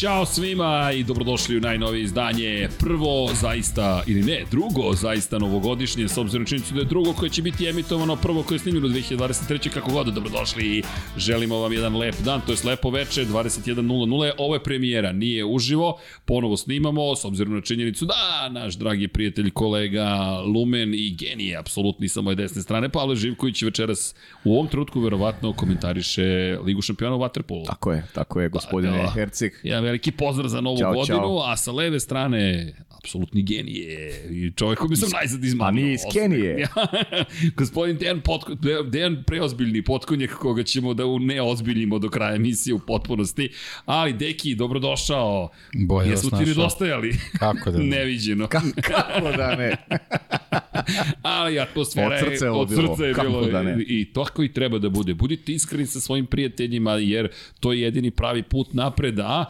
[0.00, 2.68] Ćao svima i dobrodošli u najnovije izdanje.
[2.78, 7.42] Prvo zaista, ili ne, drugo zaista novogodišnje, s obzirom činjenicu da je drugo koje će
[7.42, 9.70] biti emitovano, prvo koje je snimljeno 2023.
[9.70, 10.82] kako god, dobrodošli i
[11.16, 14.30] želimo vam jedan lep dan, to je lepo veče, 21.00.
[14.38, 19.50] Ovo je premijera, nije uživo, ponovo snimamo, s obzirom na činjenicu da naš dragi prijatelj,
[19.50, 25.00] kolega Lumen i genije, apsolutni sa moje desne strane, Pavle Živković večeras u ovom trutku
[25.00, 27.66] verovatno komentariše Ligu šampiona u Waterpolu.
[27.66, 29.10] Tako je, tako je, gospodine Da.
[29.10, 29.52] Herceg.
[29.62, 31.42] Jedan veliki pozdrav za novu Ćao, godinu, ćao.
[31.42, 35.68] a sa leve strane apsolutni genije i čovjek koji bi sam najzad izmano.
[35.68, 36.68] A nije iz Kenije.
[37.56, 38.52] Gospodin Dejan, Potko,
[38.84, 43.50] Dejan preozbiljni potkonjak koga ćemo da u- ne ozbiljimo do kraja emisije u potpunosti.
[43.86, 45.48] Ali, Deki, dobrodošao.
[45.76, 47.14] Bolje Jesmo ti nedostajali?
[47.38, 47.84] Kako da ne?
[47.96, 48.46] Neviđeno.
[48.82, 49.76] Kako da ne?
[51.22, 52.82] Ali atmosfera Od srca je od bilo.
[52.88, 53.76] srca je bilo da ne?
[53.80, 55.14] i tako i treba da bude.
[55.14, 57.28] Budite iskreni sa svojim prijateljima jer
[57.60, 59.44] to je jedini pravi put napred, a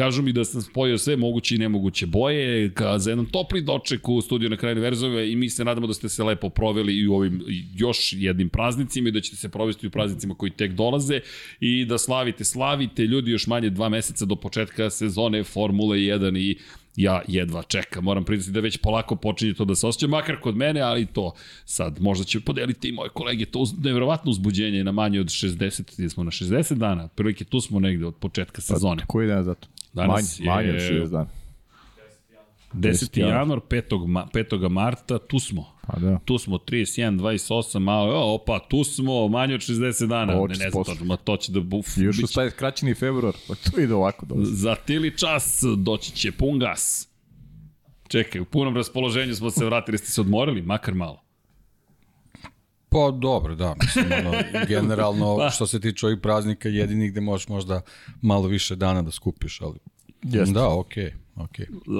[0.00, 4.08] Kažu mi da sam spojio sve moguće i nemoguće boje ka, za jedan topli doček
[4.08, 7.08] u studiju na kraju univerzove i mi se nadamo da ste se lepo proveli i
[7.08, 7.44] u ovim
[7.76, 11.20] još jednim praznicima i da ćete se provesti u praznicima koji tek dolaze
[11.60, 16.58] i da slavite, slavite ljudi još manje dva meseca do početka sezone Formule 1 i
[16.96, 18.04] ja jedva čekam.
[18.04, 21.32] Moram priznati da već polako počinje to da se osjeća, makar kod mene, ali to
[21.64, 23.46] sad možda će podeliti i moje kolege.
[23.46, 27.60] To uz, nevjerovatno uzbuđenje na manje od 60, gdje smo na 60 dana, prilike tu
[27.60, 29.02] smo negde od početka sezone.
[29.06, 29.68] Koji dan zato?
[29.92, 31.26] Danas manje, je- manje od 60 dana.
[32.74, 32.92] 10.
[33.20, 34.06] januar, 5.
[34.06, 34.68] Ma, 5.
[34.68, 35.66] marta, tu smo.
[35.92, 36.18] Pa da.
[36.24, 40.32] Tu smo 31, 28, malo, o, opa, tu smo, manje od 60 dana.
[40.34, 40.98] Ovo Ne, ne znam, 40%.
[40.98, 41.86] to, ma to će da buf.
[41.96, 44.44] Još će- taj skraćeni februar, pa to ide ovako dobro.
[44.46, 47.08] Za tili čas doći će pun gas.
[48.08, 51.22] Čekaj, u punom raspoloženju smo se vratili, ste se odmorili, makar malo.
[52.88, 54.32] Pa dobro, da, mislim, ono,
[54.68, 57.80] generalno, što se tiče ovih praznika, jedini gde možeš možda
[58.22, 59.78] malo više dana da skupiš, ali...
[60.22, 60.52] Jeste.
[60.54, 61.18] Da, okej, okej.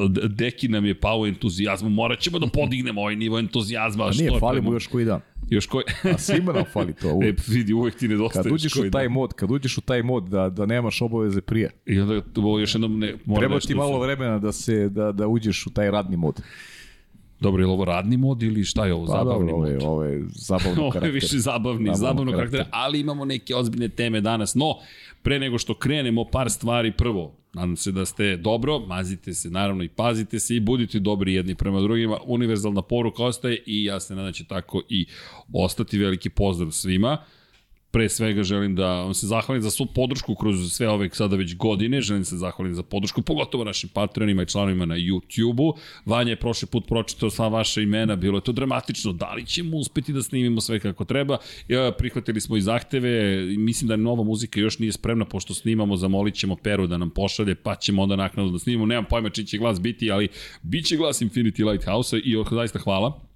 [0.08, 4.04] D- Deki nam je pao entuzijazmom, morat ćemo da podignemo ovaj nivo entuzijazma.
[4.04, 5.20] A nije, je fali mu još koji dan.
[5.50, 5.84] Još koji...
[6.14, 7.08] A svima nam fali to.
[7.10, 7.40] E, Uvijek.
[7.48, 8.42] vidi, uvek ti nedostaje.
[8.42, 11.70] Kad uđeš u taj mod, kad uđeš u taj mod da, da nemaš obaveze prije,
[11.86, 13.14] I onda ovo još jednom ne...
[13.24, 16.40] Mora treba ti malo vremena da se da, da uđeš u taj radni mod.
[17.40, 19.70] Dobro, je li ovo radni mod ili šta je ovo, Pa zabavni dobro, ovo mod?
[19.70, 21.10] je, ovo je zabavno Ovo je karakter.
[21.10, 22.82] više zabavni, Zabavnog zabavnog karaktera, karaktera.
[22.84, 24.54] ali imamo neke ozbiljne teme danas.
[24.54, 24.74] No,
[25.22, 26.92] pre nego što krenemo, par stvari.
[26.92, 31.34] Prvo, nadam se da ste dobro, mazite se naravno i pazite se i budite dobri
[31.34, 32.18] jedni prema drugima.
[32.26, 35.06] Univerzalna poruka ostaje i ja se nadam da će tako i
[35.52, 35.98] ostati.
[35.98, 37.24] Veliki pozdrav svima.
[37.92, 41.56] Pre svega želim da vam se zahvalim za svu podršku kroz sve ove sada već
[41.56, 42.00] godine.
[42.00, 45.74] Želim se zahvalim za podršku, pogotovo našim patronima i članovima na YouTube-u.
[46.04, 49.12] Vanja je prošli put pročitao sva vaša imena, bilo je to dramatično.
[49.12, 51.38] Da li ćemo uspeti da snimimo sve kako treba?
[51.68, 56.34] Ja, prihvatili smo i zahteve, mislim da nova muzika još nije spremna, pošto snimamo, zamolit
[56.34, 58.86] ćemo Peru da nam pošalje, pa ćemo onda naknadno da snimimo.
[58.86, 60.28] Nemam pojma čiji će glas biti, ali
[60.62, 63.29] bit će glas Infinity Lighthouse-a i zaista hvala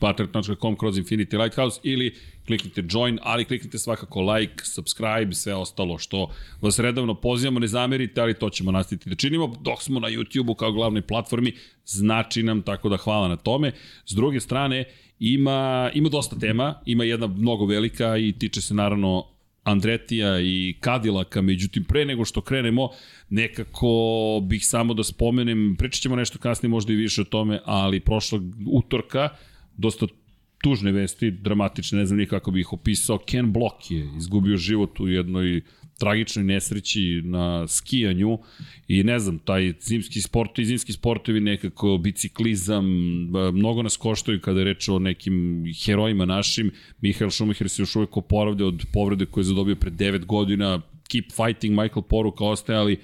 [0.00, 2.14] patreon.com kroz Infinity Lighthouse ili
[2.46, 6.30] kliknite join, ali kliknite svakako like, subscribe, sve ostalo što
[6.60, 10.54] vas redovno pozivamo, ne zamerite, ali to ćemo nastaviti da činimo dok smo na YouTube-u
[10.54, 11.52] kao glavnoj platformi,
[11.84, 13.72] znači nam, tako da hvala na tome.
[14.06, 14.84] S druge strane,
[15.18, 19.26] ima, ima dosta tema, ima jedna mnogo velika i tiče se naravno
[19.62, 22.88] Andretija i Kadilaka, međutim pre nego što krenemo,
[23.30, 23.88] nekako
[24.42, 28.42] bih samo da spomenem, pričat ćemo nešto kasnije možda i više o tome, ali prošlog
[28.66, 29.28] utorka,
[29.80, 30.06] dosta
[30.62, 33.18] tužne vesti, dramatične, ne znam ni kako bih ih opisao.
[33.18, 35.60] Ken Block je izgubio život u jednoj
[35.98, 38.38] tragičnoj nesreći na skijanju
[38.88, 42.84] i ne znam, taj zimski sport i zimski sportovi nekako biciklizam,
[43.32, 46.70] b- mnogo nas koštaju kada je reč o nekim herojima našim.
[47.00, 50.80] Mihael Schumacher se još uvek oporavlja od povrede koje je zadobio pre 9 godina.
[51.08, 52.96] Keep fighting, Michael Poruka ostaje, ali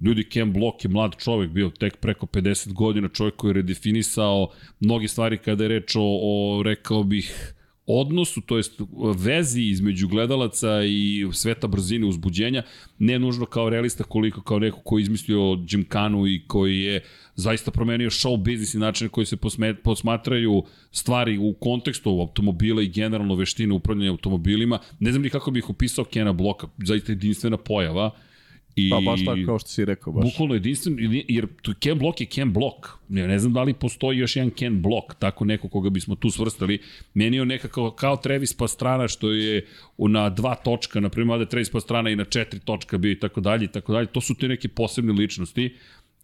[0.00, 4.48] Ljudi, Ken Block je mlad čovek, bio tek preko 50 godina, čovek koji je redefinisao
[4.80, 7.54] mnogi stvari kada je reč o, o rekao bih,
[7.86, 8.80] odnosu, to jest
[9.16, 12.62] vezi između gledalaca i sveta brzine uzbuđenja,
[12.98, 17.02] ne nužno kao realista koliko kao neko ko je izmislio Gymkhanu i koji je
[17.34, 19.36] zaista promenio show biznis i način na koji se
[19.84, 24.78] posmatraju stvari u kontekstu automobila i generalno veštine upravljanja automobilima.
[25.00, 28.10] Ne znam ni kako bih opisao Kena Bloka, zaista jedinstvena pojava.
[28.76, 28.90] I...
[28.90, 30.24] Pa baš tako kao što si rekao, baš.
[30.24, 30.96] Bukvalno jedinstven,
[31.28, 31.46] jer
[31.80, 32.88] Ken Block je Ken Block.
[33.08, 36.30] Ne, ne znam da li postoji još jedan Ken Block, tako neko koga bismo tu
[36.30, 36.78] svrstali.
[37.14, 39.66] Meni je on nekako kao Travis Pastrana što je
[39.98, 43.40] na dva točka, na primjer da Travis Pastrana i na četiri točka bio i tako
[43.40, 44.06] dalje i tako dalje.
[44.06, 45.76] To su te neke posebne ličnosti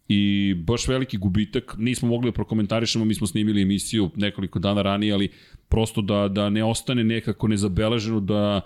[0.07, 1.75] i baš veliki gubitak.
[1.77, 5.29] Nismo mogli da prokomentarišemo, mi smo snimili emisiju nekoliko dana ranije, ali
[5.69, 8.61] prosto da, da ne ostane nekako nezabeleženo da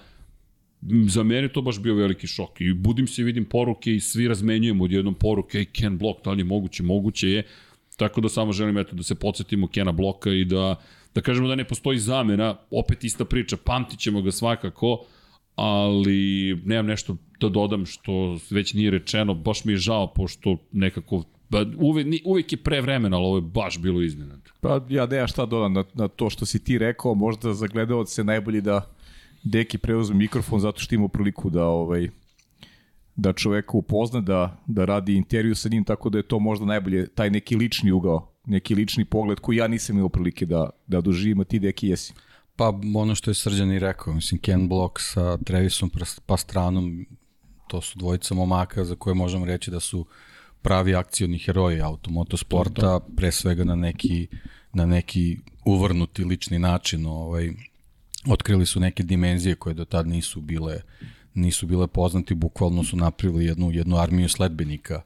[1.07, 4.83] za mene to baš bio veliki šok i budim se vidim poruke i svi razmenjujemo
[4.83, 7.43] odjednom poruke i Ken Block, da li je moguće, moguće je,
[7.97, 10.75] tako da samo želim eto da se podsjetimo Kena Bloka i da,
[11.15, 15.05] da kažemo da ne postoji zamena, opet ista priča, pamtit ćemo ga svakako,
[15.55, 21.23] ali nemam nešto da dodam što već nije rečeno, baš mi je žao pošto nekako
[21.49, 24.39] Ba, uvek, uvek je pre vremena, ali ovo je baš bilo iznenad.
[24.61, 28.23] Pa ja nemam šta dodam na, na to što si ti rekao, možda za gledalce
[28.23, 28.94] najbolji da
[29.45, 32.09] Deki preuzme mikrofon zato što ima priliku da ovaj
[33.15, 37.07] da čoveka upozna, da, da radi intervju sa njim, tako da je to možda najbolje
[37.07, 41.39] taj neki lični ugao, neki lični pogled koji ja nisam imao prilike da, da doživim,
[41.39, 42.13] a ti Deki jesi.
[42.55, 45.91] Pa ono što je Srđan i rekao, mislim Ken Block sa Trevisom
[46.25, 47.05] Pastranom,
[47.67, 50.05] to su dvojica momaka za koje možemo reći da su
[50.61, 54.27] pravi akcioni heroji automotosporta, pre svega na neki,
[54.73, 57.51] na neki uvrnuti lični način, ovaj,
[58.27, 60.81] otkrili su neke dimenzije koje do tad nisu bile
[61.35, 65.01] nisu bile poznati, bukvalno su napravili jednu, jednu armiju sledbenika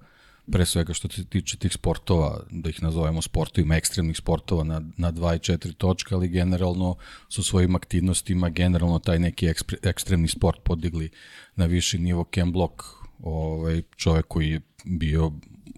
[0.51, 5.11] pre svega što se tiče tih sportova, da ih nazovemo sportovima, ekstremnih sportova na, na
[5.11, 6.95] 2 i 4 točka, ali generalno
[7.27, 11.09] su svojim aktivnostima, generalno taj neki ekspre, ekstremni sport podigli
[11.55, 12.23] na viši nivo.
[12.23, 12.73] Ken Block,
[13.19, 15.31] ovaj, čovek koji je bio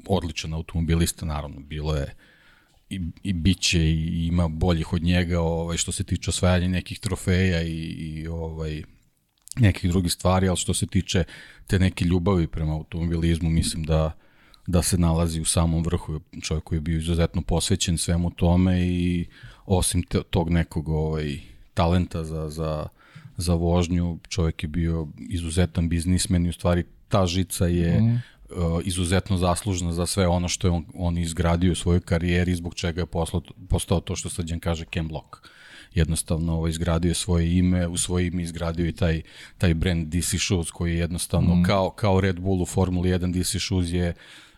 [0.08, 2.16] odličan automobilista, naravno, bilo je
[2.92, 7.62] i, i biće i ima boljih od njega ovaj, što se tiče osvajanja nekih trofeja
[7.62, 8.84] i, i ovaj,
[9.60, 11.24] nekih drugih stvari, ali što se tiče
[11.68, 14.12] te neke ljubavi prema automobilizmu, mislim da
[14.68, 19.26] da se nalazi u samom vrhu, čovjek koji je bio izuzetno posvećen svemu tome i
[19.66, 21.40] osim te, tog nekog ovaj,
[21.74, 22.88] talenta za, za,
[23.38, 28.22] za vožnju, čovjek je bio izuzetan biznismen i u stvari ta žica je mm.
[28.56, 32.76] Uh, izuzetno zaslužna za sve ono što je on, on izgradio u svojoj karijeri, zbog
[32.76, 35.28] čega je poslao, postao to što Srđan kaže Ken Block.
[35.94, 39.22] Jednostavno ovo, izgradio svoje ime, u svoje ime izgradio i taj,
[39.58, 41.64] taj brand DC Shoes koji je jednostavno mm.
[41.64, 44.14] kao, kao Red Bull u Formuli 1 DC Shoes je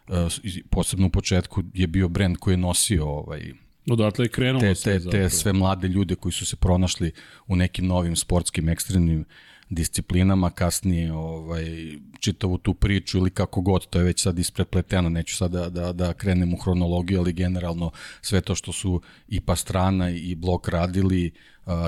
[0.08, 0.16] uh,
[0.70, 3.54] posebno u početku je bio brand koji je nosio ovaj,
[3.92, 7.12] Odatle je krenulo te, te, te, te sve mlade ljude koji su se pronašli
[7.48, 9.26] u nekim novim sportskim ekstremnim
[9.70, 11.66] disciplinama, kasnije ovaj,
[12.20, 15.94] čitavu tu priču ili kako god, to je već sad isprepleteno, neću sad da, da,
[15.94, 21.32] da krenem u hronologiju, ali generalno sve to što su i Pastrana i Blok radili,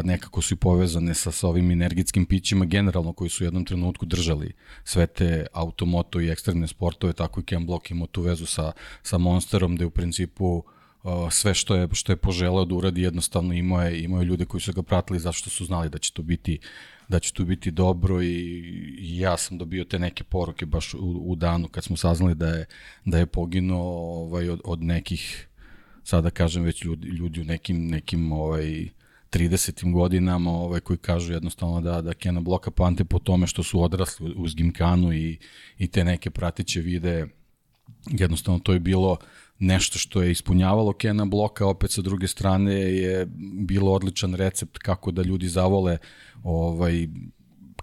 [0.03, 4.05] nekako su i povezane sa, sa ovim energijskim pićima, generalno koji su u jednom trenutku
[4.05, 8.71] držali sve te automoto i ekstremne sportove, tako i Ken Block imao tu vezu sa,
[9.03, 10.63] sa Monsterom, da je u principu
[11.31, 14.61] sve što je što je poželeo da uradi jednostavno imao je imao je ljude koji
[14.61, 16.59] su ga pratili zato što su znali da će to biti
[17.07, 21.35] da će tu biti dobro i, ja sam dobio te neke poruke baš u, u
[21.35, 22.65] danu kad smo saznali da je
[23.05, 23.83] da je poginuo
[24.23, 25.47] ovaj od, od nekih
[26.03, 28.89] sada kažem već ljudi, ljudi u nekim nekim ovaj
[29.31, 29.93] 30.
[29.93, 34.33] godinama ovaj, koji kažu jednostavno da, da Kena Bloka pante po tome što su odrasli
[34.37, 35.39] uz Gimkanu i,
[35.77, 37.27] i te neke pratiće vide
[38.07, 39.17] jednostavno to je bilo
[39.59, 43.27] nešto što je ispunjavalo Kena Bloka, opet sa druge strane je
[43.67, 45.97] bilo odličan recept kako da ljudi zavole
[46.45, 47.07] ovaj,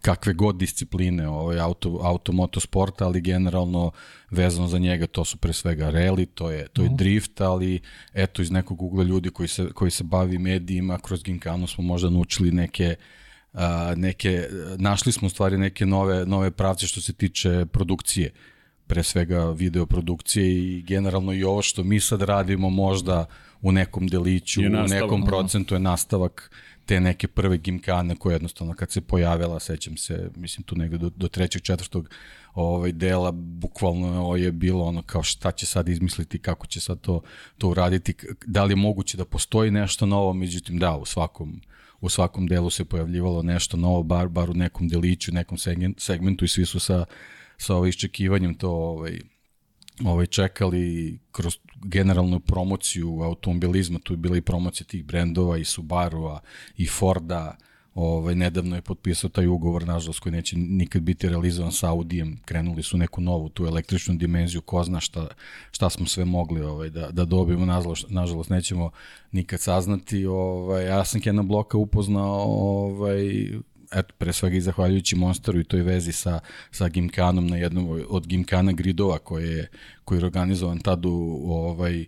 [0.01, 3.91] kakve god discipline, ovaj, auto, auto motosporta, ali generalno
[4.31, 6.97] vezano za njega to su pre svega rally, to je, to je mhm.
[6.97, 7.81] drift, ali
[8.15, 12.11] eto iz nekog ugla ljudi koji se, koji se bavi medijima, kroz Ginkanu smo možda
[12.11, 12.95] naučili neke
[13.53, 18.31] a, neke, našli smo u stvari neke nove, nove pravce što se tiče produkcije
[18.87, 23.27] pre svega videoprodukcije i generalno i ovo što mi sad radimo možda
[23.63, 26.51] u nekom deliću, u nekom procentu je nastavak
[26.87, 31.11] te neke prve gimkane koje jednostavno kad se pojavila, sećam se, mislim tu negde do,
[31.17, 32.11] do trećeg, četvrtog
[32.55, 37.21] ovaj dela, bukvalno je bilo ono kao šta će sad izmisliti, kako će sad to,
[37.59, 38.15] to uraditi,
[38.47, 41.61] da li je moguće da postoji nešto novo, međutim da, u svakom
[42.01, 45.59] u svakom delu se pojavljivalo nešto novo, bar, bar u nekom deliću, nekom
[45.99, 47.05] segmentu i svi su sa
[47.63, 49.21] sa ovaj iščekivanjem to ovaj,
[50.05, 56.41] ovaj čekali kroz generalnu promociju automobilizma, tu je bila i promocija tih brendova i Subaru-a
[56.77, 57.57] i Forda,
[57.95, 62.83] ovaj, nedavno je potpisao taj ugovor, nažalost, koji neće nikad biti realizovan sa Audijem, krenuli
[62.83, 65.27] su neku novu tu električnu dimenziju, ko zna šta,
[65.71, 68.91] šta smo sve mogli ovaj, da, da dobijemo, nažalost, nažalost nećemo
[69.33, 70.27] nikad saznati.
[70.27, 73.49] Ovaj, ja sam Kena Bloka upoznao ovaj,
[73.93, 78.27] eto, pre svega i zahvaljujući Monsteru i toj vezi sa, sa Gimkanom na jednom od
[78.27, 79.69] Gimkana gridova koji je,
[80.05, 82.07] koji je organizovan tad u, ovaj,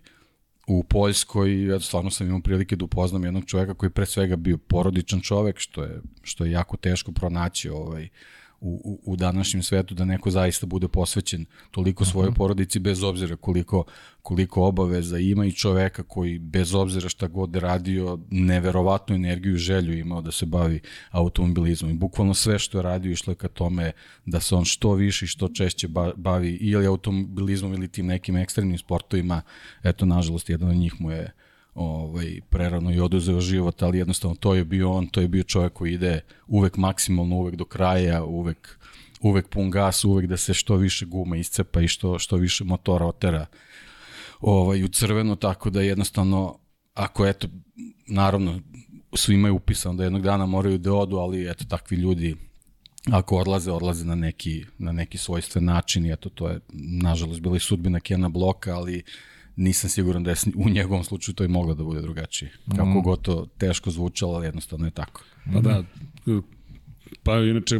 [0.67, 4.35] u Poljskoj, ja stvarno sam imao prilike da upoznam jednog čoveka koji je pre svega
[4.35, 8.09] bio porodičan čovek, što je, što je jako teško pronaći ovaj,
[8.61, 13.35] u, u, u današnjem svetu da neko zaista bude posvećen toliko svojoj porodici bez obzira
[13.35, 13.83] koliko,
[14.21, 19.97] koliko obaveza ima i čoveka koji bez obzira šta god radio neverovatnu energiju i želju
[19.97, 20.79] imao da se bavi
[21.11, 21.91] automobilizmom.
[21.91, 23.91] I bukvalno sve što je radio išlo je ka tome
[24.25, 28.77] da se on što više i što češće bavi ili automobilizmom ili tim nekim ekstremnim
[28.77, 29.41] sportovima.
[29.83, 31.31] Eto nažalost jedan od njih mu je
[31.75, 35.73] ovaj, prerano i oduzeo život, ali jednostavno to je bio on, to je bio čovjek
[35.73, 38.79] koji ide uvek maksimalno, uvek do kraja, uvek,
[39.21, 43.05] uvek pun gas, uvek da se što više guma iscepa i što, što više motora
[43.05, 43.45] otera
[44.41, 46.59] ovaj, u crveno, tako da jednostavno,
[46.93, 47.47] ako eto,
[48.07, 48.61] naravno,
[49.13, 52.35] svi imaju upisano da jednog dana moraju da odu, ali eto, takvi ljudi
[53.11, 56.59] ako odlaze, odlaze na neki, na neki svojstven način i eto, to je,
[57.01, 59.03] nažalost, bila i sudbina Kena Bloka, ali
[59.55, 62.51] nisam siguran da je u njegovom slučaju to i moglo da bude drugačije.
[62.69, 63.03] Kako mm.
[63.03, 65.23] god to teško zvučalo, ali jednostavno je tako.
[65.53, 65.83] Pa da,
[67.23, 67.79] pa inače,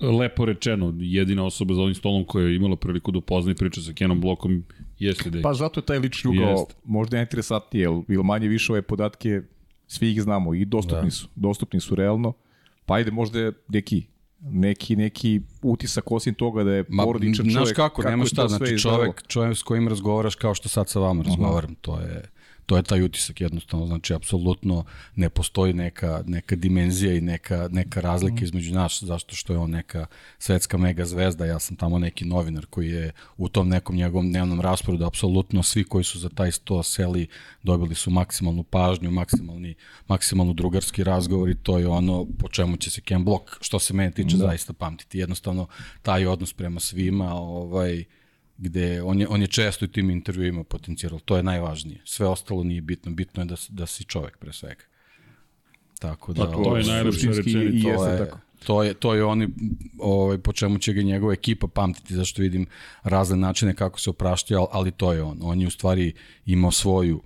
[0.00, 3.80] lepo rečeno, jedina osoba za ovim stolom koja je imala priliku da upozna i priča
[3.80, 4.64] sa Kenom Blokom
[4.98, 5.42] jeste da je...
[5.42, 9.42] Pa zato je taj lični ugao možda interesantniji, jer, jer manje više ove podatke
[9.86, 11.10] svi ih znamo i dostupni da.
[11.10, 11.28] su.
[11.34, 12.32] Dostupni su realno.
[12.86, 14.06] Pa ajde, možda je neki
[14.44, 17.52] neki neki utisak osim toga da je porodičan čovjek.
[17.52, 21.00] Znaš kako, kako nema šta, znači čovjek, čovjek s kojim razgovaraš kao što sad sa
[21.00, 22.22] vama razgovaram, to je
[22.66, 28.00] to je taj utisak jednostavno, znači apsolutno ne postoji neka, neka dimenzija i neka, neka
[28.00, 28.44] razlika mm.
[28.44, 30.06] između nas, zašto što je on neka
[30.38, 34.60] svetska mega zvezda, ja sam tamo neki novinar koji je u tom nekom njegovom dnevnom
[34.60, 37.26] rasporedu, apsolutno svi koji su za taj sto seli
[37.62, 39.74] dobili su maksimalnu pažnju, maksimalni,
[40.08, 43.94] maksimalno drugarski razgovor i to je ono po čemu će se Ken Block, što se
[43.94, 44.46] mene tiče, da.
[44.46, 45.18] zaista pamtiti.
[45.18, 45.66] Jednostavno,
[46.02, 48.04] taj odnos prema svima, ovaj,
[48.58, 52.00] gde on je, on je često u tim intervjuima potencijal, to je najvažnije.
[52.04, 54.84] Sve ostalo nije bitno, bitno je da, da si čovek pre svega.
[55.98, 57.96] Tako da, pa to ovaj, je najlepša rečenica.
[57.96, 58.38] To je, tako.
[58.66, 59.48] To je, to je oni,
[59.98, 62.66] ovaj, po čemu će ga njegova ekipa pamtiti, zašto vidim
[63.02, 65.38] razne načine kako se opraštja, ali to je on.
[65.42, 66.12] On je u stvari
[66.46, 67.22] imao svoju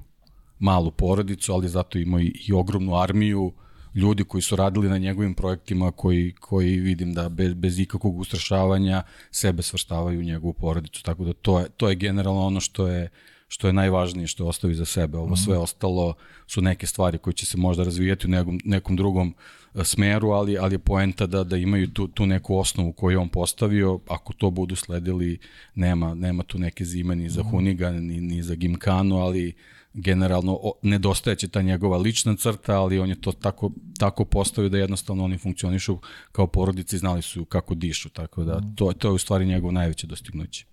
[0.59, 3.53] malu porodicu, ali zato imao i, i ogromnu armiju, uh,
[3.99, 9.03] ljudi koji su radili na njegovim projektima koji, koji vidim da bez, bez ikakvog ustrašavanja
[9.31, 11.03] sebe svrstavaju u njegovu porodicu.
[11.03, 13.11] Tako da to je, to je generalno ono što je
[13.49, 15.19] što je najvažnije što je ostavi za sebe.
[15.19, 16.15] Ovo sve ostalo
[16.47, 19.35] su neke stvari koje će se možda razvijati u nekom, nekom drugom
[19.75, 23.19] e, smeru, ali, ali je poenta da, da imaju tu, tu neku osnovu koju je
[23.19, 24.01] on postavio.
[24.09, 25.39] Ako to budu sledili,
[25.75, 29.55] nema, nema tu neke zime ni za Huniga, ni, ni za Gimkanu, ali
[29.95, 35.25] generalno nedostajeće ta njegova lična crta, ali on je to tako, tako postavio da jednostavno
[35.25, 35.99] oni funkcionišu
[36.33, 39.73] kao porodici i znali su kako dišu, tako da to, to je u stvari njegov
[39.73, 40.65] najveće dostignuće.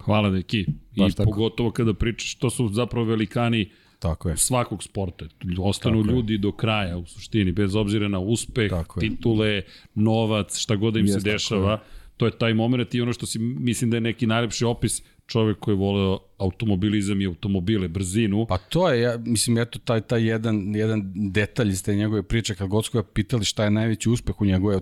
[0.00, 0.66] Hvala Deki.
[0.94, 1.30] I tako.
[1.30, 4.36] pogotovo kada pričaš, to su zapravo velikani Tako je.
[4.36, 5.24] svakog sporta.
[5.58, 6.38] Ostanu Tako ljudi je.
[6.38, 9.66] do kraja u suštini, bez obzira na uspeh, tako titule, je.
[9.94, 11.82] novac, šta god da im Jest, se dešava.
[12.16, 15.58] To je taj moment i ono što si, mislim da je neki najlepši opis, čovek
[15.58, 18.46] koji je voleo automobilizam i automobile, brzinu.
[18.48, 22.54] Pa to je, ja, mislim, eto, taj, taj jedan, jedan detalj iz te njegove priče,
[22.54, 24.80] kad god su ga pitali šta je najveći uspeh u njegove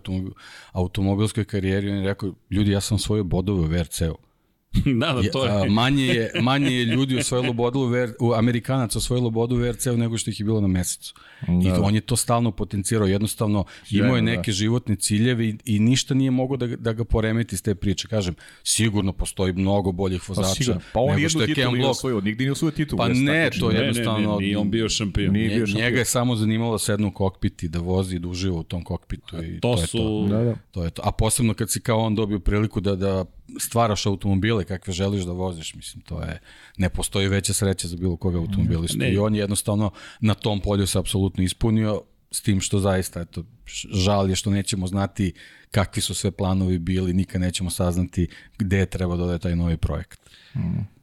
[0.72, 4.31] automobilskoj karijeri, on je rekao, ljudi, ja sam svoje bodove u VRC-u.
[5.00, 5.50] da, da, to je.
[5.50, 9.58] A, manje, je, manje je ljudi osvojilo bodu u, VR, u Amerikanac osvojilo bodu u
[9.58, 11.14] VRC-u nego što ih je bilo na mesecu.
[11.46, 11.68] Da.
[11.68, 14.52] I on je to stalno potencirao, jednostavno Žena, imao je neke da.
[14.52, 18.08] životne ciljeve i, i ništa nije mogo da, da ga poremeti s te priče.
[18.08, 21.90] Kažem, sigurno postoji mnogo boljih pa vozača pa, pa on nego što je Ken Block.
[21.90, 22.98] Osvojio, nigde nije osvojio titul.
[22.98, 24.28] Pa ne, to je jednostavno...
[24.28, 25.32] Ne, ne, nije on bio šampion.
[25.32, 25.84] Nije bio šampion.
[25.84, 28.62] Njega je samo zanimalo da sednu u kokpit i da vozi i da uživa u
[28.62, 29.44] tom kokpitu.
[29.44, 29.98] I to, to su...
[29.98, 30.26] Je to.
[30.28, 30.54] Da, da.
[30.70, 31.02] to je to.
[31.04, 33.24] A posebno kad si kao on dobio priliku da, da
[33.58, 36.40] stvaraš automobile kakve želiš da voziš, mislim, to je,
[36.76, 39.12] ne postoji veća sreća za bilo koga automobilistu ne.
[39.12, 39.90] i on jednostavno
[40.20, 43.44] na tom polju se apsolutno ispunio, s tim što zaista, eto,
[43.92, 45.32] žal je što nećemo znati
[45.70, 48.28] kakvi su sve planovi bili, nikad nećemo saznati
[48.58, 50.20] gde treba da ode taj novi projekat.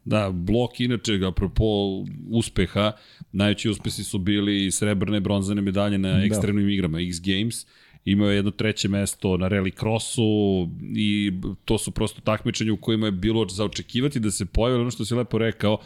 [0.06, 1.64] Da, blok inače, apropo
[2.30, 2.92] uspeha,
[3.32, 6.24] najveći uspesi su bili srebrne, bronzane medalje na da.
[6.24, 7.66] ekstremnim igrama X Games,
[8.12, 10.24] imao je jedno treće mesto na rally crossu
[10.96, 11.32] i
[11.66, 15.06] to su prosto takmičenje u kojima je bilo za očekivati da se pojavi ono što
[15.06, 15.78] si lepo rekao,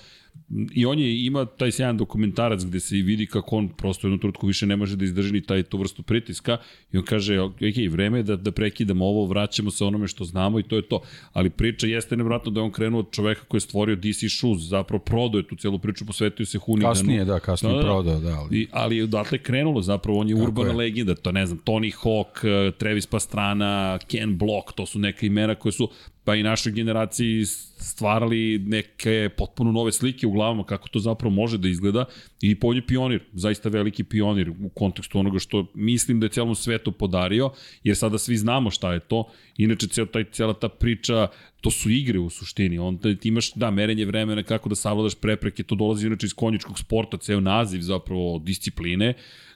[0.73, 4.47] I on je ima taj sjajan dokumentarac gde se vidi kako on prosto jednu trutku
[4.47, 6.57] više ne može da izdrži ni taj tu vrstu pritiska
[6.91, 7.53] i on kaže, ok,
[7.89, 11.01] vreme je da, da prekidamo ovo, vraćamo se onome što znamo i to je to.
[11.33, 14.61] Ali priča jeste nevratno da je on krenuo od čoveka koji je stvorio DC Shoes,
[14.61, 16.93] zapravo prodao je tu celu priču, posvetio se Huniganu.
[16.93, 18.37] Kasnije, da, kasnije da, da, prodao, da.
[18.37, 20.75] Ali, I, ali odatle je krenulo, zapravo on je Kako urbana je?
[20.75, 25.71] legenda, to ne znam, Tony Hawk, Travis Pastrana, Ken Block, to su neka imena koje
[25.71, 25.89] su
[26.25, 31.57] pa i našoj generaciji stvarali neke potpuno nove slike u glavama kako to zapravo može
[31.57, 32.05] da izgleda
[32.41, 36.91] i polje pionir, zaista veliki pionir u kontekstu onoga što mislim da je celom svetu
[36.91, 37.51] podario,
[37.83, 39.29] jer sada svi znamo šta je to.
[39.57, 41.27] Inače, cel, taj, cela ta priča,
[41.61, 42.79] to su igre u suštini.
[42.79, 46.79] On, ti imaš, da, merenje vremena kako da savladaš prepreke, to dolazi inače iz konjičkog
[46.79, 49.13] sporta, ceo naziv zapravo discipline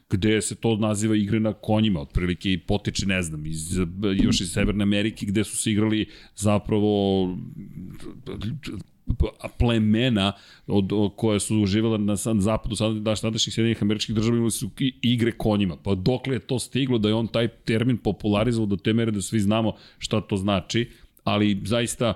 [0.09, 3.77] gde se to naziva igre na konjima, otprilike i potiče, ne znam, iz,
[4.23, 7.27] još iz Severne Amerike, gde su se igrali zapravo
[9.59, 10.33] plemena
[10.67, 14.69] od, od koje su živjela na zapadu sad, da tadašnjih Sjedinih američkih država imali su
[15.01, 15.77] igre konjima.
[15.83, 19.21] Pa dokle je to stiglo da je on taj termin popularizovao do te mere da
[19.21, 20.89] svi znamo šta to znači,
[21.23, 22.13] ali zaista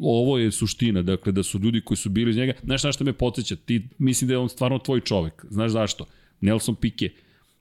[0.00, 3.04] ovo je suština, dakle da su ljudi koji su bili iz njega, znaš na što
[3.04, 6.06] me podsjeća, ti mislim da je on stvarno tvoj čovek, znaš zašto?
[6.40, 7.10] Nelson Piquet,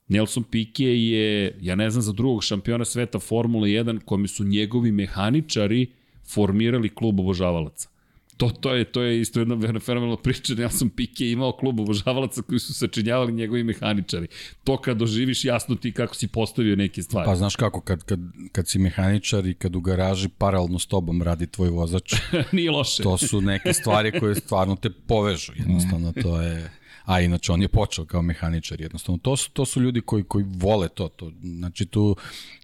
[0.08, 4.92] Nelson Piquet je, ja ne znam za drugog šampiona sveta Formula 1 kojim su njegovi
[4.92, 5.88] mehaničari
[6.34, 7.94] formirali klub obožavalaca.
[8.38, 10.54] To, to, je, to je isto jedna fenomenalna priča.
[10.54, 14.28] Nelson Piquet imao klub obožavalaca koji su sačinjavali njegovi mehaničari.
[14.64, 17.26] To kad doživiš jasno ti kako si postavio neke stvari.
[17.26, 18.20] Pa znaš kako, kad, kad,
[18.52, 22.14] kad si mehaničar i kad u garaži paralelno s tobom radi tvoj vozač.
[22.52, 23.04] Nije loše.
[23.04, 25.52] To su neke stvari koje stvarno te povežu.
[25.56, 26.72] Jednostavno to je
[27.06, 29.18] a inače on je počeo kao mehaničar jednostavno.
[29.18, 31.32] To su, to su ljudi koji, koji vole to, to.
[31.42, 32.16] Znači tu,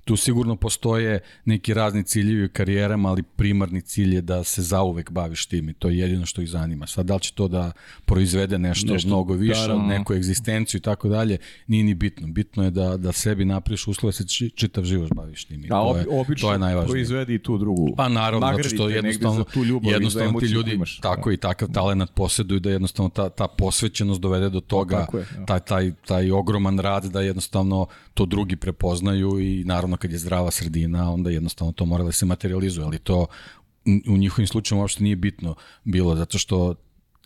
[0.10, 5.12] tu sigurno postoje neki razni ciljevi u karijerama, ali primarni cilj je da se zauvek
[5.12, 6.88] baviš tim i to je jedino što ih zanima.
[6.88, 7.72] Sad da li će to da
[8.06, 9.82] proizvede nešto, nešto mnogo više, da, da.
[9.82, 11.38] neku egzistenciju i tako dalje,
[11.68, 12.28] nije ni bitno.
[12.28, 15.66] Bitno je da, da sebi napriš uslove da se čitav život baviš tim.
[15.66, 16.92] I A to, je, to je najvažnije.
[16.92, 17.94] proizvedi i tu drugu.
[17.98, 21.00] Pa naravno, zato što jednostavno, tu ljubav jednostavno ti ljudi imaš.
[21.00, 21.34] tako da.
[21.34, 25.46] i takav talent poseduju da jednostavno ta, ta posvećenost dovede do toga, je, ja.
[25.46, 30.52] taj, taj, taj ogroman rad da jednostavno to drugi prepoznaju i naravno kad je zdrava
[30.52, 33.28] sredina, onda jednostavno to mora da se materializuje, ali to
[34.08, 36.76] u njihovim slučajima uopšte nije bitno bilo, zato što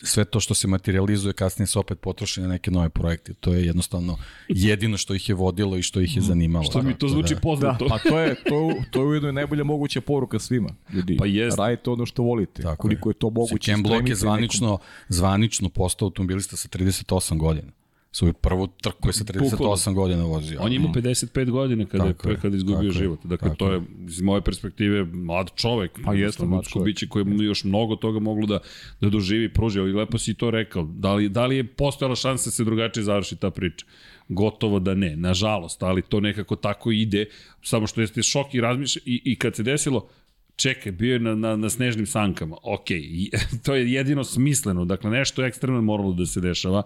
[0.04, 3.34] sve to što se materializuje kasnije se opet potroši na neke nove projekte.
[3.34, 6.26] To je jednostavno jedino što ih je vodilo i što ih je mm.
[6.26, 6.66] zanimalo.
[6.66, 7.86] Što mi to zvuči da, poznato.
[7.86, 10.70] Da, pa to je, to, to je ujedno najbolja moguća poruka svima.
[10.94, 11.58] Ljudi, pa jest.
[11.58, 12.62] Radite ono što volite.
[12.62, 13.72] Tako koliko je, je to moguće.
[13.72, 14.86] Ken Block je zvanično, nekom...
[15.10, 17.72] zvanično postao automobilista sa 38 godina
[18.16, 20.60] svoju prvu trku je sa 38 godina vozio.
[20.62, 23.20] On je imao 55 godina kada, je, kada izgubio tako život.
[23.24, 26.00] Dakle, tako to je iz moje perspektive mlad čovek.
[26.06, 26.86] Pa jeste mlad čovek.
[26.86, 28.60] Biće koji je još mnogo toga moglo da,
[29.02, 29.80] da doživi, pruži.
[29.80, 30.84] Ali lepo si to rekao.
[30.84, 33.86] Da li, da li je postojala šansa da se drugačije završi ta priča?
[34.28, 37.26] Gotovo da ne, nažalost, ali to nekako tako ide,
[37.62, 40.08] samo što jeste šok i razmišlja i, i kad se desilo,
[40.56, 42.88] čekaj, bio je na, na, na snežnim sankama, ok,
[43.64, 46.84] to je jedino smisleno, dakle nešto ekstremno je moralo da se dešava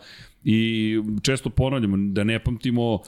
[0.49, 2.99] i često ponavljamo da ne pamtimo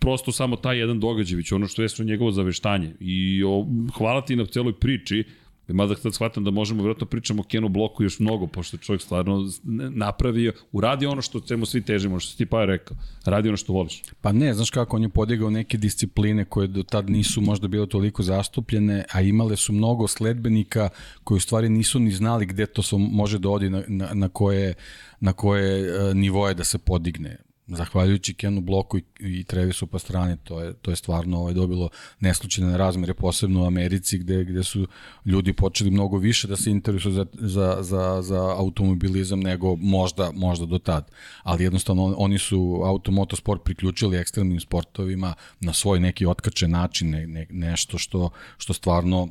[0.00, 2.94] prosto samo taj jedan događaj, već ono što je njegovo zaveštanje.
[3.00, 3.66] I o,
[3.98, 5.24] hvala ti na celoj priči,
[5.72, 9.48] Mada sad shvatam da možemo vjerojatno pričamo o Kenu Bloku još mnogo, pošto čovjek stvarno
[9.90, 13.72] napravio, uradi ono što ćemo svi težimo, što si ti pa rekao, radi ono što
[13.72, 14.02] voliš.
[14.20, 17.86] Pa ne, znaš kako, on je podigao neke discipline koje do tad nisu možda bile
[17.86, 20.88] toliko zastupljene, a imale su mnogo sledbenika
[21.24, 24.74] koji u stvari nisu ni znali gde to može da odi na, na, na koje,
[25.20, 30.60] na koje e, nivoje da se podigne zahvaljujući Kenu Bloku i, i Trevisu Pastrani, to
[30.60, 31.88] je, to je stvarno ovaj, dobilo
[32.20, 34.86] neslučajne razmere, posebno u Americi, gde, gde su
[35.24, 40.66] ljudi počeli mnogo više da se interesuju za, za, za, za automobilizam nego možda, možda
[40.66, 41.10] do tad.
[41.42, 47.46] Ali jednostavno oni su automotosport priključili ekstremnim sportovima na svoj neki otkačen način, ne, ne,
[47.50, 49.28] nešto što, što stvarno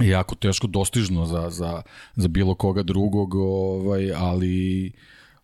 [0.00, 1.82] je jako teško dostižno za, za,
[2.16, 4.92] za bilo koga drugog, ovaj, ali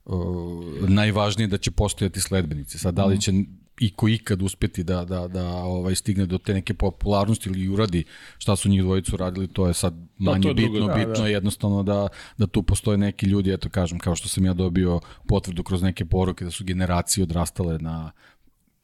[0.04, 2.78] uh, najvažnije da će postojati sledbenici.
[2.78, 3.32] Sad, da li će
[3.80, 8.04] i ko ikad uspeti da, da, da ovaj, stigne do te neke popularnosti ili uradi
[8.38, 11.26] šta su njih dvojicu radili, to je sad da, manje je bitno, da, bitno da.
[11.26, 15.00] je jednostavno da, da tu postoje neki ljudi, eto kažem, kao što sam ja dobio
[15.26, 18.12] potvrdu kroz neke poruke da su generacije odrastale na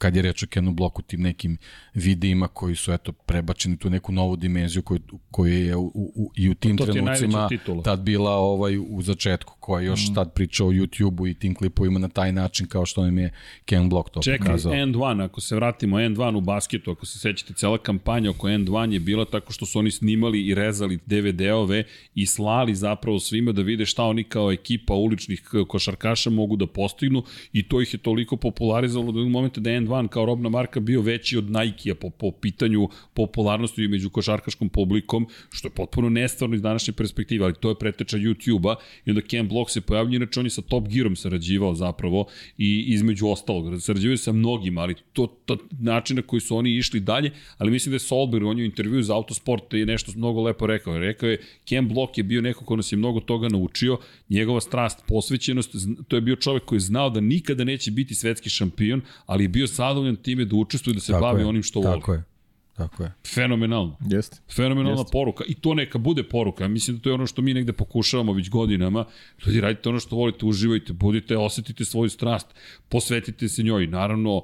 [0.00, 1.58] kad je reč o Kenu Bloku, tim nekim
[1.94, 6.48] videima koji su eto prebačeni tu neku novu dimenziju koju, koju je u, u, i
[6.48, 7.48] u tim to trenucima
[7.84, 10.14] tad bila ovaj u začetku, koja je još mm.
[10.14, 13.32] tad pričao o YouTube-u i tim klipovima na taj način kao što nam je
[13.64, 14.74] Ken Block to Čekaj, pokazao.
[14.74, 18.48] End One, ako se vratimo End One u basketu, ako se sećate, cela kampanja oko
[18.48, 21.84] End One je bila tako što su oni snimali i rezali DVD-ove
[22.14, 27.22] i slali zapravo svima da vide šta oni kao ekipa uličnih košarkaša mogu da postignu
[27.52, 31.00] i to ih je toliko popularizovalo do momenta da End One kao robna marka bio
[31.00, 36.62] veći od Nike-a po, po pitanju popularnosti među košarkaškom publikom, što je potpuno nestvarno iz
[36.62, 38.74] današnje perspektive, ali to je preteča YouTube-a
[39.06, 42.26] i onda Ken Block se pojavljuje, inače on je sa Top Gearom sarađivao zapravo
[42.58, 47.00] i između ostalog, sarađivaju sa mnogima, ali to, to način na koji su oni išli
[47.00, 50.42] dalje, ali mislim da je Solberg, on je u intervju za Autosport je nešto mnogo
[50.42, 50.98] lepo rekao.
[50.98, 53.98] Rekao je, Ken Block je bio neko ko nas je mnogo toga naučio,
[54.28, 55.76] njegova strast, posvećenost,
[56.08, 59.48] to je bio čovek koji je znao da nikada neće biti svetski šampion, ali je
[59.48, 62.18] bio zadovoljan time da učestvuje da se Tako bavi je, onim što Tako voli.
[62.18, 62.24] je.
[62.80, 63.12] Tako je.
[63.34, 63.96] Fenomenalno.
[64.10, 64.38] Jeste.
[64.56, 65.12] Fenomenalna Jeste.
[65.12, 66.68] poruka i to neka bude poruka.
[66.68, 69.04] Mislim da to je ono što mi negde pokušavamo već godinama.
[69.46, 72.46] Ljudi, radite ono što volite, uživajte, budite, osetite svoju strast,
[72.88, 73.86] posvetite se njoj.
[73.86, 74.42] Naravno,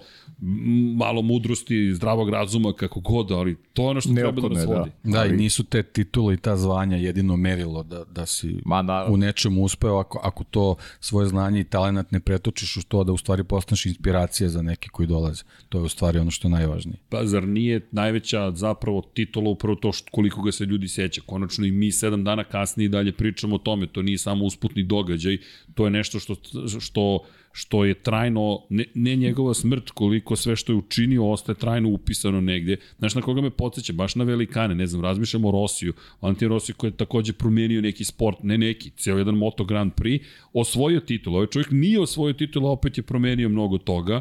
[0.96, 4.64] malo mudrosti, zdravog razuma, kako god, ali to je ono što treba da Neophodno nas
[4.64, 4.78] je, da.
[4.80, 4.90] vodi.
[5.04, 8.82] Da, Ali- i nisu te titule i ta zvanja jedino merilo da, da si Ma,
[8.82, 9.14] naravno.
[9.14, 13.12] u nečemu uspeo ako, ako to svoje znanje i talenat ne pretočiš u to da
[13.12, 15.42] u stvari postaneš inspiracija za neke koji dolaze.
[15.68, 16.98] To je u stvari ono što je najvažnije.
[17.08, 17.88] Pa zar nije
[18.32, 21.20] najveća zapravo titula upravo to što, koliko ga se ljudi seća?
[21.26, 23.86] Konačno i mi sedam dana kasnije dalje pričamo o tome.
[23.86, 25.38] To nije samo usputni događaj,
[25.74, 26.34] to je nešto što,
[26.80, 27.20] što,
[27.52, 32.40] što je trajno, ne, ne njegova smrt, koliko sve što je učinio ostaje trajno upisano
[32.40, 32.76] negde.
[32.98, 33.92] Znaš na koga me podsjeća?
[33.92, 35.92] Baš na velikane, ne znam, razmišljam o Rosiju.
[36.20, 40.24] Valentin Rosiju koji je takođe promenio neki sport, ne neki, ceo jedan Moto Grand Prix,
[40.52, 41.34] osvojio titul.
[41.34, 44.20] Ovaj čovjek nije osvojio titul, opet je promenio mnogo toga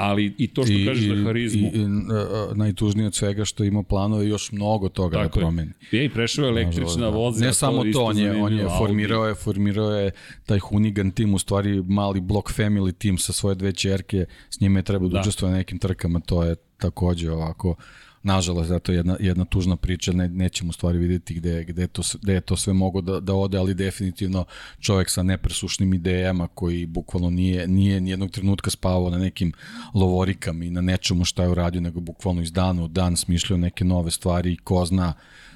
[0.00, 1.70] ali i to što I, kažeš za harizmu.
[1.74, 5.72] I, i, uh, najtužnije od svega što ima planove još mnogo toga Tako da promeni.
[5.90, 6.04] Je.
[6.04, 7.46] I prešao je električna vozila.
[7.46, 10.10] Ne samo to, on je, on je formirao je, formirao je
[10.46, 14.78] taj Hunigan tim, u stvari mali block family tim sa svoje dve čerke, s njime
[14.78, 15.20] je treba da, Da.
[15.20, 17.74] učestvuje na nekim trkama, to je takođe ovako
[18.22, 22.02] nažalost, zato je jedna, jedna tužna priča, ne, nećemo u stvari videti gde, gde, to,
[22.22, 24.44] gde je to sve mogo da, da ode, ali definitivno
[24.80, 29.52] čovek sa nepresušnim idejama koji bukvalno nije, nije nijednog trenutka spavao na nekim
[29.94, 33.84] lovorikama i na nečemu šta je uradio, nego bukvalno iz dana u dan smišljao neke
[33.84, 35.12] nove stvari i ko zna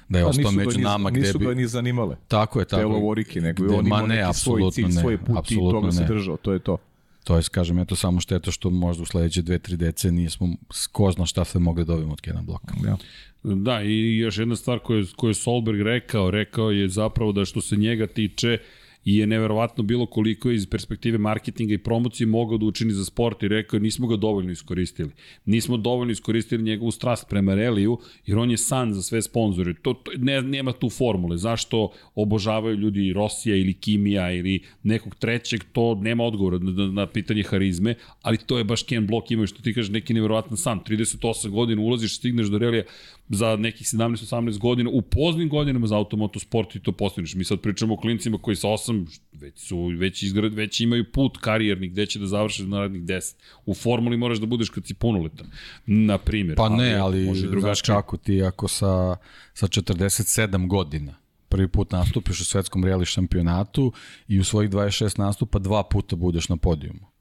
[0.09, 1.45] da je Pa ostao nisu među nama gde Nisu bi...
[1.45, 2.15] ga ni zanimale.
[2.27, 2.93] Tako je, tako Te je.
[2.93, 5.91] lovorike, nego Gde- on ma ima ne, neki svoj cilj, ne, svoj put i toga
[5.91, 6.07] se ne.
[6.07, 6.77] držao, to je to.
[7.25, 10.49] To je, kažem, eto samo šteta što možda u sledeće dve, tri decenije smo
[10.91, 12.73] ko zna šta sve mogli da dobijemo od Kena Bloka.
[12.85, 12.97] Ja.
[13.43, 17.61] Da, i još jedna stvar koju, koju je Solberg rekao, rekao je zapravo da što
[17.61, 18.57] se njega tiče,
[19.05, 23.43] i je neverovatno bilo koliko iz perspektive marketinga i promocije mogao da učini za sport
[23.43, 25.11] i rekao nismo ga dovoljno iskoristili.
[25.45, 29.73] Nismo dovoljno iskoristili njegovu strast prema reliju, jer on je san za sve sponzore.
[29.73, 31.37] To, to ne, nema tu formule.
[31.37, 37.43] Zašto obožavaju ljudi Rosija ili Kimija ili nekog trećeg, to nema odgovora na, na, pitanje
[37.43, 40.79] harizme, ali to je baš Ken Block imao što ti kažeš neki neverovatan san.
[40.79, 42.83] 38 godina ulaziš, stigneš do relija
[43.29, 47.35] za nekih 17-18 godina, u poznim godinama za automotosport i to postigneš.
[47.35, 48.94] Mi sad pričamo o klincima koji sa 8
[49.31, 53.35] već su već izgrad, već imaju put karijerni gde će da završe za narednih 10.
[53.65, 55.47] U formuli moraš da budeš kad si punoletan.
[55.85, 56.57] Na primjer.
[56.57, 57.95] Pa ne, ali može i znaš drugačije.
[57.95, 59.17] kako ti ako sa,
[59.53, 61.15] sa 47 godina
[61.49, 63.91] prvi put nastupiš u svetskom reali šampionatu
[64.27, 67.14] i u svojih 26 nastupa dva puta budeš na podijumu.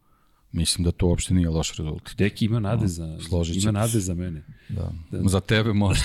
[0.54, 2.14] Mislim da to uopšte nije loš rezultat.
[2.16, 4.42] Deki ima nade za, složit ima nade za mene.
[4.68, 4.92] Da.
[5.24, 6.04] Za tebe možda.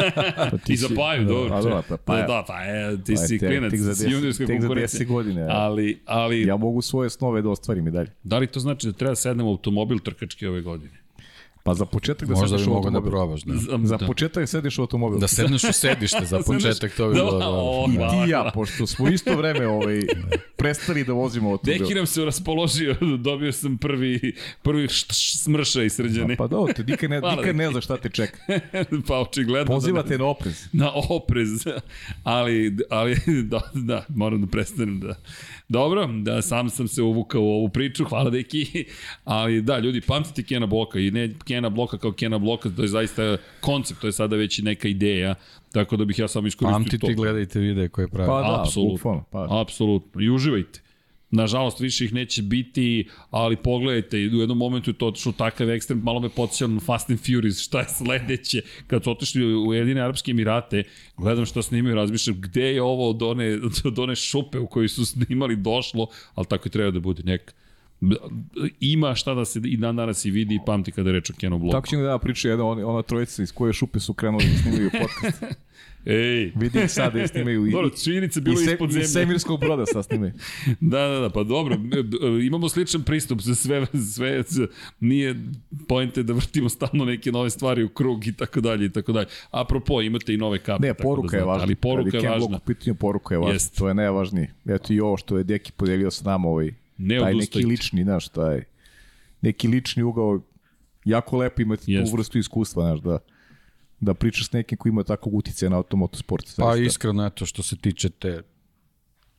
[0.50, 1.54] Pa ti I za Paju, dobro.
[1.54, 2.26] A, dobro, pa, Pa, Paja.
[2.26, 4.60] da, pa je, ti Pa si te- klinac, tek za si deset- juniorska tek za
[4.60, 5.00] konkurencija.
[5.00, 5.46] 10 godina, ja.
[5.50, 8.10] Ali, ali Ja mogu svoje snove da ostvarim i dalje.
[8.24, 10.99] da li to znači da treba da sednem u automobil trkački ove godine?
[11.70, 13.10] Pa za početak da možda sedneš bi u da automobil.
[13.10, 13.42] probaš.
[13.42, 13.54] Da.
[13.78, 14.06] Za da.
[14.06, 15.18] početak sedneš u automobil.
[15.18, 17.48] da sedneš u sedište za početak, to bi Da, bilo dobro.
[17.50, 20.00] o, I ti i ja, pošto smo isto vreme ovaj,
[20.56, 21.78] prestali da vozimo automobil.
[21.78, 25.06] Deki nam se raspoložio, dobio sam prvi, prvi š-
[25.36, 26.36] smršaj srđane.
[26.36, 28.38] Pa dobro, te nikad ne, nikad ne znaš šta te čeka.
[29.08, 29.66] pa očigledno.
[29.68, 30.64] Pozivate na oprez.
[30.72, 31.48] na oprez,
[32.24, 35.14] ali, ali da, da, moram da prestanem da...
[35.70, 38.84] Dobro, da sam sam se uvukao u ovu priču, hvala deki,
[39.24, 42.88] ali da, ljudi, pamtite Kena Bloka i ne Kena Bloka kao Kena Bloka, to je
[42.88, 45.34] zaista koncept, to je sada već i neka ideja,
[45.72, 46.90] tako da bih ja samo iskoristio to.
[46.90, 48.28] Pamtite i gledajte videe koje pravi.
[48.28, 48.92] Pa da, Apsolutno.
[48.92, 49.24] bukvalno.
[49.30, 49.60] Pa.
[49.60, 50.22] Apsolutno.
[50.22, 50.80] I uživajte.
[51.30, 56.00] Nažalost, više ih neće biti, ali pogledajte, u jednom momentu je to otišlo takav ekstrem,
[56.02, 60.00] malo me podsjeća na Fast and Furious, šta je sledeće, kad su otišli u Jedine
[60.00, 60.82] Arabske Emirate,
[61.16, 65.06] gledam šta snimaju, razmišljam, gde je ovo od one, od one šupe u kojoj su
[65.06, 67.52] snimali došlo, ali tako i treba da bude neka.
[68.80, 71.32] Ima šta da se i dan danas i vidi i pamti kada je reč o
[71.40, 71.72] Kenu Bloku.
[71.72, 74.90] Tako ćemo da priča jedna ona, ona trojica iz koje šupe su krenuli da snimaju
[74.90, 75.44] podcast.
[76.04, 78.92] Ej, Vidi ih sad da je snimaju i, dobro, činjenica i, bilo se, ispod i
[78.92, 79.08] zemlje.
[79.08, 80.32] semirskog broda sad snimaju.
[80.80, 81.76] Da, da, da, pa dobro,
[82.42, 84.42] imamo sličan pristup za sve, sve,
[85.00, 85.34] nije
[85.88, 89.26] pojente da vrtimo stalno neke nove stvari u krug i tako dalje i tako dalje.
[89.50, 90.86] Apropo, imate i nove kape.
[90.86, 91.62] Ne, tako poruka da je znate, važna.
[91.64, 92.56] Ali poruka je važna.
[92.56, 93.52] U pitanju poruka je važna.
[93.52, 93.76] Jest.
[93.76, 94.54] To je najvažnije.
[94.66, 97.68] Eto i ovo što je Deki podelio sa nama, ovaj, Ne taj neki odustajte.
[97.68, 98.62] lični, znaš, taj
[99.40, 100.40] neki lični ugao
[101.04, 102.10] jako lepo imati Jeste.
[102.10, 103.18] tu vrstu iskustva, znaš, da,
[104.00, 106.46] da pričaš s nekim koji ima takvog uticaja na automotosport.
[106.56, 106.82] Pa zaista.
[106.82, 108.42] iskreno, eto, što se tiče te,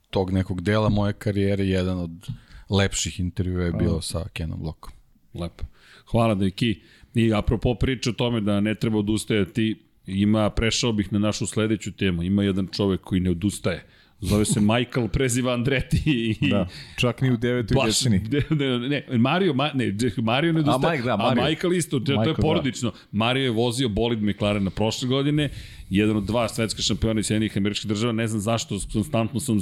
[0.09, 2.27] tog nekog dela moje karijere, jedan od
[2.69, 4.93] lepših intervjua je bio sa Kenom Lockom.
[5.33, 5.63] Lepo.
[6.11, 6.81] Hvala Deki.
[7.15, 11.91] I apropo priče o tome da ne treba odustajati, ima, prešao bih na našu sledeću
[11.91, 12.23] temu.
[12.23, 13.87] Ima jedan čovek koji ne odustaje.
[14.21, 18.21] Zove se Michael, preziva Andreti i Da, čak ni u devetoj Baš, deceniji.
[18.49, 21.43] ne, ne, ne, Mario, ma, ne, Mario ne odustaje, Mike, da, a Mario.
[21.43, 22.41] Michael isto, to, to je Michael, da.
[22.41, 22.91] porodično.
[23.11, 25.49] Mario je vozio bolid McLarena prošle godine,
[25.89, 29.59] jedan od dva svetska šampiona iz Sjedinih američkih država, ne znam zašto, konstantno sam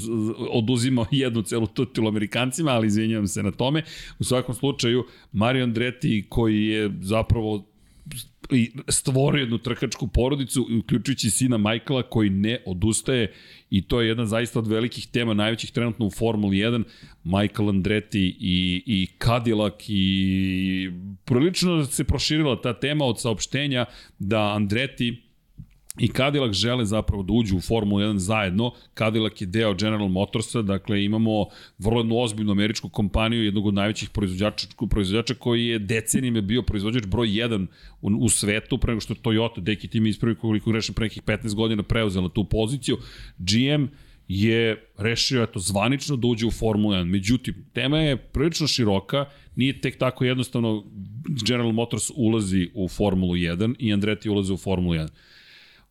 [0.49, 3.83] oduzimao jednu celu titulu Amerikancima, ali izvinjavam se na tome.
[4.19, 7.65] U svakom slučaju, Mario Andretti koji je zapravo
[8.51, 13.33] i stvorio jednu trkačku porodicu, uključujući sina Michaela koji ne odustaje
[13.69, 16.83] i to je jedna zaista od velikih tema, najvećih trenutno u Formuli 1,
[17.23, 20.91] Michael Andretti i, i Cadillac i
[21.25, 23.85] prilično se proširila ta tema od saopštenja
[24.19, 25.28] da Andretti
[25.99, 28.71] i Cadillac žele zapravo da uđu u Formulu 1 zajedno.
[28.97, 31.45] Cadillac je deo General Motorsa, dakle imamo
[31.77, 37.05] vrlo jednu ozbiljnu američku kompaniju, jednog od najvećih proizvođača, proizvođača koji je decenijima bio proizvođač
[37.05, 37.67] broj 1
[38.01, 41.23] u, u svetu, pre nego što Toyota, deki ti mi ispravi koliko grešim, pre nekih
[41.23, 42.97] 15 godina preuzela tu poziciju.
[43.37, 43.85] GM
[44.27, 47.03] je rešio eto zvanično da uđe u Formulu 1.
[47.03, 50.83] Međutim, tema je prilično široka, nije tek tako jednostavno
[51.45, 55.07] General Motors ulazi u Formulu 1 i Andretti ulazi u Formulu 1.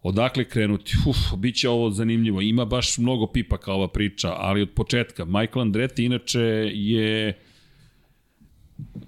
[0.09, 0.97] Odakle krenuti?
[1.07, 2.41] Uf, bit će ovo zanimljivo.
[2.41, 5.25] Ima baš mnogo pipaka ova priča, ali od početka.
[5.25, 6.41] Michael Andretti inače
[6.75, 7.39] je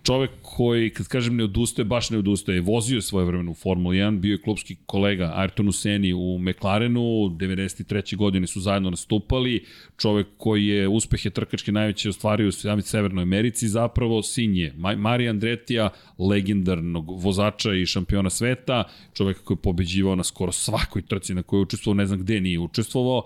[0.03, 2.61] čovek koji, kad kažem ne odustaje, baš ne odustaje.
[2.61, 7.01] Vozio je svoje vremeno u Formuli 1, bio je klubski kolega Ayrtonu Seni u McLarenu,
[7.01, 8.17] 93.
[8.17, 9.65] godine su zajedno nastupali,
[9.97, 15.31] čovek koji je uspehe trkačke najveće ostvario u Severnoj Americi, zapravo sin je Ma- Marija
[15.31, 21.43] Andretija, legendarnog vozača i šampiona sveta, čovek koji je pobeđivao na skoro svakoj trci na
[21.43, 23.23] kojoj je učestvovao, ne znam gde nije učestvovao,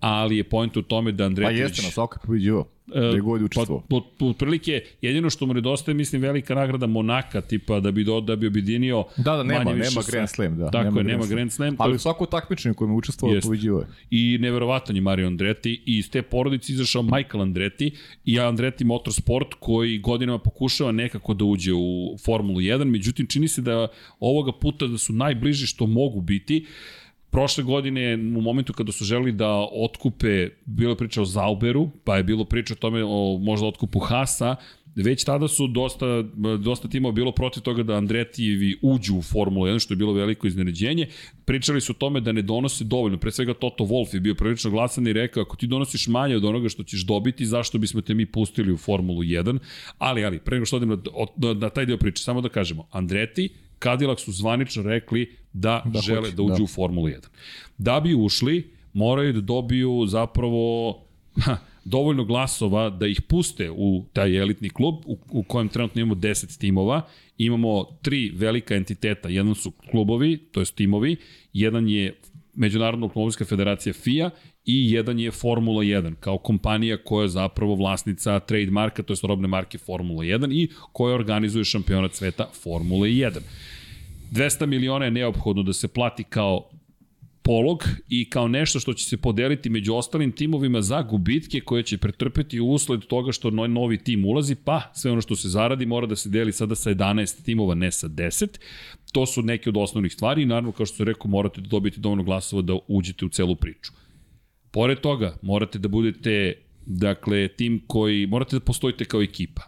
[0.00, 1.58] ali je point u tome da Pa Andretić...
[1.58, 2.73] jeste, na svakoj pobeđivao.
[2.86, 3.82] Da je god je učestvovao.
[3.88, 8.20] Pa, po, otprilike, jedino što mu nedostaje, mislim, velika nagrada Monaka, tipa da bi, do,
[8.20, 10.02] da bi objedinio Da, da, nema, nema sve.
[10.12, 10.70] Grand Slam, da.
[10.70, 11.76] Tako nema je, nema Grand Slam.
[11.78, 13.86] Ali svako takmičenje kojem je učestvovao, pobeđivao je.
[14.10, 17.90] I neverovatan je Mario Andretti i iz te porodice izašao Michael Andretti
[18.24, 23.62] i Andretti Motorsport koji godinama pokušava nekako da uđe u Formulu 1, međutim čini se
[23.62, 23.88] da
[24.20, 26.66] ovoga puta da su najbliži što mogu biti.
[27.34, 32.16] Prošle godine, u momentu kada su želeli da otkupe, bilo je priča o Zauberu, pa
[32.16, 34.56] je bilo priča o tome o možda otkupu Hasa,
[34.96, 36.22] već tada su dosta,
[36.58, 40.46] dosta timova bilo protiv toga da Andretijevi uđu u Formulu 1, što je bilo veliko
[40.46, 41.08] iznenađenje.
[41.44, 43.18] Pričali su o tome da ne donose dovoljno.
[43.18, 46.44] Pre svega Toto Wolff je bio prilično glasan i rekao, ako ti donosiš manje od
[46.44, 49.58] onoga što ćeš dobiti, zašto bismo te mi pustili u Formulu 1?
[49.98, 50.96] Ali, ali, pre nego što odem na,
[51.36, 56.00] na, na taj deo priče, samo da kažemo, Andreti, Cadillac su zvanično rekli da, da
[56.00, 56.62] žele hoće, da uđu da.
[56.62, 57.20] u Formulu 1.
[57.78, 60.98] Da bi ušli, moraju da dobiju zapravo
[61.44, 66.14] ha, dovoljno glasova da ih puste u taj elitni klub u, u kojem trenutno imamo
[66.14, 67.02] 10 timova.
[67.38, 69.28] Imamo tri velika entiteta.
[69.28, 71.16] Jedan su klubovi, to je timovi,
[71.52, 72.20] jedan je
[72.56, 74.30] Međunarodna automobilska federacija FIA
[74.64, 79.48] i jedan je Formula 1 kao kompanija koja je zapravo vlasnica trademarka, to je robne
[79.48, 83.38] marke Formula 1 i koja organizuje šampionat sveta Formule 1.
[84.32, 86.70] 200 miliona je neophodno da se plati kao
[87.42, 91.98] polog i kao nešto što će se podeliti među ostalim timovima za gubitke koje će
[91.98, 96.06] pretrpeti usled toga što no- novi tim ulazi, pa sve ono što se zaradi mora
[96.06, 98.58] da se deli sada sa 11 timova, ne sa 10.
[99.12, 102.00] To su neke od osnovnih stvari i naravno, kao što sam rekao, morate da dobijete
[102.00, 103.92] dovoljno glasova da uđete u celu priču.
[104.74, 106.52] Pored toga, morate da budete
[106.86, 109.62] dakle, tim koji, morate da postojite kao ekipa.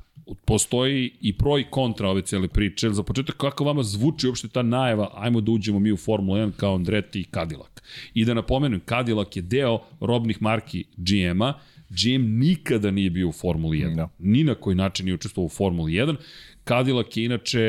[0.44, 2.90] Postoji i pro i kontra ove cele priče.
[2.90, 6.52] Za početak, kako vama zvuči uopšte ta najava, ajmo da uđemo mi u Formula 1
[6.56, 7.70] kao Andretti i Cadillac.
[8.14, 11.54] I da napomenem, Cadillac je deo robnih marki GM-a,
[11.88, 13.96] GM nikada nije bio u Formuli 1.
[13.96, 14.08] Da.
[14.18, 16.16] Ni na koji način nije učestvovao u Formuli 1.
[16.68, 17.62] Cadillac je inače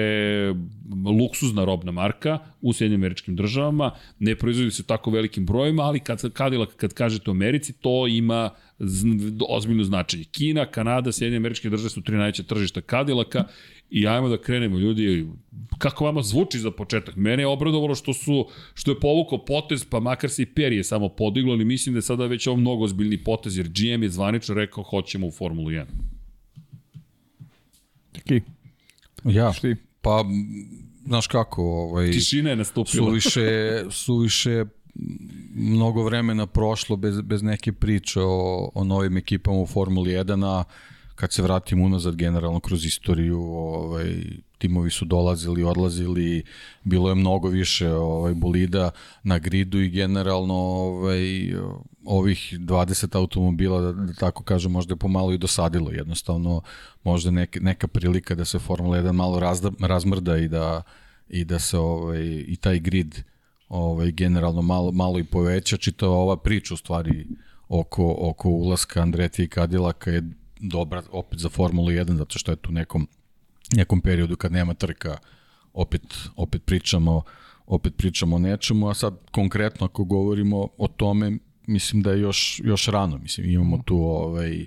[1.19, 6.21] luksuzna robna marka u Sjedinim američkim državama, ne proizvodi se tako velikim brojima, ali kad
[6.37, 8.49] Cadillac, kad kažete u Americi, to ima
[9.49, 10.23] ozbiljno značenje.
[10.23, 13.43] Kina, Kanada, Sjedinje američke države su tri najveće tržišta Cadillaca
[13.89, 15.27] i ajmo da krenemo, ljudi,
[15.77, 17.15] kako vama zvuči za početak?
[17.15, 21.09] Mene je obradovalo što su što je povukao potez, pa makar se i perije samo
[21.09, 24.55] podiglo, ali mislim da je sada već ovo mnogo ozbiljni potez, jer GM je zvanično
[24.55, 25.85] rekao hoćemo u Formulu 1.
[28.11, 28.41] Taki,
[29.27, 29.75] Ja, šti?
[30.01, 30.25] pa,
[31.05, 33.05] znaš kako, ovaj, Tišina je nastupila.
[33.05, 34.65] suviše, suviše
[35.55, 40.63] mnogo vremena prošlo bez, bez neke priče o, o novim ekipama u Formuli 1, a
[41.15, 44.23] kad se vratim unazad generalno kroz istoriju, ovaj,
[44.57, 46.43] timovi su dolazili, odlazili,
[46.83, 48.91] bilo je mnogo više ovaj, bolida
[49.23, 51.53] na gridu i generalno ovaj,
[52.05, 55.91] ovih 20 automobila, da, da tako kažem, možda je pomalo i dosadilo.
[55.91, 56.61] Jednostavno,
[57.03, 60.81] možda neka, neka prilika da se Formula 1 malo razda, razmrda i da,
[61.29, 63.23] i da se ovaj, i taj grid
[63.69, 65.77] ovaj, generalno malo, malo i poveća.
[65.77, 67.27] Čitava ova priča u stvari
[67.69, 70.23] oko, oko ulaska Andreti i Kadilaka je
[70.59, 73.07] dobra opet za Formulu 1, zato što je tu nekom,
[73.75, 75.17] nekom periodu kad nema trka
[75.73, 76.01] opet,
[76.35, 77.21] opet pričamo
[77.67, 82.61] opet pričamo o nečemu, a sad konkretno ako govorimo o tome, mislim da je još,
[82.63, 84.65] još rano, mislim imamo tu ovaj,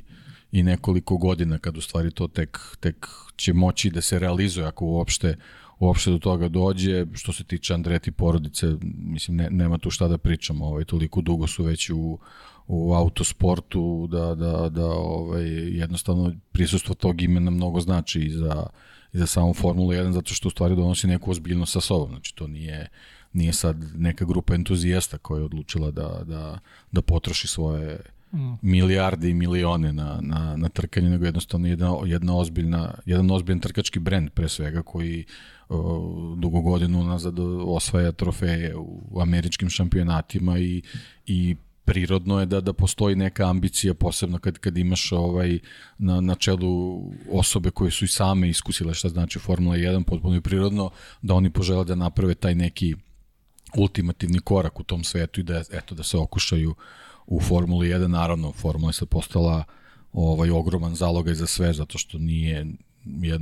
[0.52, 4.86] i nekoliko godina kad u stvari to tek, tek će moći da se realizuje ako
[4.86, 5.36] uopšte
[5.78, 7.06] uopšte do toga dođe.
[7.14, 11.46] Što se tiče Andreti porodice, mislim, ne, nema tu šta da pričamo, ovaj, toliko dugo
[11.46, 12.18] su već u,
[12.72, 18.66] u autosportu da, da, da ovaj, jednostavno prisustvo tog imena mnogo znači i za,
[19.12, 22.08] i za samu Formulu 1 zato što u stvari donosi neku ozbiljnost sa sobom.
[22.08, 22.88] Znači to nije,
[23.32, 26.58] nije sad neka grupa entuzijasta koja je odlučila da, da,
[26.92, 28.00] da potroši svoje
[28.32, 28.52] mm.
[28.62, 33.98] milijarde i milione na, na, na trkanje, nego jednostavno jedna, jedna ozbiljna, jedan ozbiljan trkački
[33.98, 35.24] brend pre svega koji
[35.68, 35.76] uh,
[36.38, 37.34] dugo godinu nazad
[37.66, 40.82] osvaja trofeje u američkim šampionatima i,
[41.26, 41.56] i
[41.90, 45.58] prirodno je da da postoji neka ambicija posebno kad kad imaš ovaj
[45.98, 50.40] na na čelu osobe koje su i same iskusile šta znači Formula 1 potpuno je
[50.40, 50.90] prirodno
[51.22, 52.94] da oni požele da naprave taj neki
[53.76, 56.74] ultimativni korak u tom svetu i da eto da se okušaju
[57.26, 59.64] u Formuli 1 naravno Formula je sad postala
[60.12, 62.66] ovaj ogroman zalogaj za sve zato što nije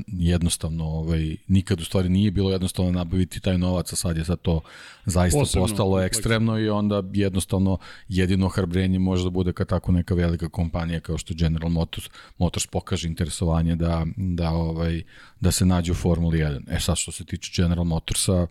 [0.07, 4.40] jednostavno ovaj nikad u stvari nije bilo jednostavno nabaviti taj novac, a sad je sad
[4.40, 4.61] to
[5.05, 10.14] zaista Posebno, postalo ekstremno i onda jednostavno jedino harbrenje može da bude kad tako neka
[10.14, 12.07] velika kompanija kao što General Motors,
[12.38, 15.03] Motors pokaže interesovanje da, da, ovaj,
[15.40, 16.62] da se nađe u Formuli 1.
[16.71, 18.47] E sad što se tiče General Motorsa,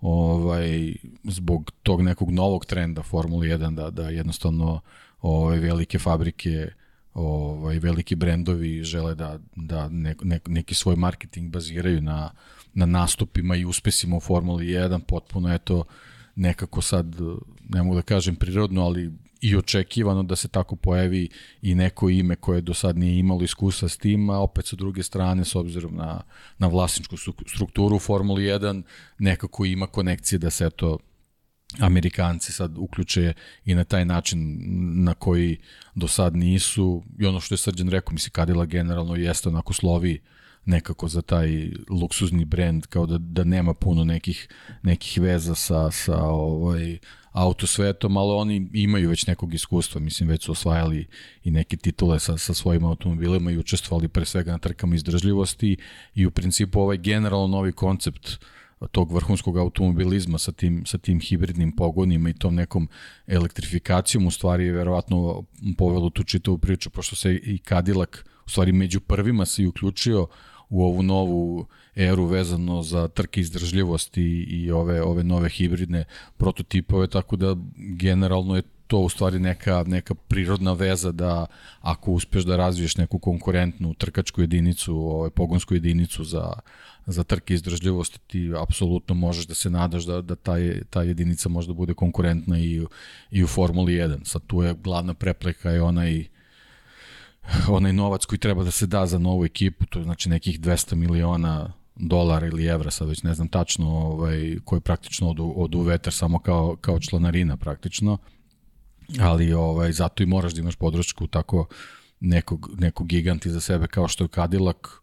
[0.00, 0.94] ovaj,
[1.24, 4.80] zbog tog nekog novog trenda Formuli 1 da, da jednostavno
[5.20, 6.72] ovaj, velike fabrike
[7.14, 12.30] ovaj, veliki brendovi žele da, da ne, ne, neki svoj marketing baziraju na,
[12.74, 15.84] na nastupima i uspesima u Formuli 1, potpuno je to
[16.36, 17.16] nekako sad,
[17.68, 21.28] ne mogu da kažem prirodno, ali i očekivano da se tako pojavi
[21.62, 25.02] i neko ime koje do sad nije imalo iskustva s tim, a opet sa druge
[25.02, 26.20] strane, s obzirom na,
[26.58, 28.82] na vlasničku strukturu Formuli 1,
[29.18, 30.98] nekako ima konekcije da se to
[31.80, 33.32] Amerikanci sad uključe
[33.64, 34.58] i na taj način
[35.04, 35.58] na koji
[35.94, 37.02] do sad nisu.
[37.18, 40.20] I ono što je Srđan rekao, misli Kadila generalno jeste onako slovi
[40.64, 44.48] nekako za taj luksuzni brend, kao da, da nema puno nekih,
[44.82, 46.98] nekih veza sa, sa ovaj,
[47.32, 51.06] autosvetom, ali oni imaju već nekog iskustva, mislim već su osvajali
[51.44, 55.76] i neke titule sa, sa svojim automobilima i učestvovali pre svega na trkama izdržljivosti
[56.14, 61.20] i u principu ovaj generalno novi koncept uh, tog vrhunskog automobilizma sa tim, sa tim
[61.20, 62.88] hibridnim pogonima i tom nekom
[63.26, 65.44] elektrifikacijom, u stvari je verovatno
[65.78, 68.10] povelo tu čitavu priču, pošto se i Cadillac,
[68.46, 70.26] u stvari među prvima se i uključio
[70.68, 76.04] u ovu novu eru vezano za trke izdržljivosti i ove ove nove hibridne
[76.36, 81.46] prototipove, tako da generalno je to u stvari neka, neka prirodna veza da
[81.80, 86.52] ako uspeš da razviješ neku konkurentnu trkačku jedinicu, ovaj, pogonsku jedinicu za,
[87.06, 91.66] za trke izdržljivosti, ti apsolutno možeš da se nadaš da, da taj, ta jedinica može
[91.66, 92.86] da bude konkurentna i,
[93.30, 94.24] i u Formuli 1.
[94.24, 96.24] Sad tu je glavna prepreka je onaj
[97.68, 100.94] onaj novac koji treba da se da za novu ekipu, to je znači nekih 200
[100.94, 105.82] miliona dolara ili evra, sad već ne znam tačno, ovaj, koji praktično odu, odu u
[105.82, 108.18] veter samo kao, kao članarina praktično
[109.20, 111.66] ali ovaj, zato i moraš da imaš podršku tako
[112.20, 115.01] nekog, nekog giganti za sebe kao što je Cadillac, uh,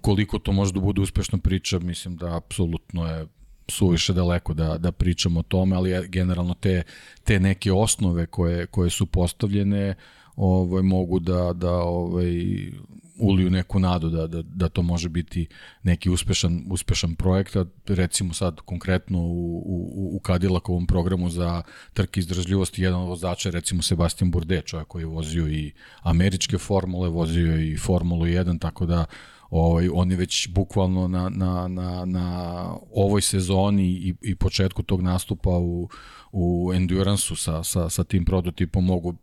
[0.00, 3.26] koliko to može da bude uspešna priča, mislim da apsolutno je
[3.68, 6.82] suviše daleko da, da pričamo o tome, ali generalno te,
[7.24, 9.94] te neke osnove koje, koje su postavljene
[10.36, 12.30] ovaj, mogu da, da ovaj,
[13.20, 15.46] uliju neku nadu da, da, da to može biti
[15.82, 17.68] neki uspešan, uspešan projekat.
[17.86, 23.82] Recimo sad konkretno u, u, u Cadillacovom programu za trke izdržljivosti jedan od vozača recimo
[23.82, 29.04] Sebastian Bourdais, čovjek koji je vozio i američke formule, vozio i Formulu 1, tako da
[29.50, 35.02] ovaj, on je već bukvalno na, na, na, na ovoj sezoni i, i početku tog
[35.02, 35.88] nastupa u,
[36.32, 39.14] u endurance sa, sa, sa tim prototipom mogu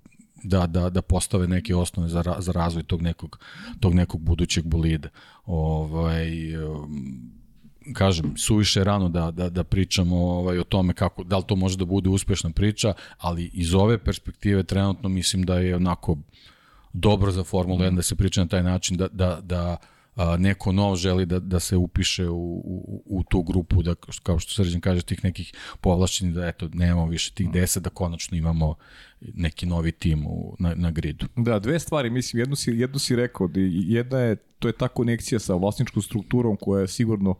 [0.43, 3.39] da, da, da postave neke osnove za, za razvoj tog nekog,
[3.79, 5.09] tog nekog budućeg bolida.
[5.45, 6.29] Ovaj,
[7.93, 11.77] kažem, suviše rano da, da, da pričamo ovaj, o tome kako, da li to može
[11.77, 16.17] da bude uspešna priča, ali iz ove perspektive trenutno mislim da je onako
[16.93, 19.77] dobro za Formulu 1 da se priča na taj način, da, da, da
[20.17, 24.39] a, neko nov želi da, da se upiše u, u, u tu grupu, da, kao
[24.39, 28.75] što Srđan kaže, tih nekih povlašćenih, da eto, nemamo više tih deset, da konačno imamo
[29.21, 31.25] neki novi tim u, na, na gridu.
[31.35, 34.87] Da, dve stvari, mislim, jednu si, jednu si rekao, da jedna je, to je ta
[34.87, 37.35] konekcija sa vlasničkom strukturom koja je sigurno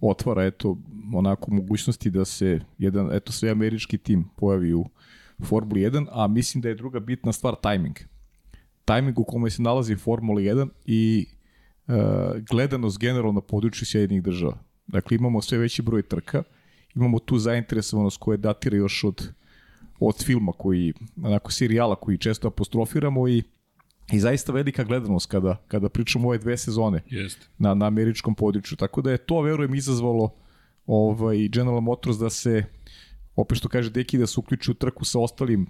[0.00, 0.78] otvara, eto,
[1.14, 4.86] onako mogućnosti da se jedan, eto, sve američki tim pojavi u
[5.44, 7.96] Formuli 1, a mislim da je druga bitna stvar tajming.
[8.84, 11.26] Tajming u kome se nalazi Formula 1 i
[12.50, 14.58] gledanost generalno na području Sjedinih država.
[14.86, 16.42] Dakle, imamo sve veći broj trka,
[16.94, 19.32] imamo tu zainteresovanost koja datira još od,
[20.00, 23.42] od filma koji, onako serijala koji često apostrofiramo i
[24.12, 27.46] i zaista velika gledanost kada, kada pričamo o ove dve sezone Jeste.
[27.58, 28.76] na, na američkom području.
[28.76, 30.34] Tako da je to, verujem, izazvalo
[30.86, 32.64] ovaj, General Motors da se,
[33.36, 35.66] opet što kaže Deki, da se uključi u trku sa ostalim e,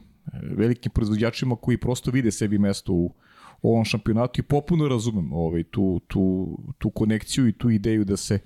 [0.57, 3.15] velikim proizvođačima koji prosto vide sebi mesto u,
[3.63, 8.17] u ovom šampionatu i popuno razumem ovaj, tu, tu, tu konekciju i tu ideju da
[8.17, 8.39] se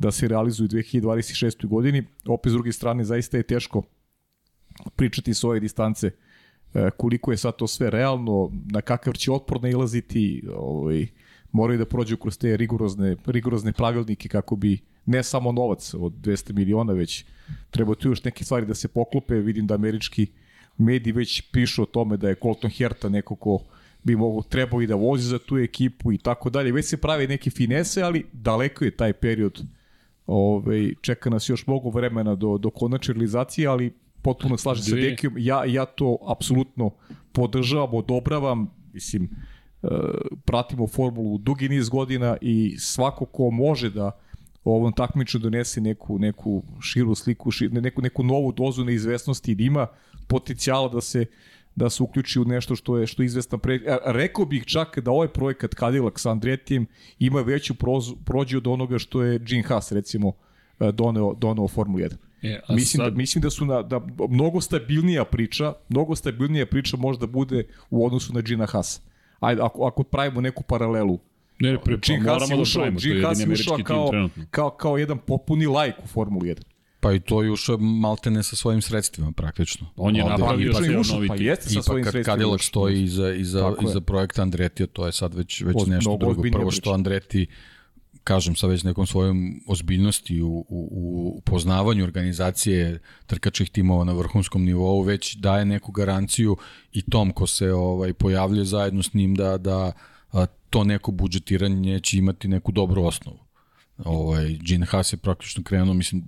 [0.00, 1.66] da se realizuju u 2026.
[1.66, 2.04] godini.
[2.26, 3.82] Opet s druge strane, zaista je teško
[4.96, 6.10] pričati s ove distance
[6.74, 11.06] e, koliko je sad to sve realno, na kakav će otpor nailaziti, ovaj,
[11.52, 16.52] moraju da prođu kroz te rigorozne, rigorozne pravilnike kako bi ne samo novac od 200
[16.52, 17.24] miliona, već
[17.70, 19.34] treba tu još neke stvari da se poklope.
[19.34, 20.26] Vidim da američki
[20.78, 23.58] mediji već pišu o tome da je Colton Herta neko ko
[24.02, 26.72] bi mogo, trebao i da vozi za tu ekipu i tako dalje.
[26.72, 29.62] Već se prave neke finese, ali daleko je taj period
[30.32, 33.92] Ove, čeka nas još mnogo vremena do, do konačne realizacije, ali
[34.22, 35.34] potpuno slažem se Dekijom.
[35.38, 36.90] Ja, ja to apsolutno
[37.32, 39.24] podržavam, odobravam, mislim,
[39.82, 39.88] e,
[40.44, 44.10] pratimo formulu dugi niz godina i svako ko može da
[44.64, 49.62] ovom takmiču donese neku, neku širu sliku, šir, neku, neku novu dozu neizvesnosti i da
[49.62, 49.86] ima
[50.28, 51.26] potencijala da se
[51.76, 53.80] da se uključi u nešto što je što je izvestan pre...
[54.04, 56.86] Rekao bih čak da ovaj projekat Cadillac sa Andretijem
[57.18, 60.32] ima veću proz, prođu od onoga što je Gene Haas recimo
[60.80, 62.14] e, doneo, doneo Formulu 1.
[62.42, 63.12] E, mislim, sad...
[63.12, 68.06] da, mislim da su na, da mnogo stabilnija priča, mnogo stabilnija priča možda bude u
[68.06, 69.02] odnosu na Gina Haas.
[69.40, 71.18] Ajde, ako, ako pravimo neku paralelu.
[71.60, 74.44] Ne, pre, pa da pravimo, to je jedini američki kao, tim trenutno.
[74.50, 76.62] Kao, kao jedan popuni lajk u Formuli 1.
[77.00, 79.86] Pa i to je ušao maltene sa svojim sredstvima praktično.
[79.96, 80.80] On je napravio pa,
[81.14, 82.36] novi pa jeste sa svojim sredstvima.
[82.36, 86.42] Cadillac stoji iza, iza, iza projekta Andretija, to je sad već, već nešto drugo.
[86.52, 87.46] Prvo što Andreti
[88.24, 94.64] kažem sa već nekom svojom ozbiljnosti u, u, u poznavanju organizacije trkačih timova na vrhunskom
[94.64, 96.56] nivou već daje neku garanciju
[96.92, 99.92] i tom ko se ovaj pojavljuje zajedno s njim da da
[100.70, 103.38] to neko budžetiranje će imati neku dobru osnovu.
[104.04, 106.22] Ovaj, Gene Haas je praktično krenuo, mislim,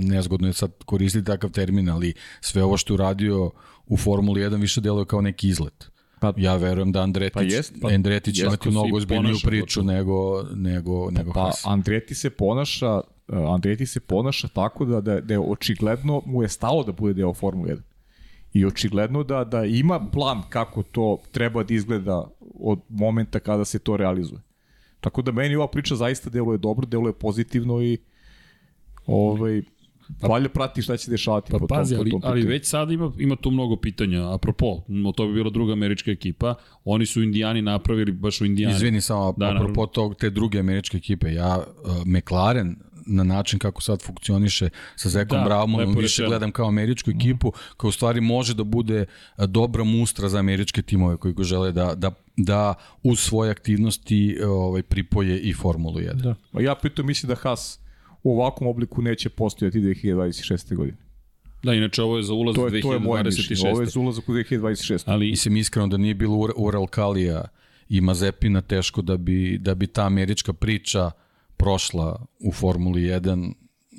[0.00, 3.50] nezgodno je sad koristiti takav termin, ali sve ovo što je uradio
[3.86, 5.90] u Formuli 1 više deluje kao neki izlet.
[6.20, 10.42] Pa, ja verujem da Andretić, pa jest, pa, Andretić jest, imati mnogo ozbiljniju priču nego,
[10.54, 11.62] nego, nego pa, Haas.
[11.64, 16.42] Pa Andreti se ponaša uh, Andreti se ponaša tako da, da, da je očigledno mu
[16.42, 17.80] je stalo da bude deo Formule 1.
[18.52, 23.78] I očigledno da, da ima plan kako to treba da izgleda od momenta kada se
[23.78, 24.40] to realizuje.
[25.00, 27.98] Tako da meni ova priča zaista deluje dobro, deluje pozitivno i
[29.06, 29.62] ovaj,
[30.20, 32.48] Pa, Valja prati šta će se dešavati pa, po tom, pazi, po tom ali, ali
[32.48, 34.34] već sada ima, ima tu mnogo pitanja.
[34.34, 34.82] Apropo,
[35.16, 36.54] to bi bila druga američka ekipa.
[36.84, 38.74] Oni su Indijani napravili baš u Indijani.
[38.74, 41.32] Izvini samo, da, apropo tog, te druge američke ekipe.
[41.32, 42.76] Ja, uh, McLaren,
[43.10, 46.28] na način kako sad funkcioniše sa Zekom da, Braumanom, više rečeno.
[46.28, 49.04] gledam kao američku ekipu, koja u stvari može da bude
[49.36, 54.36] uh, dobra mustra za američke timove koji go žele da, da da uz svoje aktivnosti
[54.42, 56.14] uh, ovaj pripoje i Formulu 1.
[56.14, 56.34] Da.
[56.60, 57.78] Ja pritom mislim da Haas
[58.22, 60.76] u ovakvom obliku neće postojati 2026.
[60.76, 60.98] godine.
[61.62, 62.82] Da, inače ovo je za ulaz to je, 2026.
[62.82, 65.02] To je moje mišljenje, ovo je za ulazak u 2026.
[65.06, 67.44] Ali mislim iskreno da nije bilo Ural Kalija
[67.88, 71.10] i Mazepina teško da bi, da bi ta američka priča
[71.60, 73.52] prošla u Formuli 1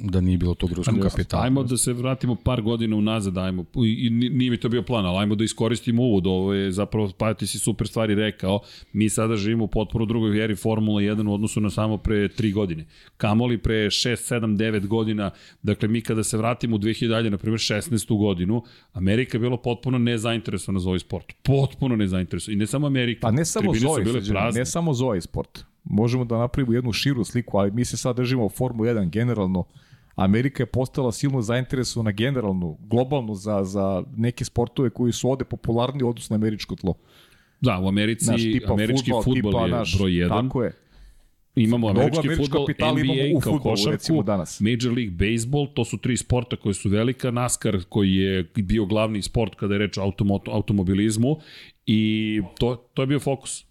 [0.03, 1.43] da nije bilo tog ruskog kapitala.
[1.43, 5.17] Ajmo da se vratimo par godina unazad, ajmo, i nije mi to bio plan, ali
[5.17, 8.59] ajmo da iskoristimo uvod, ovo je zapravo, pa ti si super stvari rekao,
[8.93, 12.53] mi sada živimo u potpuno drugoj eri Formula 1 u odnosu na samo pre 3
[12.53, 12.85] godine.
[13.17, 15.31] Kamoli pre 6, 7, 9 godina,
[15.63, 18.17] dakle mi kada se vratimo u 2000, na primjer 16.
[18.17, 21.33] godinu, Amerika je bilo potpuno nezainteresovana za ovaj sport.
[21.43, 22.55] Potpuno nezainteresovana.
[22.55, 23.21] I ne samo Amerika.
[23.21, 24.03] Pa ne samo za ovaj,
[24.53, 25.70] ne samo za ovaj sport.
[25.83, 29.63] Možemo da napravimo jednu širu sliku, ali mi se sad držimo Formula 1 generalno
[30.15, 36.03] Amerika je postala silno zainteresovana generalno, globalno za, za neke sportove koji su ovde popularni
[36.03, 36.93] u odnosu na američko tlo.
[37.61, 40.29] Da, u Americi naš, tipa američki futbol, je naš, broj 1.
[40.29, 40.73] Tako je.
[41.55, 44.59] Imamo američki futbol, NBA u kao košarku, recimo danas.
[44.59, 49.21] Major League Baseball, to su tri sporta koje su velika, NASCAR koji je bio glavni
[49.21, 50.13] sport kada je reč o
[50.51, 51.37] automobilizmu
[51.85, 53.65] I to, to je bio fokus.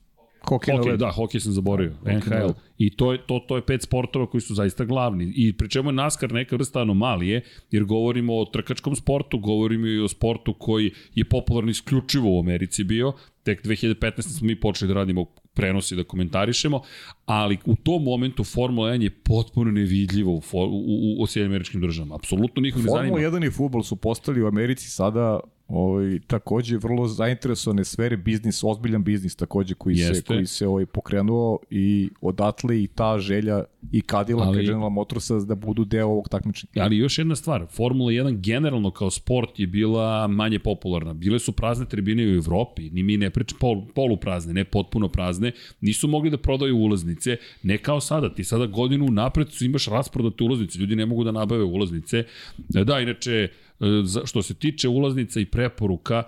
[0.50, 2.52] Hokej Hokej, da, hokej sam zaboravio, na NHL.
[2.78, 5.32] I to je, to, to je pet sportova koji su zaista glavni.
[5.36, 10.00] I pri čemu je NASCAR neka vrsta anomalije, jer govorimo o trkačkom sportu, govorimo i
[10.00, 14.22] o sportu koji je popularno isključivo u Americi bio, tek 2015.
[14.22, 15.24] smo mi počeli da radimo
[15.54, 16.80] prenosi da komentarišemo,
[17.24, 21.80] ali u tom momentu Formula 1 je potpuno nevidljivo u, u, u, u Sjedinim američkim
[21.80, 22.14] državama.
[22.14, 23.16] Apsolutno nikog ne zanima.
[23.16, 25.40] Formula 1 i futbol su postali u Americi sada
[25.70, 30.14] ovaj, takođe vrlo zainteresovane sfere biznis, ozbiljan biznis takođe koji Jeste.
[30.14, 34.66] se, koji se ovaj, pokrenuo i odatle i ta želja i Cadillac Ali- Ali...
[34.66, 36.84] General Motorsa da budu deo ovog takmičenja.
[36.84, 41.14] Ali još jedna stvar, Formula 1 generalno kao sport je bila manje popularna.
[41.14, 45.52] Bile su prazne tribine u Evropi, ni mi ne pričamo pol, poluprazne, ne potpuno prazne,
[45.80, 50.44] nisu mogli da prodaju ulaznice, ne kao sada, ti sada godinu napred su imaš rasprodate
[50.44, 52.24] ulaznice, ljudi ne mogu da nabave ulaznice.
[52.68, 53.48] Da, inače,
[54.04, 56.22] za- što se tiče ulaznica i preporuka,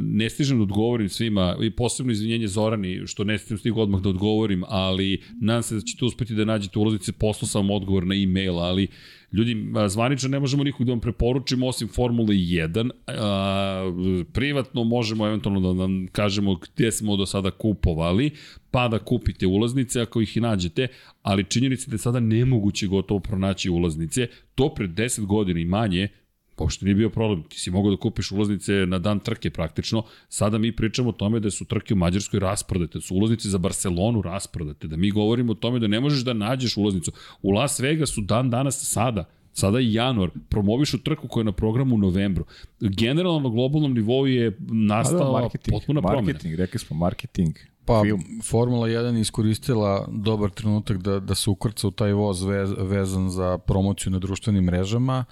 [0.00, 4.08] ne stižem da odgovorim svima i posebno izvinjenje Zorani što ne stižem stigu odmah da
[4.08, 8.58] odgovorim, ali nadam se da ćete uspeti da nađete ulaznice, poslao sam odgovor na e-mail,
[8.58, 8.88] ali
[9.32, 15.60] ljudi, zvanično ne možemo nikog da vam preporučimo osim Formule 1, a, privatno možemo eventualno
[15.60, 18.30] da vam kažemo gde smo do sada kupovali,
[18.70, 20.88] pa da kupite ulaznice ako ih i nađete,
[21.22, 25.64] ali činjenica je da je sada nemoguće gotovo pronaći ulaznice, to pred 10 godina i
[25.64, 26.08] manje
[26.56, 30.58] Pošto nije bio problem, ti si mogao da kupiš ulaznice na dan trke praktično, sada
[30.58, 34.22] mi pričamo o tome da su trke u Mađarskoj rasprodate, da su ulaznice za Barcelonu
[34.22, 37.12] rasprodate, da mi govorimo o tome da ne možeš da nađeš ulaznicu.
[37.42, 41.94] U Las Vegasu dan danas sada, sada je januar, promovišu trku koja je na programu
[41.94, 42.44] u novembru.
[42.80, 46.22] Generalno na globalnom nivou je nastala A da, potpuna promena.
[46.22, 48.20] marketing, rekli smo marketing, Pa, film.
[48.44, 53.30] Formula 1 je iskoristila dobar trenutak da, da se ukrca u taj voz vez, vezan
[53.30, 55.24] za promociju na društvenim mrežama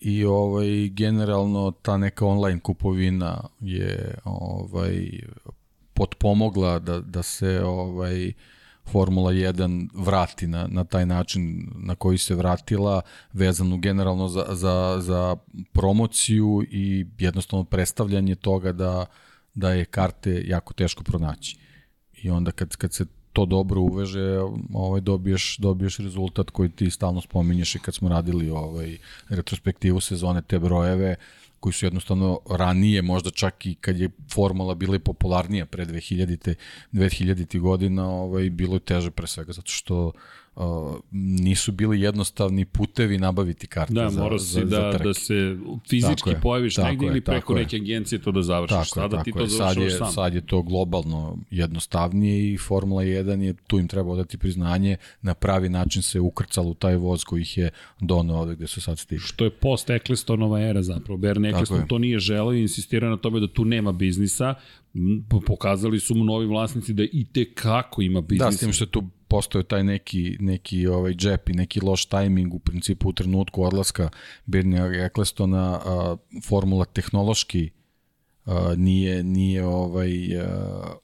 [0.00, 5.10] i ovaj generalno ta neka online kupovina je ovaj
[5.94, 8.32] potpomogla da, da se ovaj
[8.86, 13.00] Formula 1 vrati na, na taj način na koji se vratila,
[13.32, 15.36] vezanu generalno za, za, za
[15.72, 19.06] promociju i jednostavno predstavljanje toga da,
[19.54, 21.58] da je karte jako teško pronaći.
[22.12, 23.06] I onda kad, kad se
[23.36, 24.40] to dobro uveže,
[24.72, 28.96] ovaj dobiješ dobiješ rezultat koji ti stalno spominješ i kad smo radili ovaj
[29.28, 31.16] retrospektivu sezone te brojeve
[31.60, 36.54] koji su jednostavno ranije, možda čak i kad je formula bila i popularnija pre 2000-te
[36.92, 40.12] 2000 godina, ovaj bilo je teže pre svega zato što
[40.56, 40.62] uh,
[41.10, 45.04] nisu bili jednostavni putevi nabaviti karte Da, za, mora za, si za da, trke.
[45.04, 45.56] da se
[45.88, 47.62] fizički Tako pojaviš tako negdje je, ili preko tako je.
[47.62, 48.74] neke agencije to da završiš.
[48.74, 49.50] Tako Sada je, ti tako to je.
[49.50, 50.12] Sad je, sam.
[50.12, 53.06] sad je to globalno jednostavnije i Formula 1
[53.40, 57.40] je tu im treba dati priznanje, na pravi način se ukrcalo u taj voz koji
[57.42, 59.20] ih je donao ovde gde su sad stigli.
[59.20, 61.16] što je post Ecclestonova era zapravo.
[61.16, 64.54] Bern Eccleston to nije želeo i insistirao na tome da tu nema biznisa.
[65.46, 68.52] Pokazali su mu novi vlasnici da i te kako ima Da, biznisa.
[68.52, 72.58] s tim što je tu postao neki, neki ovaj džep i neki loš tajming u
[72.58, 74.08] principu u trenutku odlaska
[74.46, 75.80] Bernie Ecclestona
[76.48, 77.70] formula tehnološki
[78.44, 80.46] a, nije nije ovaj a,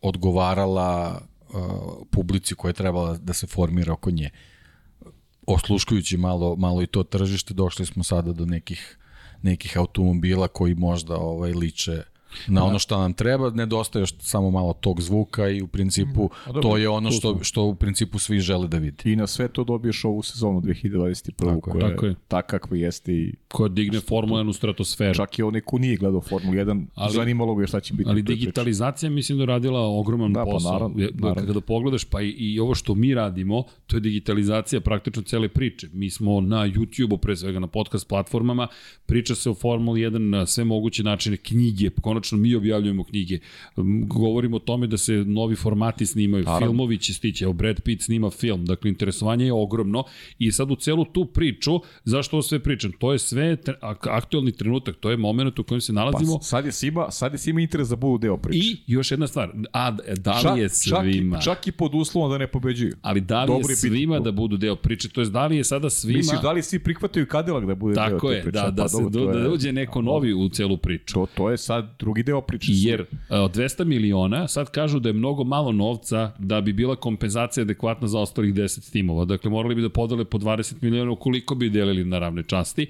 [0.02, 1.20] odgovarala
[1.54, 1.68] a,
[2.10, 4.30] publici koja je trebala da se formira oko nje.
[5.46, 8.98] Osluškujući malo malo i to tržište došli smo sada do nekih
[9.42, 12.02] nekih automobila koji možda ovaj liče
[12.48, 16.30] na ono što nam treba, nedostaje još samo malo tog zvuka i u principu
[16.62, 19.12] to je ono što, što u principu svi žele da vidi.
[19.12, 21.32] I na sve to dobiješ ovu sezonu 2021.
[21.36, 22.10] Tako je, koja tako je.
[22.10, 25.14] je tak kakva jeste i Koja digne Formula 1 u stratosferu.
[25.14, 28.10] čak i onaj ko nije gledao Formulu 1, Ali- zanimalo ga je šta će biti.
[28.10, 30.72] Ali digitalizacija mislim da radila ogroman Da, pa posao.
[30.72, 31.46] naravno, Je- naravno.
[31.46, 35.88] Kada pogledaš, pa i, i ovo što mi radimo, to je digitalizacija praktično cele priče.
[35.92, 38.68] Mi smo na YouTube-u, pre svega na podcast platformama,
[39.06, 43.38] priča se o Formuli 1 na sve moguće načine, knjige, konačno mi objavljujemo knjige.
[44.06, 46.66] Govorimo o tome da se novi formati snimaju, Naravno.
[46.66, 50.04] filmovi će stići, evo Brad Pitt snima film, dakle interesovanje je ogromno
[50.38, 51.70] i sad u celu tu priču,
[52.04, 52.92] zašto ovo sve pričam?
[52.92, 56.38] To je sve tre- ak- aktuelni trenutak, to je moment u kojem se nalazimo.
[56.38, 58.58] Pa, sad je svima, sad je svima interes da budu deo priče.
[58.60, 62.38] I još jedna stvar, a da li je svima, Čak, čak i pod uslovom da
[62.38, 62.92] ne pobeđuju.
[63.02, 64.22] ali da li Dobro je je svima tu.
[64.22, 66.78] da budu deo priče, to je da li je sada svima, Misliš da li svi
[66.78, 68.52] prihvataju Cadillac da bude deo tako te je, priče?
[68.54, 71.14] da, da Pa se dobro, do, to je- da uđe neko novi u celu priču.
[71.14, 72.72] To, to je sad drugi deo priče.
[72.72, 76.96] Jer a, od 200 miliona sad kažu da je mnogo malo novca da bi bila
[76.96, 78.62] kompenzacija adekvatna za ostalih 10
[78.92, 79.24] timova.
[79.24, 82.86] Dakle, morali bi da podele po 20 miliona ukoliko bi delili na ravne časti.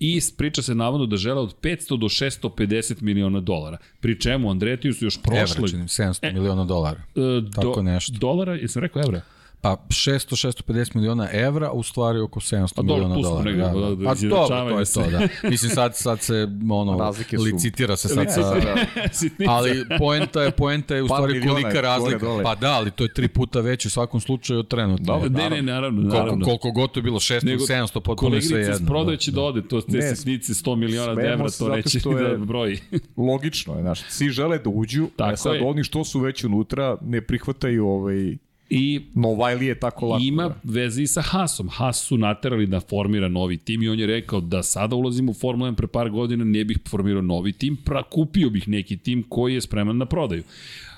[0.00, 3.78] I priča se navodno da žele od 500 do 650 miliona dolara.
[4.00, 5.56] Pri čemu Andretiju su još prošle...
[5.58, 7.02] Evra, činim, 700 miliona dolara.
[7.16, 8.12] e, tako nešto.
[8.18, 9.20] Dolara, jesam rekao evra?
[9.64, 13.52] Pa 600-650 miliona evra, u stvari oko 700 A dobro, miliona dolara.
[13.52, 13.94] da, da, da.
[13.94, 15.10] da, A to, to je to,
[15.42, 15.48] da.
[15.48, 18.54] Mislim, sad, sad se ono, Razlike licitira se sad sa...
[19.12, 19.52] Sitnica.
[19.52, 22.18] Ali poenta je, poenta je u stvari kolika je razlika.
[22.18, 22.42] dole.
[22.42, 25.04] Pa da, ali to je tri puta veće u svakom slučaju od trenutno.
[25.06, 26.44] Dobro, Ne, ne, naravno, Koliko, naravno.
[26.44, 28.74] koliko god to je bilo, 600, Nego, 700, potpuno sve jedno.
[28.74, 32.14] iz prodaje će da ode, to te Ne, sitnice 100 miliona evra, to neće ni
[32.14, 32.78] da je- broji.
[33.18, 37.20] Logično je, znaš, svi žele da uđu, a sad oni što su već unutra ne
[37.20, 38.36] prihvataju ovaj,
[38.76, 40.22] I Novajlije tako lako.
[40.24, 40.54] ima da.
[40.64, 41.68] veze i sa Hasom.
[41.68, 45.34] Has su naterali da formira novi tim i on je rekao da sada ulazim u
[45.34, 49.22] Formula 1 pre par godina, ne bih formirao novi tim, pra, kupio bih neki tim
[49.28, 50.42] koji je spreman na prodaju.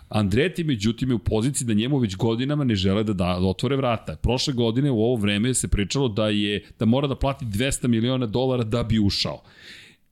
[0.09, 3.77] Andreti, međutim, je u poziciji da njemu već godinama ne žele da, da, da otvore
[3.77, 4.17] vrata.
[4.17, 8.27] Prošle godine u ovo vreme se pričalo da je da mora da plati 200 miliona
[8.27, 9.43] dolara da bi ušao.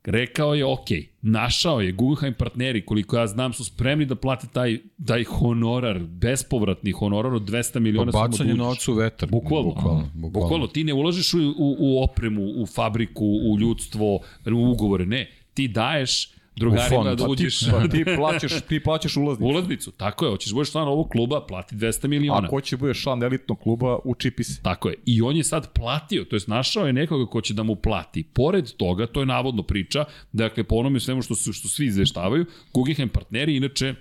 [0.05, 0.87] Rekao je, ok,
[1.21, 6.91] našao je, Guggenheim partneri, koliko ja znam, su spremni da plate taj, taj honorar, bespovratni
[6.91, 9.29] honorar od 200 miliona da Bacanje novca u vetar.
[9.29, 9.69] Bukvalno.
[9.69, 10.09] Bukvalno.
[10.13, 10.67] Bukvalno.
[10.67, 15.29] ti ne ulažeš u, u, u opremu, u fabriku, u ljudstvo, u ugovore, ne.
[15.53, 17.09] Ti daješ drugarima fond.
[17.09, 19.45] da Pa ti- uđeš Pa ti plaćaš, ti plaćaš ulaznicu.
[19.45, 19.91] ulaznicu.
[19.91, 22.47] Tako je, hoćeš da budeš član ovog kluba, plati 200 miliona.
[22.47, 24.61] Ako će budeš član elitnog kluba, učipi se.
[24.61, 24.95] Tako je.
[25.05, 28.23] I on je sad platio, to jest našao je nekoga ko će da mu plati.
[28.25, 32.45] Pored toga, to je navodno priča, dakle, po onome svemu što, su, što svi izveštavaju,
[32.73, 33.95] Guggenheim partneri, inače,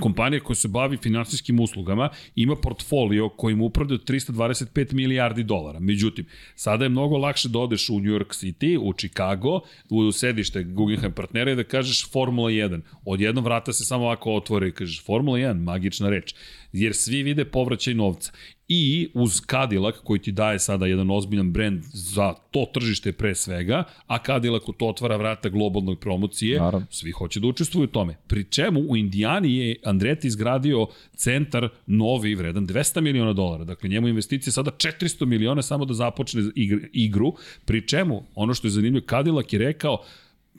[0.00, 5.80] kompanija koja se bavi finansijskim uslugama ima portfolio kojim upravlja 325 milijardi dolara.
[5.80, 9.60] Međutim, sada je mnogo lakše da odeš u New York City, u Chicago,
[9.90, 12.80] u sedište Guggenheim partnera i da kažeš Formula 1.
[13.04, 16.34] Odjednom vrata se samo ovako otvore i kažeš Formula 1, magična reč.
[16.72, 18.32] Jer svi vide povraćaj novca.
[18.68, 23.84] I uz Cadillac koji ti daje sada jedan ozbiljan brend za to tržište pre svega,
[24.06, 26.86] a Cadillacu to otvara vrata globalnoj promocije, Naravno.
[26.90, 28.16] svi hoće da učestvuju u tome.
[28.26, 30.86] Pri čemu u Indijani je Andretti izgradio
[31.16, 33.64] centar novi vredan 200 miliona dolara.
[33.64, 37.32] Dakle, njemu investicije sada 400 miliona samo da započne igr- igru.
[37.64, 40.02] Pri čemu, ono što je zanimljivo, Cadillac je rekao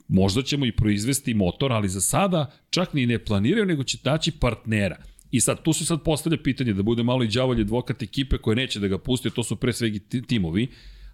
[0.08, 4.32] možda ćemo i proizvesti motor, ali za sada čak ni ne planiraju, nego će daći
[4.32, 4.96] partnera.
[5.30, 8.56] I sad, tu se sad postavlja pitanje da bude malo i đavolji advokat ekipe koje
[8.56, 10.68] neće da ga pusti, to su pre svega ti- timovi.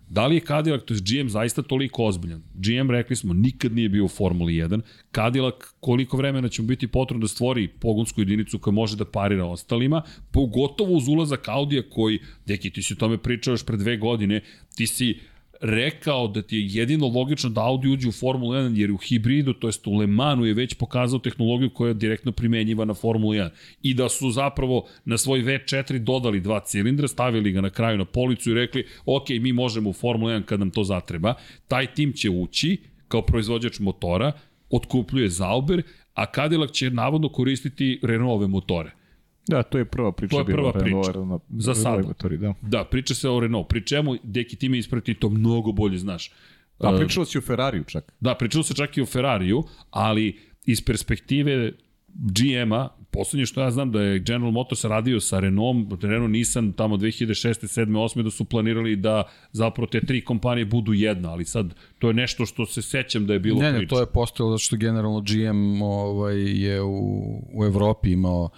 [0.08, 2.42] Da li je Cadillac, to je GM, zaista toliko ozbiljan?
[2.54, 4.80] GM, rekli smo, nikad nije bio u Formuli 1.
[5.14, 9.44] Cadillac, koliko vremena će mu biti potrebno da stvori pogonsku jedinicu koja može da parira
[9.44, 13.96] ostalima, pogotovo uz ulazak Audija koji, deki, ti si o tome pričao još pre dve
[13.96, 14.40] godine,
[14.76, 15.18] ti si
[15.64, 19.52] rekao da ti je jedino logično da Audi uđe u Formulu 1 jer u hibridu,
[19.52, 23.32] to jest u Le Manu je već pokazao tehnologiju koja je direktno primenjiva na Formulu
[23.32, 23.48] 1
[23.82, 28.04] i da su zapravo na svoj V4 dodali dva cilindra, stavili ga na kraju na
[28.04, 31.34] policu i rekli ok, mi možemo u Formulu 1 kad nam to zatreba,
[31.68, 32.76] taj tim će ući
[33.08, 34.32] kao proizvođač motora,
[34.70, 35.82] otkupljuje Zauber,
[36.14, 39.03] a Cadillac će navodno koristiti Renaultove motore.
[39.48, 40.30] Da, to je prva priča.
[40.30, 41.12] To je prva bila, priča.
[41.12, 42.08] Renault, Za Renault sada.
[42.08, 42.54] motori, da.
[42.62, 46.32] Da, priča se o Renault, pri čemu, deki ti mi isprati to mnogo bolje znaš.
[46.80, 48.12] Da, pričalo si o Ferrariju čak.
[48.20, 51.72] Da, pričalo se čak i o Ferrariju, ali iz perspektive
[52.08, 56.96] GM-a, poslednje što ja znam da je General Motors radio sa Renault, Renault Nissan tamo
[56.96, 57.34] 2006.
[57.80, 57.86] 7.
[57.86, 58.22] 8.
[58.22, 59.22] da su planirali da
[59.52, 63.32] zapravo te tri kompanije budu jedna, ali sad to je nešto što se sećam da
[63.32, 63.94] je bilo Ne, ne, priča.
[63.94, 66.98] to je postojalo zato što generalno GM ovaj, je u,
[67.54, 68.48] u Evropi imao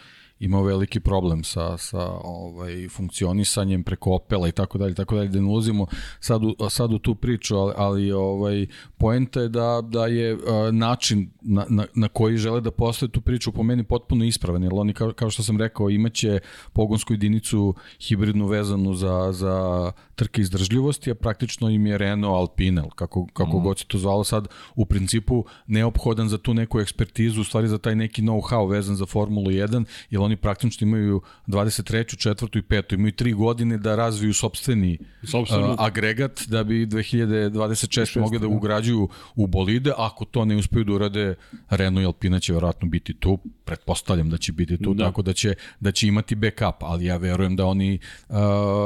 [0.40, 5.40] imao veliki problem sa, sa ovaj, funkcionisanjem preko Opela i tako dalje, tako dalje, da
[5.40, 5.86] ne ulazimo
[6.20, 8.66] sad u, sad u tu priču, ali, ali ovaj,
[8.98, 10.38] poenta je da, da je
[10.72, 14.72] način na, na, na koji žele da postave tu priču po meni potpuno ispravan, jer
[14.74, 16.40] oni, kao, kao što sam rekao, imaće
[16.72, 23.26] pogonsku jedinicu hibridnu vezanu za, za trke izdržljivosti, a praktično im je Renault Alpine, kako,
[23.32, 23.62] kako mm.
[23.62, 27.78] god se to zvalo sad, u principu neophodan za tu neku ekspertizu, u stvari za
[27.78, 32.16] taj neki know-how vezan za Formulu 1, jer oni praktično imaju 23.
[32.16, 38.20] četvrtu i petu, imaju tri godine da razviju sobstveni Sopstvenu- uh, agregat da bi 2026.
[38.20, 41.34] mogli da ugrađuju u bolide, ako to ne uspeju da urade,
[41.70, 44.98] Renault i Alpina će verovatno biti tu, pretpostavljam da će biti tu, Da.
[44.98, 45.04] da.
[45.04, 47.98] tako da će, da će imati backup, ali ja verujem da oni
[48.28, 48.36] uh,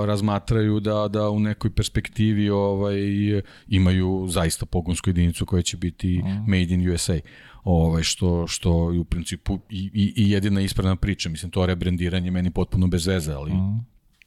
[0.07, 2.99] razmatraju da, da u nekoj perspektivi ovaj,
[3.69, 7.21] imaju zaista pogonsku jedinicu koja će biti made in USA
[7.65, 11.29] ovaj što što je u principu i, i, i jedina ispravna priča.
[11.29, 13.53] Mislim to rebrendiranje meni potpuno bez veze ali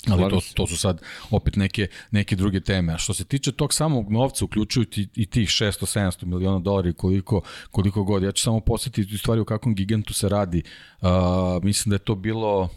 [0.09, 2.93] Ali to, to su sad opet neke, neke druge teme.
[2.93, 7.41] A što se tiče tog samog novca, uključujući i tih 600-700 miliona dolara i koliko,
[7.71, 10.63] koliko god, ja ću samo posjetiti u stvari u kakvom gigantu se radi.
[11.01, 11.09] Uh,
[11.63, 12.69] mislim da je to bilo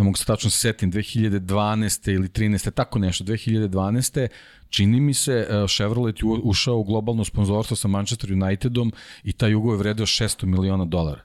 [0.00, 2.14] ne mogu se tačno se setim, 2012.
[2.14, 2.70] ili 13.
[2.70, 4.28] tako nešto, 2012.
[4.70, 8.92] čini mi se uh, Chevrolet je ušao u globalno sponzorstvo sa Manchester Unitedom
[9.24, 11.20] i taj ugovor je vredeo 600 miliona dolara.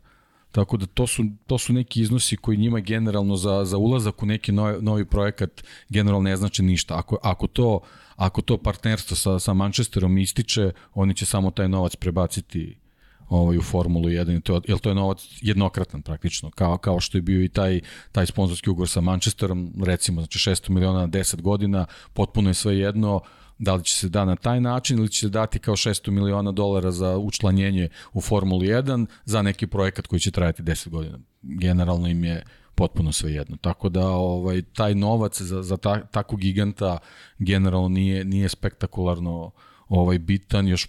[0.52, 4.26] Tako da to su, to su neki iznosi koji njima generalno za, za ulazak u
[4.26, 6.98] neki novi, novi projekat generalno ne znači ništa.
[6.98, 7.80] Ako, ako to
[8.16, 12.78] ako to partnerstvo sa, sa Manchesterom ističe, oni će samo taj novac prebaciti
[13.30, 17.22] ovaj, u Formulu 1, to, jer to je novac jednokratan praktično, kao, kao što je
[17.22, 21.86] bio i taj, taj sponsorski ugovor sa Manchesterom, recimo, znači 600 miliona na 10 godina,
[22.14, 23.22] potpuno je sve jedno,
[23.58, 26.52] da li će se da na taj način ili će se dati kao 600 miliona
[26.52, 31.20] dolara za učlanjenje u Formuli 1 za neki projekat koji će trajati 10 godina.
[31.42, 32.44] Generalno im je
[32.76, 33.58] potpuno sve jedno.
[33.62, 36.98] Tako da ovaj taj novac za za ta, takvog giganta
[37.40, 39.52] generalno nije nije spektakularno
[39.88, 40.88] ovaj bitan još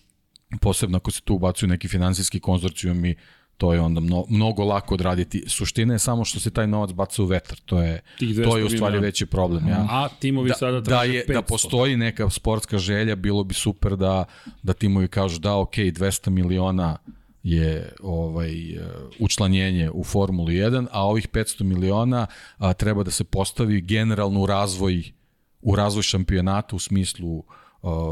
[0.61, 3.17] posebno ako se tu ubacuju neki finansijski konzorcijum i
[3.57, 5.45] to je onda mno, mnogo lako odraditi.
[5.47, 7.59] Suština je samo što se taj novac baca u vetar.
[7.65, 8.01] To je
[8.45, 9.87] to je u stvari veći problem, ja.
[9.91, 11.33] A timovi da, sada da je 500.
[11.33, 14.25] da postoji neka sportska želja, bilo bi super da
[14.63, 16.97] da timovi kažu da ok, 200 miliona
[17.43, 18.55] je ovaj
[19.19, 22.27] učlanjenje u Formulu 1, a ovih 500 miliona
[22.59, 25.13] a, treba da se postavi generalno u razvoj
[25.63, 27.66] u razvoj šampionata u smislu a,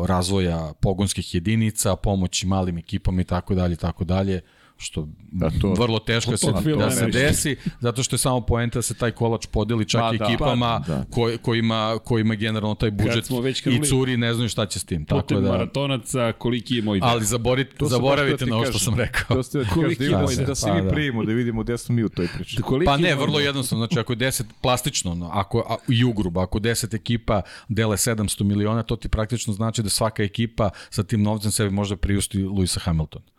[0.07, 4.41] razvoja pogonskih jedinica, pomoći malim ekipama i tako dalje tako dalje
[4.77, 8.79] što da, to, vrlo teško da se, da se desi, zato što je samo poenta
[8.79, 11.05] da se taj kolač podeli čak pa, ekipama pa, da.
[11.11, 13.25] Koj, kojima, kojima generalno taj budžet
[13.67, 15.05] i curi ne znaju šta će s tim.
[15.05, 17.09] Tako da, maratonaca, koliki je moj deo.
[17.09, 19.37] Ali zaborit, zaboravite na ovo što sam rekao.
[19.37, 21.95] To ste da koliki je moj Da se pa, mi primimo, da vidimo gde smo
[21.95, 22.57] mi u toj priči.
[22.85, 23.87] Pa ne, vrlo jednostavno.
[23.87, 28.43] Znači, ako je 10 plastično, no, ako, a, i ugruba, ako 10 ekipa dele 700
[28.43, 32.81] miliona, to ti praktično znači da svaka ekipa sa tim novcem sebi može priusti Luisa
[32.81, 33.34] Hamiltona.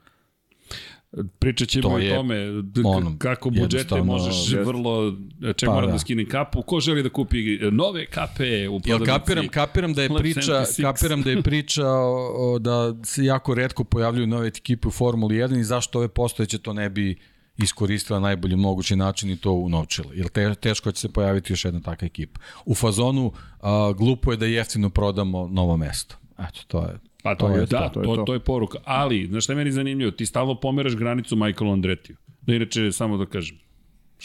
[1.39, 4.67] Pričat ćemo to o tome ono, kako budžete možeš jest.
[4.67, 5.15] vrlo,
[5.55, 5.93] ček pa, moram da.
[5.93, 9.11] da skinem kapu, ko želi da kupi nove kape u prodavnici.
[9.11, 13.53] Ja kapiram, kapiram da je priča, kapiram da je priča o, o, da se jako
[13.53, 17.15] redko pojavljuju nove ekipe u Formuli 1 i zašto ove postojeće to ne bi
[17.57, 20.07] iskoristila najbolji mogući način i to unovčila.
[20.13, 22.39] Jer te, teško će se pojaviti još jedna takva ekipa.
[22.65, 26.15] U fazonu a, glupo je da jeftino prodamo novo mesto.
[26.39, 28.23] Eto, to je Pa to, to je, da, to, to, je to.
[28.23, 28.77] to je poruka.
[28.83, 30.11] Ali, znaš šta je meni zanimljivo?
[30.11, 32.15] Ti stalno pomeraš granicu Michaelu Andretiju.
[32.41, 33.57] Da inače, samo da kažem,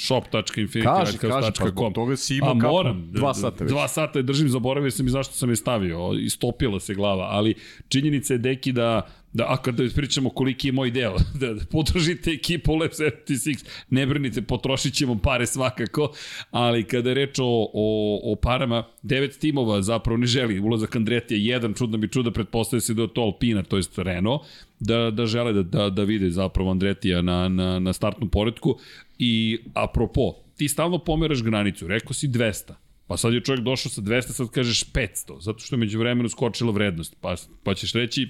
[0.07, 1.93] shop.infinitylighthouse.com.
[1.93, 3.73] Pa toga si imao A moram, dva sata već.
[3.73, 7.55] Dva sata je držim, zaboravio sam i zašto sam je stavio, istopila se glava, ali
[7.89, 12.31] činjenica je deki da da, a kada pričamo koliki je moj deo, da, da podržite
[12.31, 16.13] ekipu Lab 76, ne brinite, potrošit ćemo pare svakako,
[16.51, 21.55] ali kada je reč o, o, o parama, devet timova zapravo ne želi, ulazak Andretija
[21.55, 24.43] jedan, čudno bi čuda, pretpostavlja se da je to Alpina, to je Renault,
[24.81, 28.79] da, da žele da, da, da vide zapravo Andretija na, na, na startnom poredku
[29.23, 32.73] i apropo, ti stalno pomeraš granicu, rekao si 200,
[33.11, 36.29] Pa sad je čovjek došao sa 200, sad kažeš 500, zato što je među vremenu
[36.29, 37.17] skočila vrednost.
[37.21, 38.29] Pa, pa ćeš reći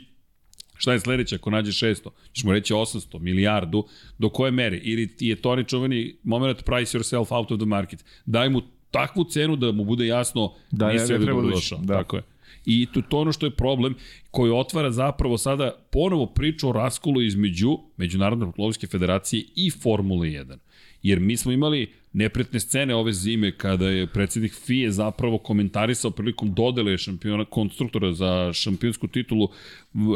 [0.81, 2.09] Šta je sledeće ako nađe 600?
[2.33, 3.85] Ćemo reći 800, milijardu,
[4.19, 4.77] do koje mere?
[4.77, 8.05] Ili ti je to onaj čuveni moment price yourself out of the market.
[8.27, 11.79] Daj mu takvu cenu da mu bude jasno da nisi ne treba došao.
[11.79, 11.95] Da.
[11.95, 12.23] Tako je.
[12.65, 13.95] I to, to ono što je problem
[14.31, 20.57] koji otvara zapravo sada ponovo priču o raskolu između Međunarodne automobilske federacije i Formule 1.
[21.03, 26.55] Jer mi smo imali nepretne scene ove zime kada je predsednik FIE zapravo komentarisao prilikom
[26.55, 29.49] dodele šampiona konstruktora za šampionsku titulu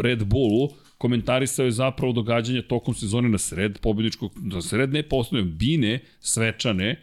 [0.03, 0.69] Red Bullu,
[0.99, 6.97] komentarisao je zapravo događanje tokom sezone na sred pobedničkog, na sred ne postoje, bine svečane,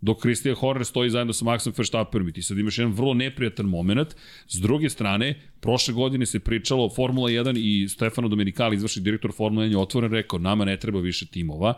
[0.00, 3.66] dok Christian Horner stoji zajedno sa Maxom Verstappenom i ti sad imaš jedan vrlo neprijatan
[3.66, 4.08] moment.
[4.48, 9.66] S druge strane, prošle godine se pričalo Formula 1 i Stefano Domenicali, izvršni direktor Formula
[9.66, 11.74] 1 je otvoren rekao, nama ne treba više timova.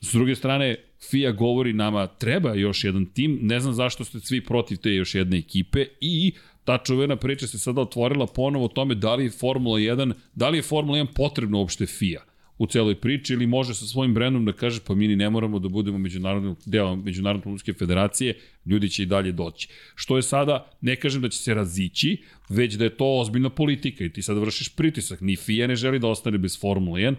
[0.00, 0.76] S druge strane,
[1.10, 5.14] FIA govori nama treba još jedan tim, ne znam zašto ste svi protiv te još
[5.14, 6.32] jedne ekipe i
[6.64, 10.48] ta čuvena priča se sada otvorila ponovo o tome da li je Formula 1, da
[10.48, 12.20] li je Formula 1 potrebno uopšte FIA
[12.60, 15.58] u celoj priči ili može sa svojim brendom da kaže pa mi ni ne moramo
[15.58, 18.34] da budemo međunarodni deo Međunarodne političke federacije,
[18.66, 19.68] ljudi će i dalje doći.
[19.94, 24.04] Što je sada, ne kažem da će se razići, već da je to ozbiljna politika
[24.04, 25.20] i ti sada vršiš pritisak.
[25.20, 27.14] Ni FIA ne želi da ostane bez Formula 1,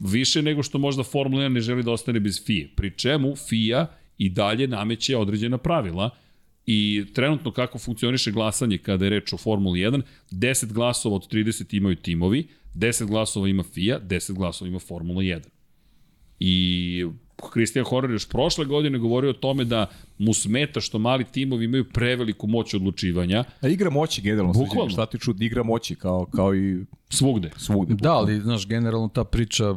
[0.00, 2.66] više nego što možda Formula 1 ne želi da ostane bez FIA.
[2.76, 3.86] Pri čemu FIA
[4.18, 6.10] i dalje nameće određena pravila
[6.66, 11.76] i trenutno kako funkcioniše glasanje kada je reč o Formuli 1, 10 glasova od 30
[11.76, 15.40] imaju timovi, 10 glasova ima FIA, 10 glasova ima Formula 1.
[16.40, 17.04] I
[17.52, 19.86] Christian Horner još prošle godine govorio o tome da
[20.18, 23.44] mu smeta što mali timovi imaju preveliku moć odlučivanja.
[23.60, 24.90] A igra moći generalno, Bukvalno.
[24.90, 27.50] šta ti čudi, igra moći kao, kao i svugde.
[27.56, 29.74] svugde da, ali znaš, generalno ta priča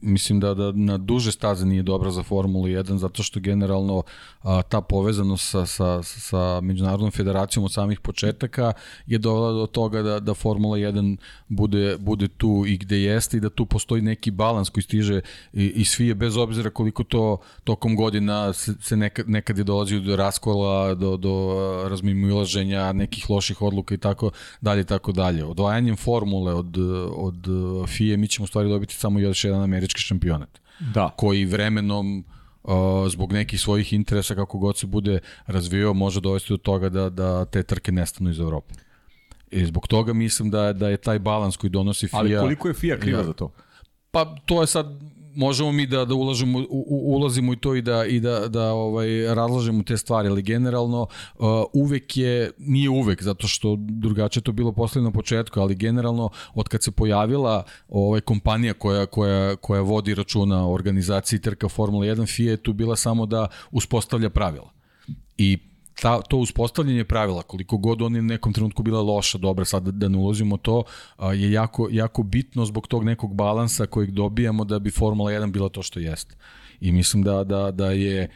[0.00, 4.02] mislim da, da na duže staze nije dobra za Formulu 1 zato što generalno
[4.42, 8.72] a, ta povezanost sa, sa, sa Međunarodnom federacijom od samih početaka
[9.06, 11.16] je dovela do toga da, da Formula 1
[11.48, 15.20] bude, bude tu i gde jeste i da tu postoji neki balans koji stiže
[15.52, 20.00] i, i svije bez obzira koliko to tokom godina se, se nekad, nekad je dolazio
[20.00, 21.56] do raskola, do, do
[21.88, 24.30] razmimoilaženja, nekih loših odluka i tako
[24.60, 25.44] dalje i tako dalje.
[25.44, 26.76] Odvajanjem formule od,
[27.16, 27.46] od
[27.88, 30.60] FIE mi ćemo stvari dobiti samo još jedan američki šampionat.
[30.94, 31.10] Da.
[31.16, 32.24] Koji vremenom
[32.62, 32.72] uh,
[33.08, 37.44] zbog nekih svojih interesa kako god se bude razvijao može dovesti do toga da, da
[37.44, 38.74] te trke nestanu iz Evrope.
[39.50, 42.18] I zbog toga mislim da, da je taj balans koji donosi FIA...
[42.18, 43.24] Ali koliko je FIA kriva Ja.
[43.24, 43.52] za to?
[44.10, 44.86] Pa to je sad
[45.34, 48.72] možemo mi da da ulažemo u, u, ulazimo i to i da i da da
[48.72, 54.44] ovaj razlažemo te stvari, ali generalno uh, uvek je nije uvek zato što drugačije je
[54.44, 59.56] to bilo postavljeno na početku, ali generalno od kad se pojavila ovaj kompanija koja koja
[59.56, 64.30] koja vodi računa o organizaciji trka Formula 1 FIA je tu bila samo da uspostavlja
[64.30, 64.70] pravila.
[65.38, 65.58] I
[66.02, 70.08] ta, to uspostavljanje pravila, koliko god oni u nekom trenutku bila loša, dobra, sad da
[70.08, 70.82] ne ulazimo to,
[71.34, 75.68] je jako, jako bitno zbog tog nekog balansa kojeg dobijamo da bi Formula 1 bila
[75.68, 76.34] to što jeste.
[76.80, 78.28] I mislim da, da, da je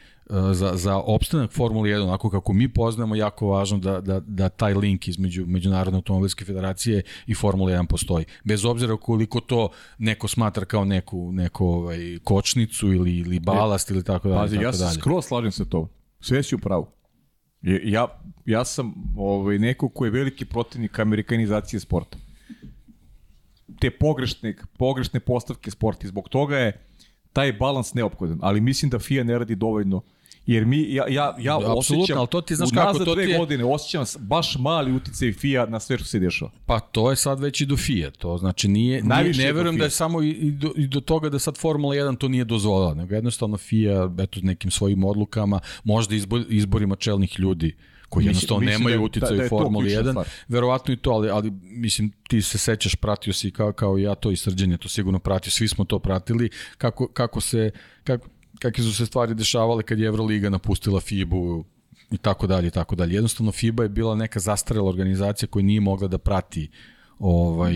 [0.53, 4.75] za, za opstanak Formule 1, onako kako mi poznamo, jako važno da, da, da taj
[4.75, 8.25] link između Međunarodne automobilske federacije i Formule 1 postoji.
[8.45, 14.05] Bez obzira koliko to neko smatra kao neku, neku ovaj, kočnicu ili, ili balast ili
[14.05, 14.41] tako dalje.
[14.41, 15.89] Pazi, tako ja se skroz slažem sa to.
[16.21, 16.96] Sve si u pravu.
[17.67, 18.07] Ja,
[18.47, 22.19] ja sam ovaj, neko ko je veliki protivnik amerikanizacije sporta.
[23.81, 26.73] Te pogrešne, pogrešne postavke sporta zbog toga je
[27.33, 28.39] taj balans neophodan.
[28.43, 30.03] Ali mislim da FIA ne radi dovoljno
[30.47, 33.31] Jer mi, ja, ja, ja Da, osjećam, ali to ti znaš kako, to dve ti
[33.31, 36.51] je- godine osjećam baš mali uticaj FIA na sve što se dešava.
[36.67, 39.85] Pa to je sad već i do FIA, to znači nije, nije ne verujem da
[39.85, 42.95] je samo i, i, do, i do toga da sad Formula 1 to nije dozvolila,
[42.95, 47.77] nego jednostavno FIA eto nekim svojim odlukama, možda izbor, izborima čelnih ljudi
[48.09, 50.27] koji Mislim- jednostavno mislim nemaju da- uticaj da- da u Formuli ključna 1, stvar.
[50.49, 54.31] verovatno i to, ali, ali mislim ti se sećaš, pratio si kao, kao ja to
[54.31, 57.71] i srđan je to sigurno pratio, svi smo to pratili, kako, kako se,
[58.05, 58.29] kako,
[58.59, 61.65] kakve su se stvari dešavale kad je Euroliga napustila FIBU
[62.11, 63.15] i tako dalje i tako dalje.
[63.15, 66.71] Jednostavno FIBA je bila neka zastarela organizacija koja nije mogla da prati
[67.19, 67.75] ovaj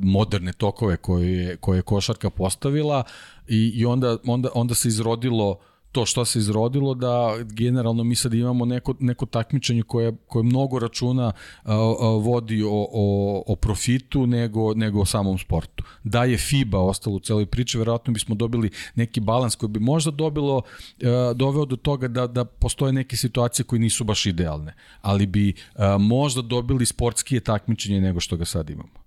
[0.00, 3.04] moderne tokove koje je, koje je košarka postavila
[3.48, 5.58] i, i onda, onda, onda se izrodilo
[5.92, 10.78] to što se izrodilo da generalno mi sad imamo neko, neko takmičenje koje, koje mnogo
[10.78, 11.32] računa a,
[11.64, 15.84] a, vodi o, o, o profitu nego, nego o samom sportu.
[16.04, 20.10] Da je FIBA ostalo u celoj priči, verovatno bismo dobili neki balans koji bi možda
[20.10, 20.62] dobilo,
[21.02, 25.54] a, doveo do toga da, da postoje neke situacije koje nisu baš idealne, ali bi
[25.76, 29.01] a, možda dobili sportskije takmičenje nego što ga sad imamo.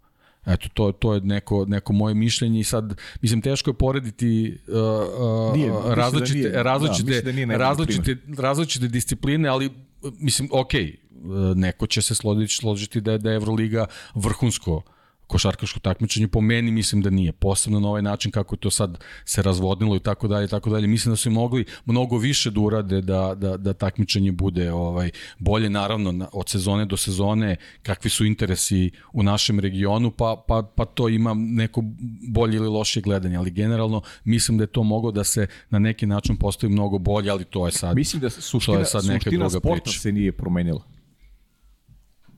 [0.46, 4.76] Eto, to, to je neko, neko moje mišljenje i sad, mislim, teško je porediti uh,
[4.76, 10.14] uh, Nije, da različite, nije, da, različite, da nije najbolji različite, različite discipline, ali uh,
[10.20, 13.86] mislim, okej, uh, neko će se složiti, složiti da je, da je Evroliga
[14.16, 14.82] vrhunsko
[15.28, 18.98] košarkaško takmičenje, po meni mislim da nije, posebno na ovaj način kako je to sad
[19.26, 20.88] se razvodnilo i tako dalje, tako dalje.
[20.88, 25.10] Mislim da su mogli mnogo više da urade da, da, da takmičenje bude ovaj
[25.40, 30.64] bolje, naravno, na- od sezone do sezone, kakvi su interesi u našem regionu, pa, pa,
[30.76, 31.82] pa to ima neko
[32.28, 36.06] bolje ili lošije gledanje, ali generalno mislim da je to moglo da se na neki
[36.06, 37.96] način postavi mnogo bolje, ali to je sad...
[37.96, 40.00] Mislim da suština, to je sad neka suština druga sporta priča.
[40.00, 40.95] se nije promenila.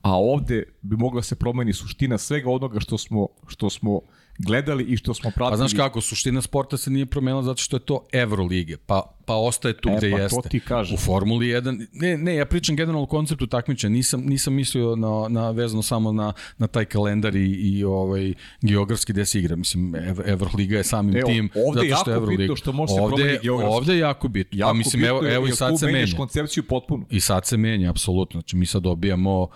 [0.02, 4.00] A ovde bi mogla se promeni suština svega onoga što smo, što smo
[4.38, 5.50] gledali i što smo pratili.
[5.52, 9.34] Pa znaš kako, suština sporta se nije promenila zato što je to Evrolige, pa, pa
[9.36, 10.48] ostaje tu E, gde pa to jeste.
[10.48, 10.94] ti kažem.
[10.94, 15.08] U Formuli 1, ne, ne, ja pričam generalno o konceptu takmičenja, nisam, nisam mislio na,
[15.30, 18.32] na vezano samo na, na taj kalendar i, i ovaj,
[18.62, 19.56] geografski gde se igra.
[19.56, 21.50] Mislim, Ev, Evroliga je samim Evo, tim.
[21.68, 23.76] ovde je zato što jako Evroliga- bitno što može se ovde, promeniti geografski.
[23.76, 24.58] Ovde je jako bitno.
[24.58, 26.16] Jako pa mislim, evo, bitno je, evo i sad se menja.
[26.16, 27.06] koncepciju potpuno.
[27.10, 28.40] I sad se menja, apsolutno.
[28.40, 29.48] Znači, mi sad dobijamo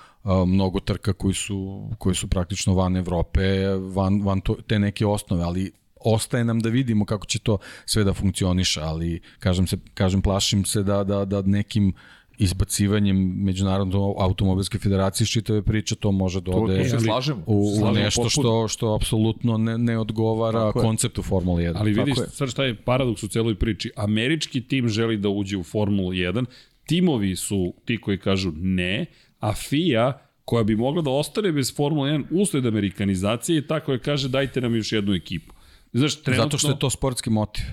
[0.47, 5.43] mnogo trka koji su, koji su praktično van Evrope, van, van to, te neke osnove,
[5.43, 5.73] ali
[6.05, 10.65] ostaje nam da vidimo kako će to sve da funkcioniše, ali kažem se kažem plašim
[10.65, 11.95] se da da da nekim
[12.39, 17.43] izbacivanjem Međunarodne automobilske federacije iz čitave priče to može da ode to se slažemo.
[17.47, 20.83] u, u nešto što što apsolutno ne, ne odgovara Tako je.
[20.83, 21.73] konceptu Formule 1.
[21.77, 22.27] Ali vidiš, je.
[22.27, 23.91] sad šta je paradoks u celoj priči.
[23.97, 26.45] Američki tim želi da uđe u Formulu 1,
[26.87, 29.07] timovi su ti koji kažu ne,
[29.43, 33.99] a FIA koja bi mogla da ostane bez Formule 1 usled amerikanizacije je ta koja
[33.99, 35.55] kaže dajte nam još jednu ekipu.
[35.93, 37.65] Znaš, trenutno, Zato što je to sportski motiv.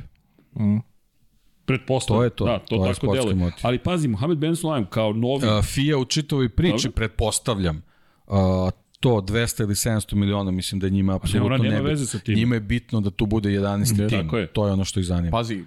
[1.66, 2.20] pretpostavljam.
[2.20, 3.36] to je to, Da, to, to je tako sportski deluje.
[3.36, 3.60] motiv.
[3.62, 6.92] Ali pazi, Mohamed Ben Sulayem kao novi Uh, FIA u čitavoj priči, Dobro.
[6.92, 7.82] pretpostavljam,
[8.28, 12.20] uh, 100, 200 ili 700 miliona, mislim da je njima apsolutno nema ne veze sa
[12.20, 12.36] tim.
[12.36, 13.98] Njima je bitno da tu bude 11.
[13.98, 14.20] Ne, tim.
[14.20, 14.48] tako je.
[14.48, 15.32] To je ono što ih zanima.
[15.32, 15.64] Pazi,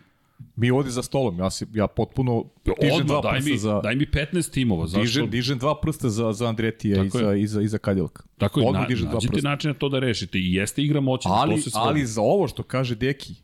[0.56, 3.80] mi ovde za stolom, ja, se, ja potpuno dižem Odmah, dva daj prsta mi, za...
[3.80, 4.86] daj mi 15 timova.
[4.86, 5.00] Zašto?
[5.00, 8.22] Dižem, dižem dva prsta za, za Andretija i Tako za, i za, i za Kadilaka.
[8.38, 9.48] Tako je, Odmah na, dižem dva nađite prsta.
[9.48, 10.38] način na to da rešite.
[10.38, 11.88] I jeste igra moći, Ali, to se svodi.
[11.88, 13.34] ali za ovo što kaže Deki,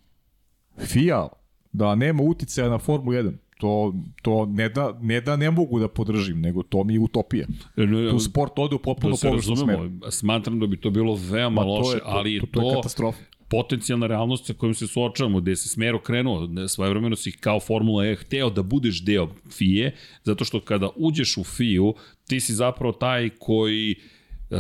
[0.79, 1.29] FIA,
[1.73, 3.93] da nema uticaja na Formulu 1, to,
[4.23, 7.47] to ne, da, ne da ne mogu da podržim, nego to mi je utopija.
[7.77, 9.91] Ne, Tu sport ode u potpuno da se pogrešnom smeru.
[10.11, 12.69] smatram da bi to bilo veoma Ma, to loše, je- to- ali to- to, to
[12.69, 13.19] je katastrofa.
[13.49, 18.17] Potencijalna realnost sa kojom se suočavamo, gde se smer okrenuo, svojevremeno si kao Formula E
[18.17, 19.93] hteo da budeš deo FIE,
[20.25, 21.95] zato što kada uđeš u FIU,
[22.27, 23.95] ti si zapravo taj koji,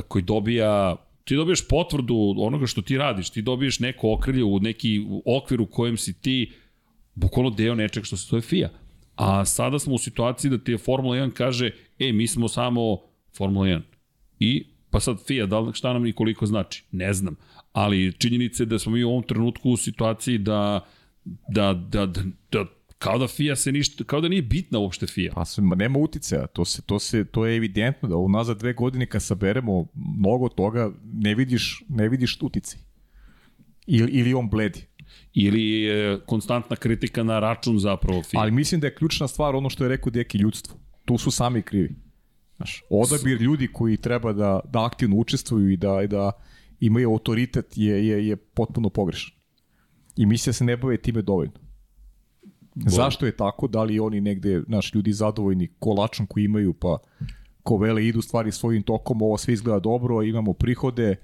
[0.09, 0.97] koji dobija
[1.28, 5.66] ti dobiješ potvrdu onoga što ti radiš, ti dobiješ neko okrilje u neki okvir u
[5.66, 6.53] kojem si ti
[7.14, 8.70] bukvalno deo nečeg što se zove FIA.
[9.16, 12.99] A sada smo u situaciji da ti je Formula 1 kaže, e, mi smo samo
[13.36, 13.80] Formula 1.
[14.39, 16.84] I, pa sad FIA, da li, šta nam i koliko znači?
[16.93, 17.36] Ne znam.
[17.73, 20.87] Ali činjenica je da smo mi u ovom trenutku u situaciji da,
[21.25, 22.64] da, da, da, da
[22.99, 25.33] kao da FIA se ništa, kao da nije bitna uopšte FIA.
[25.35, 29.07] Pa ma nema uticaja, to, se, to, se, to je evidentno da unazad dve godine
[29.07, 32.81] kad saberemo mnogo toga, ne vidiš, ne vidiš uticaj.
[33.87, 34.87] Ili, ili on bledi.
[35.35, 38.41] Ili je konstantna kritika na račun zapravo FIA.
[38.41, 40.77] Ali mislim da je ključna stvar ono što je rekao Deki ljudstvo.
[41.05, 41.95] Tu su sami krivi.
[42.57, 46.33] Znaš, odabir ljudi koji treba da, da aktivno učestvuju i da, i da
[46.81, 49.35] imaju autoritet je, je, je potpuno pogrešan.
[50.16, 51.53] I mislim da se ne bave time dovoljno.
[52.74, 53.66] Zašto je tako?
[53.66, 56.99] Da li oni negde, naš ljudi zadovoljni kolačom koji imaju, pa
[57.62, 61.16] ko vele idu stvari svojim tokom, ovo sve izgleda dobro, imamo prihode, e,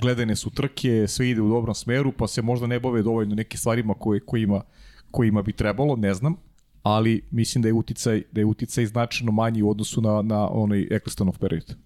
[0.00, 3.58] gledane su trke, sve ide u dobrom smeru, pa se možda ne bave dovoljno nekim
[3.58, 4.62] stvarima koje, kojima,
[5.10, 6.36] kojima bi trebalo, ne znam,
[6.82, 10.86] ali mislim da je uticaj, da je uticaj značajno manji u odnosu na, na onaj
[10.90, 11.76] Ecclestonov period.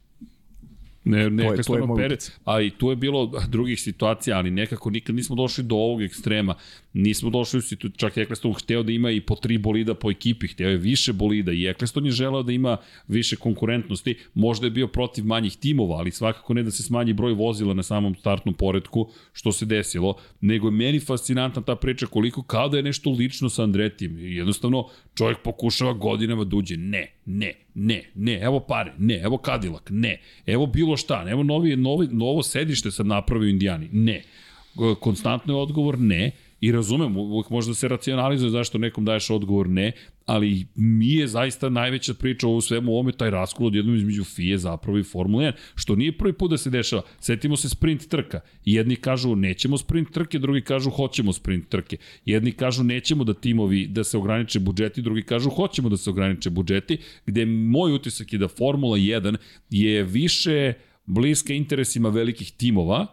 [1.04, 4.36] Ne, ne, To je- to je moj pere, a i tu je bilo drugih situacija,
[4.36, 6.54] ali nekako nikad nismo došli do ovog ekstrema.
[6.94, 10.48] Nismo došli u situaciju, čak Eccleston hteo da ima i po tri bolida po ekipi,
[10.48, 12.76] hteo je više bolida i Eccleston je želeo da ima
[13.08, 14.14] više konkurentnosti.
[14.34, 17.82] Možda je bio protiv manjih timova, ali svakako ne da se smanji broj vozila na
[17.82, 22.76] samom startnom poredku, što se desilo, nego je meni fascinantna ta priča koliko kao da
[22.76, 24.18] je nešto lično sa Andretijem.
[24.18, 26.76] Jednostavno, čovjek pokušava godinama da uđe.
[26.76, 31.76] Ne, ne, ne, ne, evo pare, ne, evo Cadillac, ne, evo bilo šta, evo novi,
[31.76, 34.22] novi, novo sedište sam napravio u Indijani, ne.
[35.00, 36.30] Konstantno je odgovor ne
[36.64, 39.92] i razumem, uvijek može da se racionalizuje zašto nekom daješ odgovor ne,
[40.26, 44.98] ali mi je zaista najveća priča u svemu ovome taj raskol odjednom između FIE zapravo
[44.98, 47.02] i Formula 1, što nije prvi put da se dešava.
[47.20, 48.40] Setimo se sprint trka.
[48.64, 51.96] Jedni kažu nećemo sprint trke, drugi kažu hoćemo sprint trke.
[52.24, 56.50] Jedni kažu nećemo da timovi da se ograniče budžeti, drugi kažu hoćemo da se ograniče
[56.50, 59.36] budžeti, gde moj utisak je da Formula 1
[59.70, 60.72] je više
[61.06, 63.06] bliska interesima velikih timova,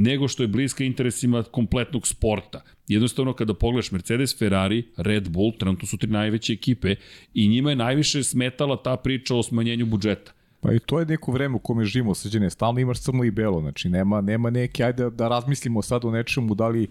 [0.00, 2.62] nego što je bliska interesima kompletnog sporta.
[2.88, 6.94] Jednostavno, kada pogledaš Mercedes, Ferrari, Red Bull, trenutno su tri najveće ekipe
[7.34, 10.32] i njima je najviše smetala ta priča o smanjenju budžeta.
[10.60, 13.60] Pa i to je neko vreme u kome živimo, srđene, stalno imaš crno i belo,
[13.60, 16.86] znači nema, nema neke, ajde da razmislimo sad o nečemu, da li,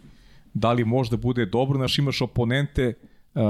[0.54, 2.94] da li možda bude dobro, znaš, imaš oponente,
[3.36, 3.42] uh,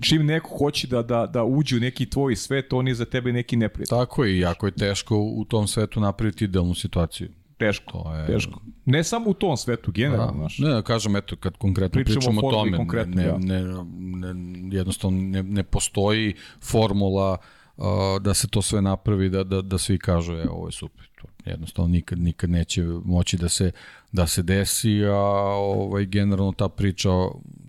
[0.00, 3.32] čim neko hoće da, da, da uđe u neki tvoj svet, on je za tebe
[3.32, 3.98] neki neprijatelj.
[3.98, 7.28] Tako je, jako je teško u tom svetu napraviti idealnu situaciju.
[7.66, 8.60] Teško, To je- teško.
[8.84, 10.58] Ne samo u tom svetu, generalno, znaš.
[10.58, 13.38] Ne, da kažem, eto, kad konkretno Pričamo pričamo, o tome, konkretno, ne, da.
[13.38, 17.36] ne, ne, jednostavno ne, ne postoji formula
[17.76, 17.84] uh,
[18.20, 21.08] da se to sve napravi, da, da, da svi kažu, e, ovo je super.
[21.20, 23.70] To jednostavno nikad, nikad neće moći da se,
[24.12, 25.16] da se desi, a
[25.56, 27.08] ovaj, generalno ta priča,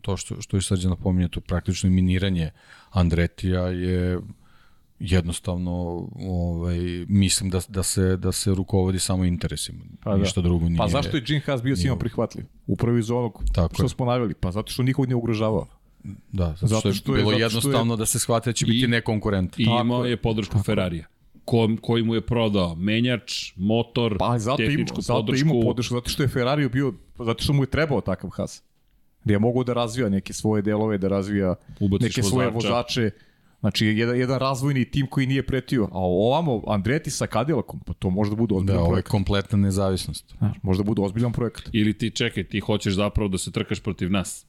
[0.02, 2.52] to što, što je srđa napominje, to praktično miniranje
[2.92, 4.20] Andretija je
[5.04, 5.72] jednostavno
[6.20, 6.78] ovaj
[7.08, 10.18] mislim da da se da se rukovodi samo interesima Pa da.
[10.18, 12.46] ništa drugo nije Pa zašto je Gene Haas bio svima prihvatljiv?
[12.68, 13.90] Upravo iz onog Tako što je.
[13.90, 14.34] smo naveli.
[14.34, 15.68] Pa zato što nikog ne ugrožavao.
[16.32, 18.50] Da, zato, Zato što je što je- bilo zato što je- jednostavno da se shvate
[18.50, 19.60] da će biti I- nekonkurent.
[19.60, 21.06] I imao je podršku Ferrarija
[21.46, 25.48] ko, koji mu je prodao menjač, motor, Pa zato ima, tehničku zato podršku.
[25.48, 28.64] ima podršku, zato što je Ferrari bio, zato što mu je trebao takav Haas.
[29.24, 32.74] Da je mogao da razvija neke svoje delove, da razvija Ubaciš neke svoje vozača.
[32.74, 33.12] vozače.
[33.64, 35.84] Znači, jedan, jedan razvojni tim koji nije pretio.
[35.84, 39.12] A ovamo, Andreti sa Cadillacom, pa to može da bude Da, ozbiljan ovo je projekat.
[39.12, 40.36] kompletna nezavisnost.
[40.38, 41.70] Znaš, može da bude ozbiljan projekat.
[41.72, 44.46] Ili ti čekaj, ti hoćeš zapravo da se trkaš protiv nas.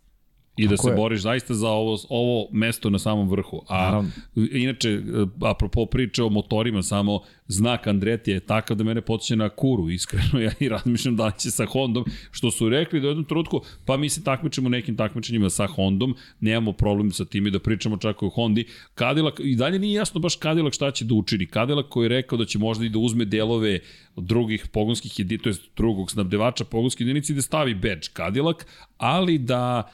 [0.57, 0.97] I da Tako se je.
[0.97, 3.63] boriš zaista za ovo, ovo mesto na samom vrhu.
[3.69, 4.11] A Naravno.
[4.53, 5.01] inače, e,
[5.41, 10.41] apropo priče o motorima, samo znak Andreti je takav da mene podsjeća na Kuru, iskreno.
[10.45, 13.97] Ja i razmišljam da će sa Hondom, što su rekli da u jednom trenutku, pa
[13.97, 18.23] mi se takmičemo nekim takmičenjima sa Hondom, nemamo problem sa tim i da pričamo čak
[18.23, 18.67] o Hondi.
[18.99, 21.47] Cadillac, i dalje nije jasno baš Cadillac šta će da učini.
[21.47, 23.81] Cadillac koji je rekao da će možda i da uzme delove
[24.17, 28.57] drugih pogonskih jedinica, to je drugog snabdevača pogonskih jedinica i da stavi badge Cadillac,
[28.99, 29.91] ali da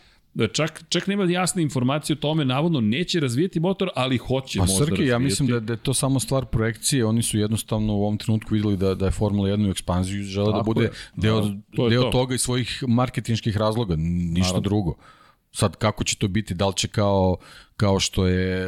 [0.52, 4.76] čak, čak nema jasne informacije o tome, navodno neće razvijeti motor, ali hoće Pa možda
[4.78, 5.10] Srki, razvijeti.
[5.10, 8.54] ja mislim da, da je to samo stvar projekcije, oni su jednostavno u ovom trenutku
[8.54, 10.90] videli da, da je Formula 1 u ekspanziju žele da Tako bude je.
[11.16, 11.42] deo,
[11.76, 12.10] to je deo to.
[12.10, 14.60] toga i svojih marketinških razloga, ništa Naravno.
[14.60, 14.94] drugo.
[15.52, 17.36] Sad kako će to biti, da li će kao,
[17.76, 18.66] kao što je e,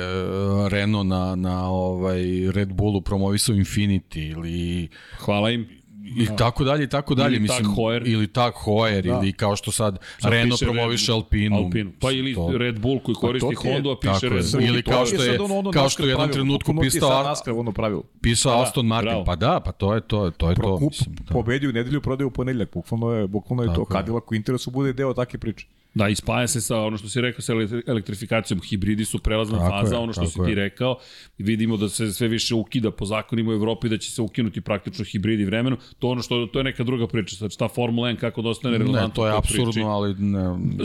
[0.68, 4.88] Renault na, na ovaj Red Bullu promovisao Infinity ili
[5.18, 5.81] Hvala im.
[6.16, 8.02] I tako dalje i tako dalje Ili mislim Tag Heuer.
[8.06, 9.10] ili Tag Heuer Da.
[9.12, 11.90] ili kao što sad, Sad Renault promoviše Red- Alpinu Alpinu.
[12.00, 14.28] Pa ili to- Red Bull koji koristi to ti je- Honda, a piše.
[14.28, 14.64] Red Bull.
[14.64, 15.38] Ili To kao je- što je-
[15.72, 18.02] kao što je u jednom trenutku pisao- Sa NASCAR ono pravilo.
[18.20, 19.24] pisao Pa da, Aston Martin bravo.
[19.24, 21.32] pa da pa to je to to je to Prokup, mislim, da.
[21.32, 22.72] pobedi u nedelju, prodaju u ponedeljak.
[22.74, 23.72] Bukvalno je, bukvalno je to.
[23.74, 24.00] Tako je.
[24.00, 25.66] Cadillac u interesu bude deo takve priče.
[25.94, 28.60] Da, i spaja se sa ono što si rekao sa ele- elektrifikacijom.
[28.60, 30.54] Hibridi su prelazna Tako faza, je, ono što si ti je.
[30.54, 30.98] rekao.
[31.38, 34.60] I vidimo da se sve više ukida po zakonima u Evropi, da će se ukinuti
[34.60, 35.78] praktično hibridi vremenom.
[35.98, 37.36] To ono što to je neka druga priča.
[37.36, 40.42] Sad šta Formula 1 kako da ostane relevantno Ne, to je apsurdno, ali ne,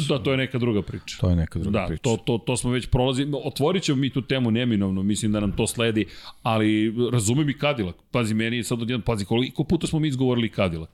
[0.10, 1.18] Da, to je neka druga priča.
[1.20, 2.02] to je neka druga Da, priča.
[2.02, 3.32] to, to, to smo već prolazili.
[3.44, 6.06] Otvorit ćemo mi tu temu neminovno, mislim da nam to sledi,
[6.44, 6.68] ali
[7.12, 7.96] razumem i Cadillac.
[8.12, 10.90] Pazi, meni je sad odjedno, pazi, koliko puta smo mi izgovorili Cadillac?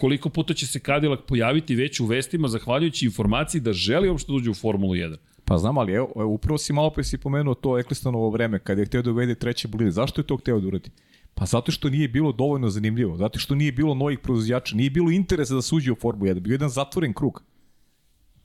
[0.00, 4.36] Koliko puta će se Cadillac pojaviti već u vestima zahvaljujući informaciji da želi uopšte da
[4.36, 5.16] uđe u Formulu 1?
[5.44, 8.80] Pa znam, ali evo, evo, upravo si malo pre si pomenuo to Ecclestonovo vreme, kada
[8.80, 9.90] je hteo da uvede treće bolide.
[9.90, 10.90] Zašto je to hteo da uradi?
[11.34, 15.10] Pa zato što nije bilo dovoljno zanimljivo, zato što nije bilo novih proizvođača, nije bilo
[15.10, 17.42] interesa da se uđe u Formulu 1, bio je jedan zatvoren krug.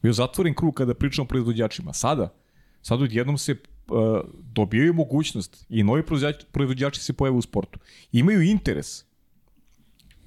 [0.01, 1.93] Bio zatvoren krug kada pričamo o proizvođačima.
[1.93, 2.33] Sada,
[2.81, 3.57] sad odjednom se uh,
[4.53, 6.03] dobijaju mogućnost i novi
[6.51, 7.79] proizvođači, se pojave u sportu.
[8.11, 9.06] Imaju interes,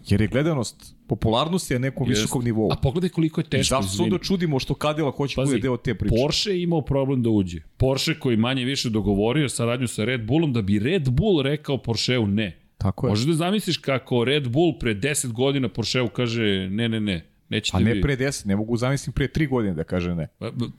[0.08, 2.20] jer je gledanost, popularnost je na nekom Jest.
[2.22, 2.72] visokom nivou.
[2.72, 4.24] A pogledaj koliko je I teško, zato se onda izvini.
[4.24, 6.14] čudimo što Cadillac hoće Pazi, bude deo te priče.
[6.22, 7.60] Porsche je imao problem da uđe.
[7.76, 12.26] Porsche koji manje više dogovorio saradnju sa Red Bullom da bi Red Bull rekao Porscheu
[12.26, 12.56] ne.
[12.78, 13.10] Tako je.
[13.10, 17.72] Možeš da zamisliš kako Red Bull pre 10 godina Porscheu kaže ne, ne, ne, nećete
[17.72, 18.00] Pa ne vi.
[18.00, 20.28] pre 10, ne mogu zamislim pre 3 godine da kaže ne.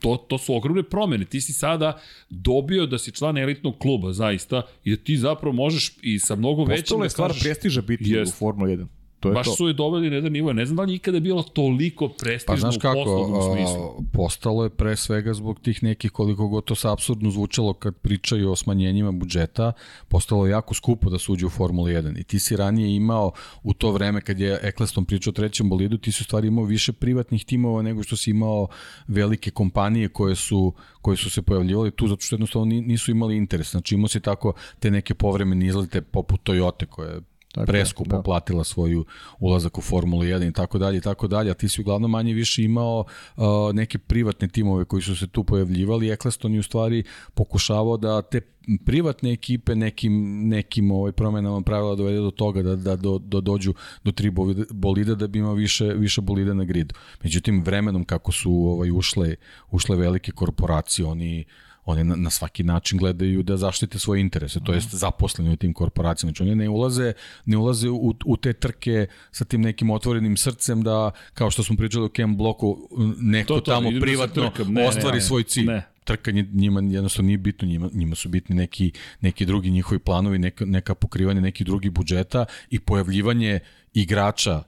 [0.00, 1.24] To, to su ogromne promene.
[1.24, 2.00] Ti si sada
[2.30, 6.64] dobio da si član elitnog kluba, zaista, i da ti zapravo možeš i sa mnogo
[6.64, 7.42] većim Postalo da je stvar kažeš...
[7.42, 8.32] prestiža biti Jest.
[8.34, 8.86] u Formula 1.
[9.22, 9.52] To je Baš to.
[9.52, 10.52] su je doveli na jedan nivo.
[10.52, 13.82] Ne znam da li je ikada bilo toliko prestižno Pa znaš u kako, poslovnom smislu.
[13.82, 17.96] a, postalo je pre svega zbog tih nekih koliko god to se apsurdno zvučalo kad
[17.96, 19.72] pričaju o smanjenjima budžeta,
[20.08, 22.20] postalo je jako skupo da se uđe u Formulu 1.
[22.20, 25.98] I ti si ranije imao u to vreme kad je Eccleston pričao o trećem bolidu,
[25.98, 28.68] ti si u stvari imao više privatnih timova nego što si imao
[29.08, 33.36] velike kompanije koje su, koje su se pojavljivali tu zato što jednostavno ni- nisu imali
[33.36, 33.70] interes.
[33.70, 37.20] Znači imao si tako te neke povremene izlete poput Toyota koje
[37.52, 38.22] Tako preskupo da.
[38.22, 39.04] platila svoju
[39.40, 42.34] ulazak u Formulu 1 i tako dalje i tako dalje, a ti si uglavnom manje
[42.34, 43.04] više imao
[43.36, 48.22] uh, neke privatne timove koji su se tu pojavljivali, Eccleston je u stvari pokušavao da
[48.22, 48.40] te
[48.84, 53.74] privatne ekipe nekim, nekim ovaj promenama pravila dovede do toga da, da do, do dođu
[54.04, 56.94] do tri bolida- bolida da bi imao više, više bolida na gridu.
[57.22, 59.34] Međutim, vremenom kako su ovaj, ušle,
[59.70, 61.44] ušle velike korporacije, oni
[61.84, 65.72] oni na, na svaki način gledaju da zaštite svoje interese, to jest zaposleni u tim
[65.72, 66.30] korporacijama.
[66.30, 67.12] Znači oni ne ulaze,
[67.44, 71.76] ne ulaze u, u te trke sa tim nekim otvorenim srcem da, kao što smo
[71.76, 74.72] pričali o Kem bloku, neko To, to, tamo da privatno trkam.
[74.72, 75.20] Ne, ne, ostvari ne.
[75.20, 75.66] svoj cilj.
[75.66, 75.82] Ne.
[76.04, 80.64] Trkanje njima jednostavno nije bitno, njima, njima su bitni neki, neki drugi njihovi planovi, neka,
[80.64, 83.60] neka pokrivanje nekih drugih budžeta i pojavljivanje
[83.92, 84.62] igrača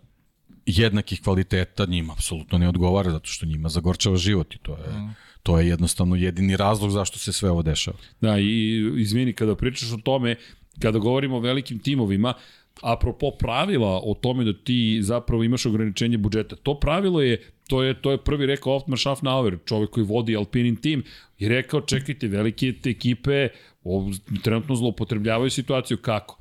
[0.67, 5.15] jednakih kvaliteta njima apsolutno ne odgovara zato što njima zagorčava život i to je, mm.
[5.45, 7.97] To je jednostavno jedini razlog zašto se sve ovo dešava.
[8.21, 10.37] Da, i izvini, kada pričaš o tome,
[10.83, 12.35] kada govorimo o velikim timovima,
[12.83, 17.95] apropo pravila o tome da ti zapravo imaš ograničenje budžeta, to pravilo je, to je,
[18.03, 21.05] to je prvi rekao Oftmar Schaffnauer, čovek koji vodi Alpinin tim,
[21.39, 23.49] i rekao, čekajte, velike te ekipe
[23.85, 24.11] o,
[24.43, 26.41] trenutno zloupotrebljavaju situaciju kako?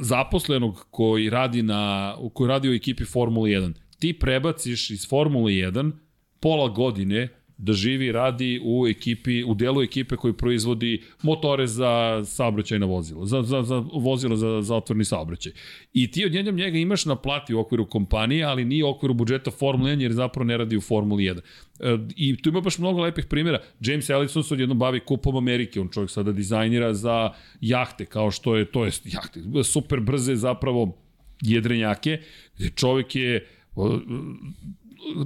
[0.00, 3.72] zaposlenog koji radi na koji radi u ekipi Formule 1.
[3.98, 5.92] Ti prebaciš iz Formule 1
[6.40, 7.28] pola godine
[7.58, 13.26] da živi i radi u ekipi, u delu ekipe koji proizvodi motore za saobraćajna vozila,
[13.26, 15.52] za, za, za vozila za, za otvorni saobraćaj.
[15.92, 19.50] I ti odjednom njega imaš na plati u okviru kompanije, ali nije u okviru budžeta
[19.50, 21.40] Formule 1 jer zapravo ne radi u Formuli 1.
[21.80, 23.58] E, I tu ima baš mnogo lepih primjera.
[23.80, 28.56] James Ellison se odjednom bavi kupom Amerike, on čovjek sada dizajnira za jahte, kao što
[28.56, 30.96] je, to jest jahte, super brze zapravo
[31.40, 32.20] jedrenjake,
[32.56, 33.46] gde čovjek je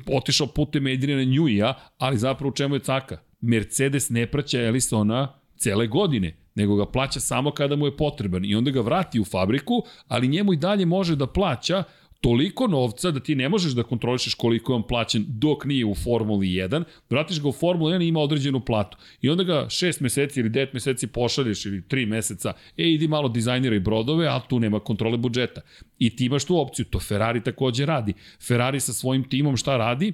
[0.06, 3.18] otišao putem Adriana Njuija, ali zapravo u čemu je caka?
[3.40, 8.54] Mercedes ne praća Ellisona cele godine, nego ga plaća samo kada mu je potreban i
[8.54, 11.84] onda ga vrati u fabriku, ali njemu i dalje može da plaća
[12.22, 15.94] toliko novca da ti ne možeš da kontrolišeš koliko je on plaćen dok nije u
[15.94, 18.98] Formuli 1, vratiš ga u Formulu 1 i ima određenu platu.
[19.20, 23.28] I onda ga 6 meseci ili 9 meseci pošalješ ili 3 meseca, e, idi malo
[23.28, 25.60] dizajniraj brodove, a tu nema kontrole budžeta.
[25.98, 28.14] I ti imaš tu opciju, to Ferrari takođe radi.
[28.46, 30.12] Ferrari sa svojim timom šta radi?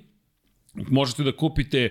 [0.75, 1.91] Možete da kupite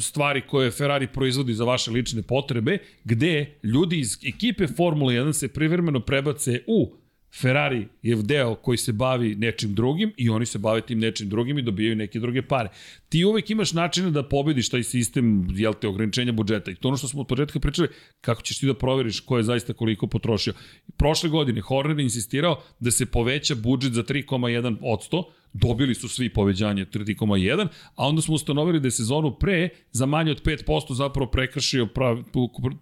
[0.00, 5.48] stvari koje Ferrari proizvodi za vaše lične potrebe, gde ljudi iz ekipe Formule 1 se
[5.48, 7.01] privremeno prebace u
[7.40, 11.58] Ferrari je deo koji se bavi nečim drugim i oni se bave tim nečim drugim
[11.58, 12.68] i dobijaju neke druge pare.
[13.08, 16.70] Ti uvek imaš načina da pobediš taj sistem jel te, ograničenja budžeta.
[16.70, 17.88] I to ono što smo od početka pričali,
[18.20, 20.54] kako ćeš ti da proveriš ko je zaista koliko potrošio.
[20.96, 26.84] Prošle godine Horner je insistirao da se poveća budžet za 3,1%, dobili su svi povećanje
[26.84, 31.86] 3,1, a onda smo ustanovili da je sezonu pre za manje od 5% zapravo prekršio
[31.86, 32.22] prav,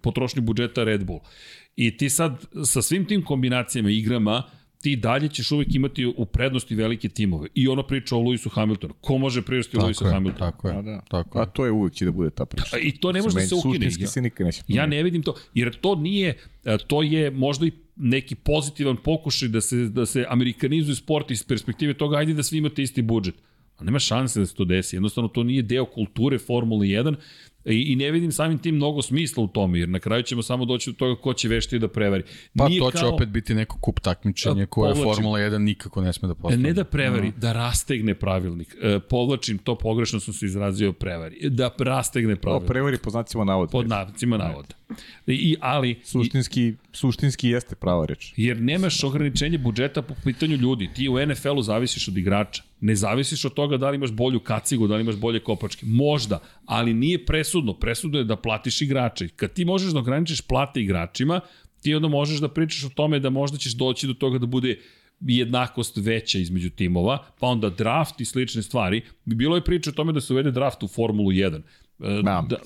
[0.01, 1.19] potrošnju budžeta Red Bull.
[1.75, 4.43] I ti sad sa svim tim kombinacijama igrama
[4.81, 7.47] ti dalje ćeš uvek imati u prednosti velike timove.
[7.53, 8.93] I ono priča o Lewisu Hamiltonu.
[9.01, 10.51] Ko može privesti Lewisa Hamiltonu?
[10.51, 11.01] Tako je, A, da.
[11.09, 11.47] tako A je.
[11.53, 12.77] to je uvijek će da bude ta priča.
[12.77, 13.73] I to ne može da se ukine.
[13.73, 17.65] Suštinski se nikad neće Ja ne vidim to, jer to nije, e, to je možda
[17.65, 22.43] i neki pozitivan pokušaj da se, da se amerikanizuje sport iz perspektive toga, ajde da
[22.43, 23.35] svi imate isti budžet.
[23.81, 24.95] A nema šanse da se to desi.
[24.95, 27.15] Jednostavno, to nije deo kulture Formule 1
[27.65, 30.65] i, i ne vidim samim tim mnogo smisla u tome, jer na kraju ćemo samo
[30.65, 32.23] doći do toga ko će veštije da prevari.
[32.57, 35.13] Pa Nije to će kao- opet biti neko kup takmičenje koje povlačim.
[35.13, 36.63] Formula 1 nikako ne sme da postane.
[36.63, 38.75] Ne da prevari, da rastegne pravilnik.
[38.81, 41.49] E, povlačim to, pogrešno sam se izrazio prevari.
[41.49, 42.67] Da rastegne pravilnik.
[42.67, 43.71] prevari po znacima navoda.
[43.71, 44.75] Pod navicima navoda.
[45.27, 48.33] I, i, ali, i, Suštinski, suštinski jeste prava reč.
[48.37, 50.89] jer nemaš ograničenje budžeta po pitanju ljudi.
[50.95, 52.63] Ti u NFL-u zavisiš od igrača.
[52.81, 55.85] Ne zavisiš od toga da li imaš bolju kacigu, da li imaš bolje kopačke.
[55.85, 57.73] Možda, ali nije presudno.
[57.73, 59.25] Presudno je da platiš igrača.
[59.25, 61.41] I Kad ti možeš da ograničiš plate igračima,
[61.81, 64.79] ti onda možeš da pričaš o tome da možda ćeš doći do toga da bude
[65.19, 69.01] jednakost veća između timova, pa onda draft i slične stvari.
[69.25, 71.55] Bilo je priča o tome da se uvede draft u Formulu 1.
[71.55, 72.45] E, Da.
[72.49, 72.57] Da,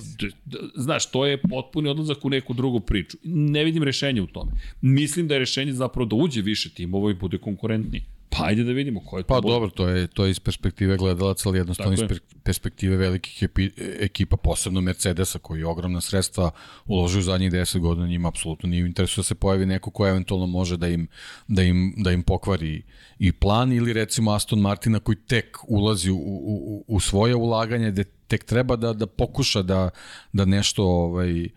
[0.46, 3.18] da, znaš, to je potpuni odlazak u neku drugu priču.
[3.24, 4.52] Ne vidim rešenje u tome.
[4.82, 8.04] Mislim da je rešenje zapravo da uđe više timova i bude konkurentniji.
[8.38, 9.28] Pa ajde da vidimo ko je to.
[9.28, 9.54] Pa bude.
[9.54, 12.08] dobro, to je, to je iz perspektive gledalaca, ali jednostavno iz je.
[12.08, 16.52] per- perspektive velikih epi, ekipa, posebno Mercedesa, koji je ogromna sredstva
[16.86, 20.08] uložio u zadnjih 10 godina, njima apsolutno nije u interesu da se pojavi neko ko
[20.08, 21.08] eventualno može da im,
[21.48, 22.84] da im, da im pokvari
[23.20, 28.04] i plan, ili recimo Aston Martina koji tek ulazi u, u, u- svoje ulaganje, gde
[28.04, 29.90] tek treba da, da pokuša da,
[30.34, 31.48] da nešto ovaj,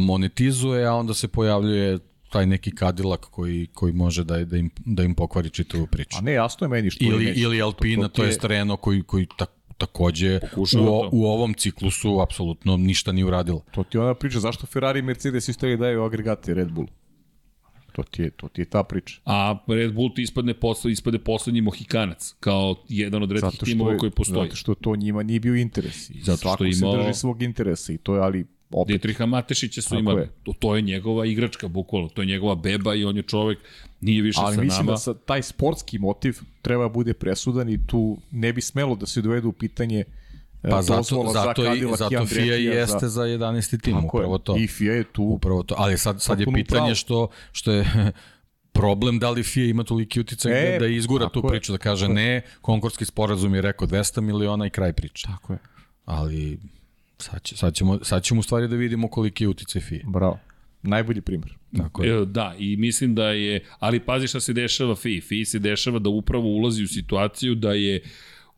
[0.00, 1.98] monetizuje, a onda se pojavljuje
[2.32, 6.16] taj neki Cadillac koji, koji može da, da, im, da im pokvari čitavu priču.
[6.18, 7.40] A ne, jasno je meni što Ili, neće.
[7.40, 9.46] ili Alpina, to, ti je Renault koji, koji ta,
[9.78, 11.08] takođe Pokušava u, to.
[11.12, 13.60] u ovom ciklusu apsolutno ništa nije uradila.
[13.70, 16.86] To ti je ona priča zašto Ferrari i Mercedes isto i daju agregate Red Bull.
[17.92, 19.20] To ti je, to ti je ta priča.
[19.24, 24.10] A Red Bull ti ispadne, posle, ispade poslednji Mohikanac, kao jedan od retkih timova koji
[24.10, 24.44] postoji.
[24.44, 26.10] Zato što to njima nije bio interes.
[26.10, 28.88] I Zato što svako je se imao- drži svog interesa i to je, ali opet,
[28.88, 30.20] Dietriha Matešića su Tako imali.
[30.20, 30.28] je.
[30.42, 32.08] To, to je njegova igračka, bukvalno.
[32.08, 33.58] To je njegova beba i on je čovek,
[34.00, 34.92] nije više ali sa mislim nama.
[34.92, 39.22] da sa, taj sportski motiv treba bude presudan i tu ne bi smelo da se
[39.22, 40.04] dovedu u pitanje
[40.62, 43.80] e, Pa zato, zato, za i, zato FIA i jeste za 11.
[43.80, 44.56] tim, Tako upravo to.
[44.56, 45.74] I FIA je tu Upravo to.
[45.78, 47.84] Ali sad, sad je pitanje što, što je
[48.72, 52.08] problem da li FIA ima toliki uticaj E, e, da izgura tu priču, da kaže
[52.08, 55.26] ne, konkurski sporazum je rekao 200 miliona i kraj priče.
[55.26, 55.58] Tako je.
[56.04, 56.58] Ali
[57.22, 60.00] sad, će, sad, ćemo, sad ćemo u stvari da vidimo koliki je uticaj FIA.
[60.06, 60.38] Bravo.
[60.82, 61.54] Najbolji primjer.
[61.76, 62.22] Tako je.
[62.22, 65.20] E, Da, i mislim da je, ali pazi šta se dešava FI.
[65.20, 68.02] FI se dešava da upravo ulazi u situaciju da je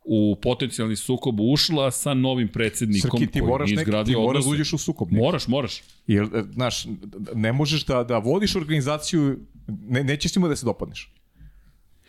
[0.05, 4.51] u potencijalni sukob ušla sa novim predsednikom Srki, ti koji moraš, neki, ti moraš da
[4.51, 5.13] uđeš u sukob.
[5.13, 5.25] neki.
[5.25, 5.83] Moraš, moraš.
[6.07, 6.87] Jer, e, znaš,
[7.35, 11.13] ne možeš da, da vodiš organizaciju, ne, nećeš svima da se dopadneš.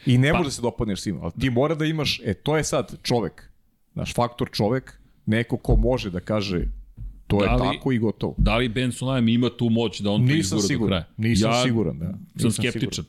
[0.05, 0.37] I ne pa.
[0.37, 3.49] možeš da se dopadneš svima, ali ti mora da imaš, e, to je sad čovek,
[3.93, 6.67] znaš, faktor čovek, neko ko može da kaže
[7.27, 8.35] to je Da li- tako i gotovo.
[8.37, 11.13] Da li Ben Sulaim ima tu moć da on to Nisam izgura do siguran, kraja?
[11.19, 12.05] nisam ja siguran, da.
[12.05, 13.05] sam Nisam skeptičan.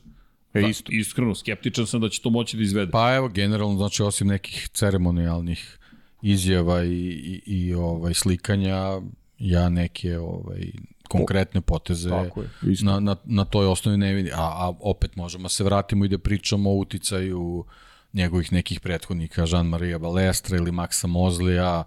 [0.53, 0.91] E, Da, isto.
[0.91, 2.91] Iskreno, skeptičan sam da će to moći da izvede.
[2.91, 5.79] Pa evo, generalno, znači, osim nekih ceremonijalnih
[6.21, 9.01] izjava i, i, i ovaj, slikanja,
[9.39, 10.71] ja neke ovaj,
[11.07, 12.85] konkretne poteze Tako je, isto.
[12.85, 14.33] na, na, na toj osnovi ne vidim.
[14.33, 17.63] A, a opet možemo da se vratimo i da pričamo o uticaju
[18.13, 21.83] njegovih nekih prethodnika, Jean-Maria Balestra ili Maxa Mozlija,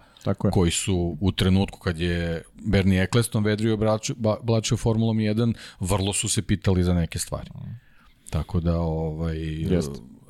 [0.52, 3.78] koji su u trenutku kad je Bernie Eccleston vedrio
[4.42, 7.50] blačio Formulom 1, vrlo su se pitali za neke stvari.
[8.30, 9.36] Tako da, ovaj,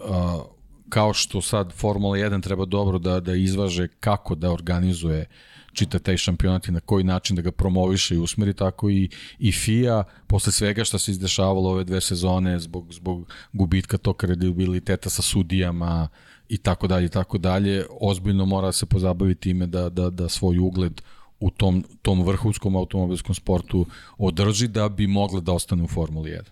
[0.08, 0.42] a,
[0.88, 5.26] kao što sad Formula 1 treba dobro da, da izvaže kako da organizuje
[5.72, 9.52] čita taj šampionat i na koji način da ga promoviše i usmeri, tako i, i
[9.52, 15.22] FIA, posle svega što se izdešavalo ove dve sezone zbog, zbog gubitka tog kredibiliteta sa
[15.22, 16.09] sudijama
[16.48, 20.28] i tako dalje i tako dalje, ozbiljno mora da se pozabaviti time da, da, da
[20.28, 21.02] svoj ugled
[21.40, 23.86] u tom, tom vrhunskom automobilskom sportu
[24.18, 26.42] održi da bi mogle da ostane u Formuli 1.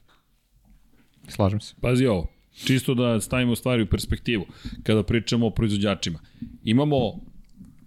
[1.28, 1.74] Slažem se.
[1.81, 2.27] Pazi ovo,
[2.66, 4.47] čisto da stavimo stvari u perspektivu,
[4.82, 6.19] kada pričamo o proizvođačima.
[6.65, 7.20] Imamo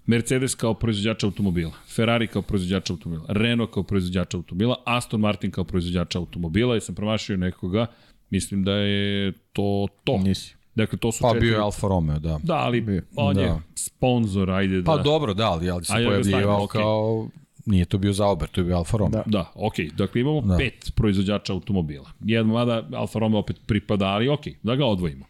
[0.05, 5.63] Mercedes kao proizvođač automobila, Ferrari kao proizvođač automobila, Renault kao proizvođač automobila, Aston Martin kao
[5.63, 7.85] proizvođač automobila, jesam promašio nekoga,
[8.29, 10.17] mislim da je to to.
[10.17, 10.55] Nisi.
[10.75, 11.47] Dakle, to su Pa četiri...
[11.47, 12.39] bio je Alfa Romeo, da.
[12.43, 13.01] Da, ali Bio.
[13.15, 13.41] on Da.
[13.41, 14.83] je sponsor, ajde da...
[14.85, 16.81] Pa dobro, da, ali, ali se Ajde da pojavljivao okej.
[16.81, 17.27] kao...
[17.65, 19.11] Nije to bio Zauber, to je bio Alfa Romeo.
[19.11, 19.23] Da.
[19.25, 19.89] Da, okej.
[19.97, 20.57] Dakle, imamo Da.
[20.57, 22.11] pet proizvođača automobila.
[22.25, 25.25] Jedan, mada Alfa Romeo opet pripada, ali okej, da ga odvojimo.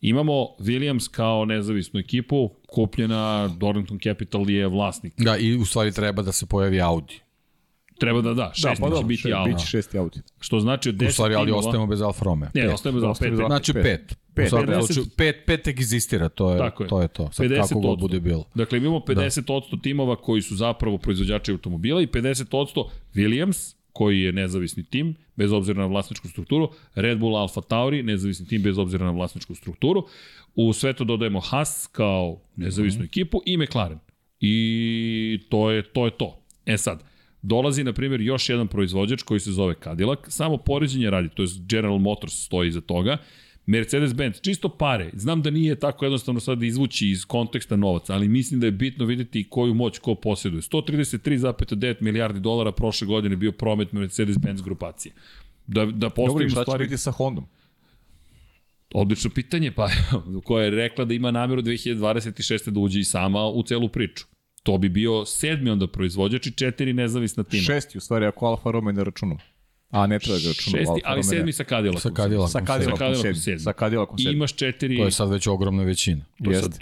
[0.00, 5.14] Imamo Williams kao nezavisnu ekipu, kupljena, Dorrington Capital je vlasnik.
[5.16, 7.14] Da, i u stvari treba da se pojavi Audi.
[7.98, 9.48] Treba da da, šest Da, pa će dobro, biti še, Alfa.
[9.48, 10.18] biće šesti Audi.
[10.40, 11.58] Što znači od U 10 stvari, ali timova...
[11.60, 12.48] ostajemo bez Alfa Romeo.
[12.54, 12.72] Ne, Pet.
[12.72, 13.38] ostajemo Ostajemo pet.
[13.38, 13.82] za- Znači Pet.
[13.82, 14.18] pet.
[14.34, 14.46] Pet.
[14.46, 16.88] U svakom 50 slučaju, pet, pet egzistira, to je, Tako je.
[16.88, 17.32] to je to.
[17.32, 17.68] Sad 50%.
[17.68, 18.44] kako god bude bilo.
[18.54, 24.84] Dakle, imamo 50% timova koji su zapravo proizvođači automobila i 50% Williams, koji je nezavisni
[24.84, 29.10] tim, bez obzira na vlasničku strukturu, Red Bull Alfa Tauri, nezavisni tim bez obzira na
[29.10, 30.06] vlasničku strukturu.
[30.54, 33.98] U sve to dodajemo Haas kao nezavisnu ekipu i McLaren.
[34.40, 36.04] I to je to.
[36.04, 36.42] Je to.
[36.66, 37.04] E sad,
[37.42, 41.48] dolazi, na primjer, još jedan proizvođač koji se zove Cadillac, samo poređenje radi, to je
[41.68, 43.16] General Motors stoji iza toga,
[43.66, 45.10] Mercedes-Benz, čisto pare.
[45.12, 49.04] Znam da nije tako jednostavno sad izvući iz konteksta novaca, ali mislim da je bitno
[49.04, 50.60] videti koju moć ko posjeduje.
[50.60, 55.14] 133,9 milijardi dolara prošle godine bio promet Mercedes-Benz grupacije.
[55.66, 56.84] Da, da postavimo šta će stvari...
[56.84, 57.46] biti sa Hondom?
[58.94, 59.88] Odlično pitanje, pa
[60.46, 62.70] koja je rekla da ima nameru 2026.
[62.70, 64.24] da uđe i sama u celu priču.
[64.62, 67.62] To bi bio sedmi onda proizvođač i četiri nezavisna tima.
[67.62, 69.40] Šesti, u stvari, ako Alfa Romeo ne računamo.
[69.96, 70.78] A, ne treba da računamo.
[70.78, 72.00] Šesti, Alfa ali sedmi sa Cadillacom.
[72.00, 72.48] Sa Cadillacom.
[72.48, 73.40] Sa Cadillacom Cadillacom sedmi.
[73.40, 73.58] sedmi.
[73.58, 74.36] Sa Cadillacom I sedmi.
[74.36, 74.96] imaš četiri...
[74.96, 76.24] To je sad već ogromna većina.
[76.44, 76.70] To, Jeste.
[76.72, 76.80] sad,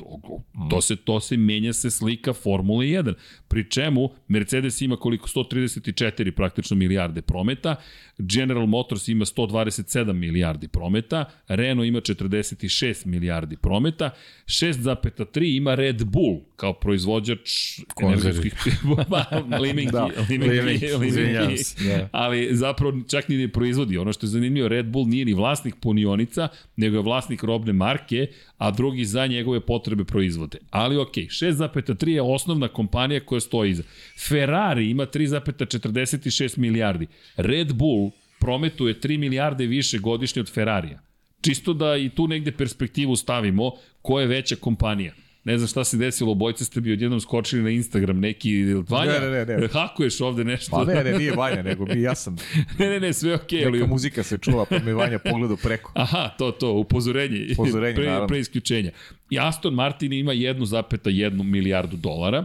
[0.71, 3.15] to, se, to se menja se slika Formule 1.
[3.49, 7.77] Pri čemu Mercedes ima koliko 134 praktično milijarde prometa,
[8.19, 14.11] General Motors ima 127 milijardi prometa, Renault ima 46 milijardi prometa,
[14.47, 18.55] 6,3 ima Red Bull kao proizvođač energetskih
[19.11, 19.25] pa,
[19.59, 20.09] limenki, Da.
[20.31, 22.09] limenki, limenki, se, da.
[22.13, 23.99] ali zapravo čak ni ne proizvodi.
[23.99, 28.27] Ono što je zanimljivo, Red Bull nije ni vlasnik punionica, nego je vlasnik robne marke,
[28.59, 30.59] a drugi za njegove potrebe proizvode.
[30.71, 33.83] Ali ok, 6,3 je osnovna kompanija koja stoji iza.
[34.29, 37.07] Ferrari ima 3,46 milijardi.
[37.37, 41.01] Red Bull prometuje 3 milijarde više godišnje od Ferrarija.
[41.41, 43.73] Čisto da i tu negde perspektivu stavimo
[44.03, 45.13] ko je veća kompanija.
[45.45, 49.31] Ne znam šta se desilo, obojce ste bi odjednom skočili na Instagram neki, Vanja, Ne,
[49.31, 49.69] ne, ne, ne.
[49.69, 50.71] hakuješ ovde nešto.
[50.71, 52.37] Pa ne, ne, nije Vanja, nego mi, ja sam,
[52.79, 53.79] ne, ne, ne, sve okej, okay, ali...
[53.79, 55.93] neka muzika se čula, pa mi Vanja pogledao preko.
[56.05, 57.47] Aha, to, to, upozorenje.
[57.53, 58.27] Upozorenje, pre, naravno.
[58.27, 58.91] pre isključenja.
[59.31, 62.45] I Aston Martin ima 1,1 milijardu dolara.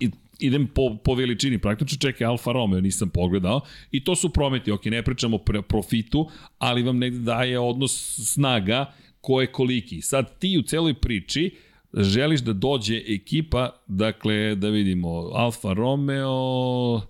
[0.00, 3.60] I, idem po, po veličini praktično, čekaj Alfa Romeo, nisam pogledao,
[3.90, 8.92] i to su prometi, ok, ne pričamo o profitu, ali vam negde daje odnos snaga
[9.20, 10.02] ko je koliki.
[10.02, 11.56] Sad ti u celoj priči
[11.94, 17.00] želiš da dođe ekipa, dakle, da vidimo, Alfa Romeo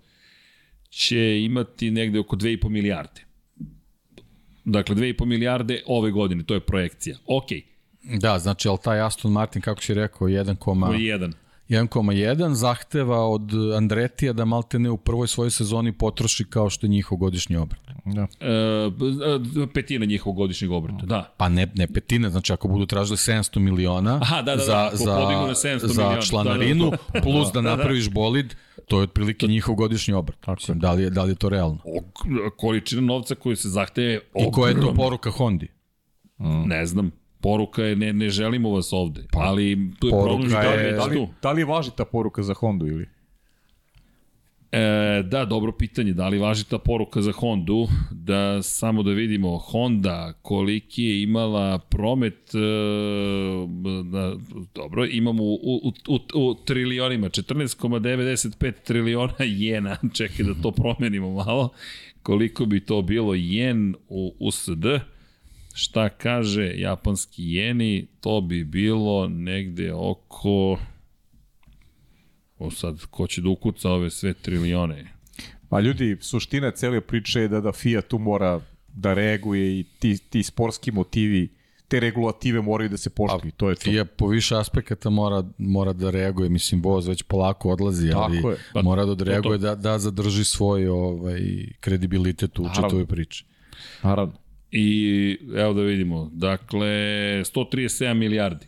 [0.91, 3.21] će imati negde oko 2,5 milijarde.
[4.65, 7.17] Dakle, 2,5 milijarde ove godine, to je projekcija.
[7.27, 7.47] Ok,
[8.03, 11.33] Da, znači, ali taj Aston Martin, kako si rekao, 1, ko je jedan.
[11.71, 16.91] 1,1 zahteva od Andretija da malte ne u prvoj svojoj sezoni potroši kao što je
[16.91, 17.81] njihov godišnji obrat.
[18.05, 18.27] Da.
[18.41, 21.35] E, petina njihovog godišnjeg obrata, da.
[21.37, 24.87] Pa ne, ne petine, znači ako budu tražili 700 miliona Aha, da, da, da, za,
[24.87, 28.55] ako za, na 700 za miliona, članarinu, da, da, plus da napraviš bolid,
[28.87, 30.47] to je otprilike njihov godišnji obrat.
[30.47, 31.79] Mislim, da li je, da li je to realno?
[31.85, 35.69] O, količina novca koju se zahteve je I koja je to poruka Hondi?
[36.67, 37.20] Ne znam.
[37.41, 39.25] Poruka je ne, ne želimo vas ovde.
[39.35, 41.29] ali tu je problem što je- Da li, tu.
[41.43, 43.07] da li važi ta poruka za Hondu ili?
[44.73, 44.79] E,
[45.23, 46.13] da, dobro pitanje.
[46.13, 47.87] Da li važi ta poruka za Hondu?
[48.13, 49.59] Da samo da vidimo.
[49.59, 52.59] Honda koliki je imala promet e,
[54.05, 54.35] da,
[54.75, 59.97] dobro, imamo u, u, u, u trilionima 14,95 triliona jena.
[60.17, 61.69] Čekaj da to promenimo malo.
[62.23, 64.85] Koliko bi to bilo jen u USD?
[65.75, 68.07] Šta kaže japanski jeni?
[68.21, 70.79] To bi bilo negde oko...
[72.59, 75.13] O sad, ko će da ukuca ove sve trilione?
[75.69, 80.19] Pa ljudi, suština cele priče je da, da FIA tu mora da reaguje i ti,
[80.31, 81.49] ti sportski motivi
[81.89, 83.81] te regulative moraju da se poštuju, to je to.
[83.81, 88.51] FIA po više aspekata mora, mora da reaguje, mislim, voz već polako odlazi, ali Tako
[88.51, 88.57] je.
[88.73, 91.41] Pa, mora da odreaguje to- da, da zadrži svoj ovaj,
[91.81, 93.45] kredibilitet u čitavoj priči.
[94.03, 94.35] Naravno.
[94.73, 96.87] I evo da vidimo, dakle,
[97.45, 98.67] 137 milijardi.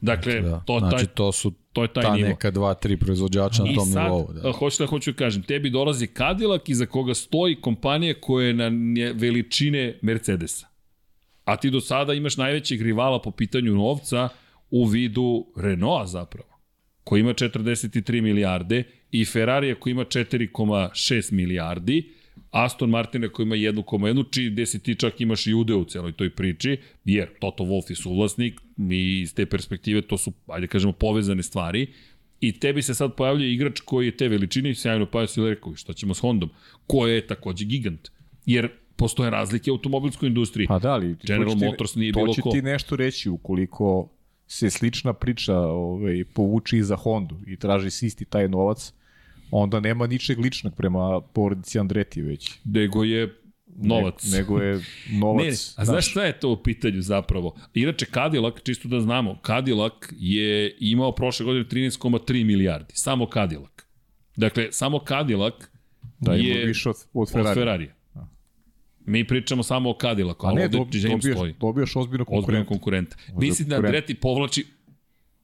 [0.00, 0.62] Dakle, Da.
[0.66, 2.28] to, znači, taj, to su to je taj ta nivo.
[2.28, 4.32] neka dva, tri proizvođača na I tom sad, nivou.
[4.32, 4.40] da.
[4.40, 4.52] Da.
[4.52, 8.70] hoću da hoću da kažem, tebi dolazi Cadillac iza koga stoji kompanija koja je na
[9.14, 10.66] veličine Mercedesa.
[11.44, 14.28] A ti do sada imaš najvećeg rivala po pitanju novca
[14.70, 16.48] u vidu Renaulta zapravo,
[17.04, 22.12] koji ima 43 milijarde i Ferrari koji ima 4,6 milijardi,
[22.50, 26.12] Aston Martina koji ima 1,1, čiji gde si ti čak imaš i udeo u celoj
[26.12, 30.92] toj priči, jer Toto Wolff je suvlasnik, mi iz te perspektive to su, ajde kažemo,
[30.92, 31.86] povezane stvari,
[32.40, 35.76] i tebi se sad pojavljuje igrač koji je te veličine i sjajno pa si rekao,
[35.76, 36.50] šta ćemo s Hondom,
[36.86, 38.08] ko je takođe gigant,
[38.46, 40.66] jer postoje razlike u automobilskoj industriji.
[40.66, 42.50] Pa da, ali General to će ti- Motors nije to bilo će ko.
[42.50, 44.08] ti nešto reći ukoliko
[44.46, 48.92] se slična priča ovaj, povuči i za Hondu i traži se isti taj novac,
[49.52, 52.50] onda nema ničeg ličnog prema porodici Andreti već.
[52.64, 53.34] Nego je
[53.66, 54.24] novac.
[54.24, 54.80] Ne, nego je
[55.20, 55.44] novac.
[55.44, 57.56] Ne, a znaš šta je to u pitanju zapravo?
[57.74, 62.92] Inače, Cadillac, čisto da znamo, Cadillac je imao prošle godine 13,3 milijardi.
[62.94, 63.72] Samo Cadillac.
[64.36, 65.54] Dakle, samo Cadillac
[66.20, 67.54] Da, je više od, od od Ferrari.
[67.54, 67.94] Ferrarija.
[69.06, 71.54] Mi pričamo samo o Cadillacu, A ali ne, ovde dob, James dobijaš, stoji.
[71.60, 72.68] dobijaš ozbiljno Ozbiljno konkurenta.
[72.68, 73.16] konkurenta.
[73.36, 73.76] Mislim da.
[73.76, 74.66] Andretti povlači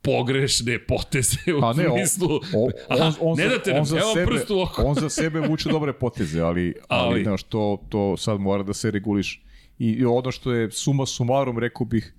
[0.09, 2.41] pogrešne poteze u Pa ne, on, smislu...
[2.55, 4.83] on, on, on, ne date nam, on, za evo sebe, oko.
[4.83, 8.75] on za sebe vuče dobre poteze, ali, ali, Ali- znaš, to, to sad mora da
[8.75, 9.43] se reguliš.
[9.79, 12.15] I, i ono što je suma sumarom, rekao bih,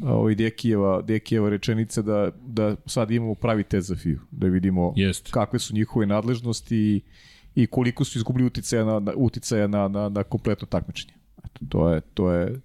[0.00, 5.30] ovaj Dekijeva, Dekijeva rečenica da, da sad imamo pravi test za FIU, da vidimo Jeste.
[5.30, 7.00] kakve su njihove nadležnosti i,
[7.54, 11.12] i koliko su izgubili uticaja na, na, uticaja na, na, na kompletno takmičenje.
[11.44, 12.60] Eto, to je, to je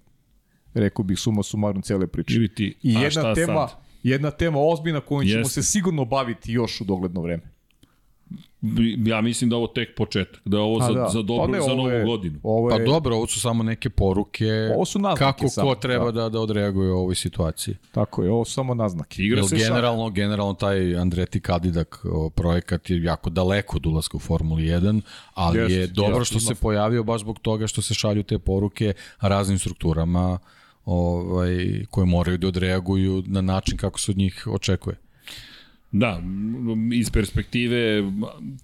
[0.74, 2.48] rekao bih suma sumarom cele priče.
[2.54, 3.87] Ti, I a jedna tema, sad?
[4.08, 5.52] Jedna tema ozbiljna kojom ćemo Jeste.
[5.52, 7.42] se sigurno baviti još u dogledno vreme.
[9.04, 11.08] Ja mislim da ovo tek početak, da je ovo A za, da.
[11.08, 12.38] za dobro, Pa ne, za novu je- godinu.
[12.42, 16.04] Ovo Pa dobro, ovo su samo neke poruke Ovo su naznake kako samo, ko treba
[16.06, 16.22] da.
[16.22, 17.74] da, da odreaguje u ovoj situaciji.
[17.92, 19.22] Tako je, ovo su samo naznake.
[19.22, 24.20] Igra Jer se generalno, generalno taj Andreti Kadidak projekat je jako daleko od ulaska u
[24.20, 25.00] Formuli 1,
[25.34, 28.22] ali Jeste, je dobro jeste, što se ima- pojavio baš zbog toga što se šalju
[28.22, 30.38] te poruke raznim strukturama
[30.88, 34.96] ovaj, koje moraju da odreaguju na način kako se od njih očekuje.
[35.92, 36.22] Da,
[36.94, 38.02] iz perspektive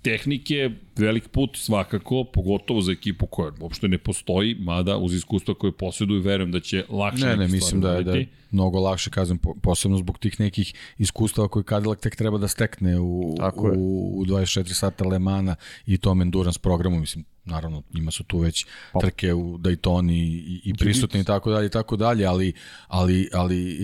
[0.02, 5.72] tehnike, velik put svakako, pogotovo za ekipu koja uopšte ne postoji, mada uz iskustva koje
[5.72, 8.80] posjeduju, verujem da će lakše Ne, neke ne, stvari mislim da je, da je mnogo
[8.80, 13.34] lakše, kažem, po- posebno zbog tih nekih iskustava koje Cadillac tek treba da stekne u,
[13.38, 13.78] Tako je.
[13.78, 15.56] u, u 24 sata Le Mana
[15.86, 20.60] i tom endurance programu, mislim, naravno, njima su tu već Pa- trke u Daytoni i,
[20.64, 22.52] i prisutni i tako dalje i tako dalje, ali,
[22.88, 23.78] ali, ali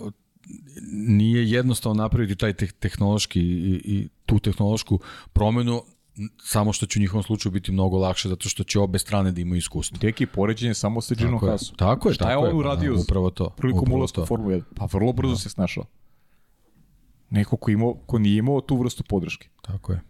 [0.00, 0.12] uh,
[0.92, 5.00] nije jednostavno napraviti taj te tehnološki i, i tu tehnološku
[5.32, 5.82] promenu
[6.42, 9.40] samo što će u njihovom slučaju biti mnogo lakše zato što će obe strane da
[9.40, 9.98] imaju iskustvo.
[9.98, 11.76] Teki poređenje samo sa Ginom Tako je, Hasom.
[11.76, 14.26] tako je, Šta tako je on uradio pa, upravo to, prilikom ulaska u to.
[14.26, 14.62] Formulu 1?
[14.76, 15.84] Pa vrlo brzo se snašao.
[17.30, 19.48] Neko ko, imao, ko nije imao tu vrstu podrške.
[19.62, 20.00] Tako je.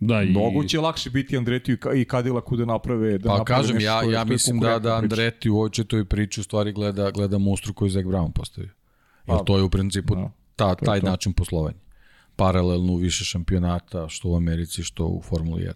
[0.00, 3.38] Da, i, Mnogo će lakše biti Andretiju i Ka- i Cadillacu da naprave da Pa
[3.38, 4.96] naprave kažem, ja, ja mislim da, da.
[4.96, 8.70] Andreti u ovoj četoj priči u stvari gleda, gleda mustru koju Zach Brown postavio.
[9.26, 11.06] Jer Pa, to je u principu da, ta, taj to.
[11.06, 11.78] način poslovanja.
[12.36, 15.72] Paralelno u više šampionata, što u Americi, što u Formuli 1.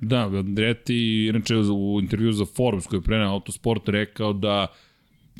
[0.00, 4.66] Da, Andretti, inače u intervju za Forbes koji je prenao Autosport rekao da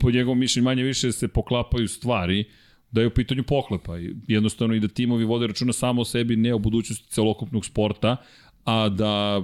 [0.01, 2.45] po njegovom mišljenju manje više se poklapaju stvari,
[2.91, 3.99] da je u pitanju pohlepa.
[3.99, 8.16] I Jednostavno i da timovi vode računa samo o sebi, ne o budućnosti celokupnog sporta,
[8.65, 9.43] a da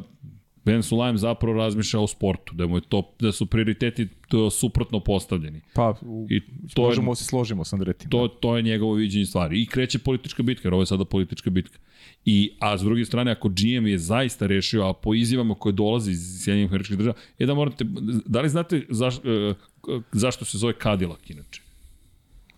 [0.65, 5.01] Ben Sulaim zapravo razmišlja o sportu, da, mu je to, da su prioriteti to suprotno
[5.01, 5.61] postavljeni.
[5.75, 6.41] Pa, u, I
[6.75, 8.11] to možemo se složimo sa Andretim.
[8.11, 9.63] to, to je njegovo viđenje stvari.
[9.63, 11.79] I kreće politička bitka, jer ovo je sada politička bitka.
[12.25, 16.11] I, a s druge strane, ako GM je zaista rešio, a po izjavama koje dolaze
[16.11, 17.85] iz Sjedinjenih američkih država, je da morate,
[18.27, 19.55] da li znate zaš, e,
[20.13, 21.63] zašto se zove Cadillac inače?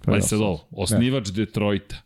[0.05, 2.03] Pa se ovo, osnivač Detroita.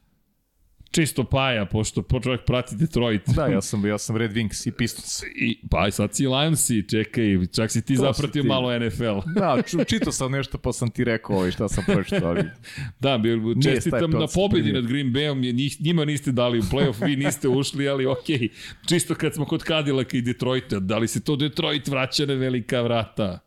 [0.90, 3.22] Čisto paja, pošto po čovjek prati Detroit.
[3.26, 5.22] Da, ja sam, ja sam Red Wings i Pistons.
[5.38, 8.48] I, pa sad si Lionsi, čekaj, čak si ti To zapratio si ti.
[8.48, 9.18] malo NFL.
[9.36, 12.44] Da, ču, čitao sam nešto pa sam ti rekao ovaj, šta sam pročitao, ali
[13.00, 13.30] Da, bi,
[13.64, 17.48] čestitam na pobedi nad Green Bayom, je- njih, njima niste dali u playoff, vi niste
[17.48, 18.48] ušli, ali okej.
[18.86, 22.82] Čisto kad smo kod Cadillaca i Detroita, da li se to Detroit vraća na velika
[22.82, 23.38] vrata?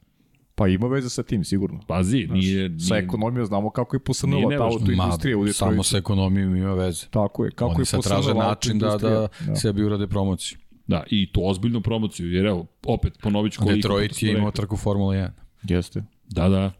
[0.59, 1.79] Pa ima veze sa tim, sigurno.
[1.87, 2.79] Pazi, nije...
[2.79, 6.73] Sa nije ekonomijom znamo kako je Nije posrnula ta autoindustrija Ma, samo sa ekonomijom ima
[6.73, 7.05] veze.
[7.11, 9.55] Tako je, kako Oni je sad traže posrnula način da, da, autoindustrija.
[9.55, 10.57] sebi urade promociju.
[10.87, 13.75] Da, i to ozbiljnu promociju, jer evo, opet, ponovit ću koliko...
[13.75, 15.29] Detroit je imao trku Formula 1.
[15.63, 16.03] Jeste.
[16.27, 16.71] Da, da.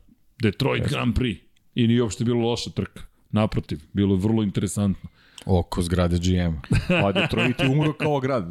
[0.41, 0.89] Detroit yes.
[0.89, 1.37] Grand Prix.
[1.75, 3.01] I nije uopšte bilo loša trka.
[3.31, 5.09] Naprotiv, bilo je vrlo interesantno.
[5.45, 6.53] Oko zgrade GM.
[7.01, 8.45] Pa Detroit je umro kao grad.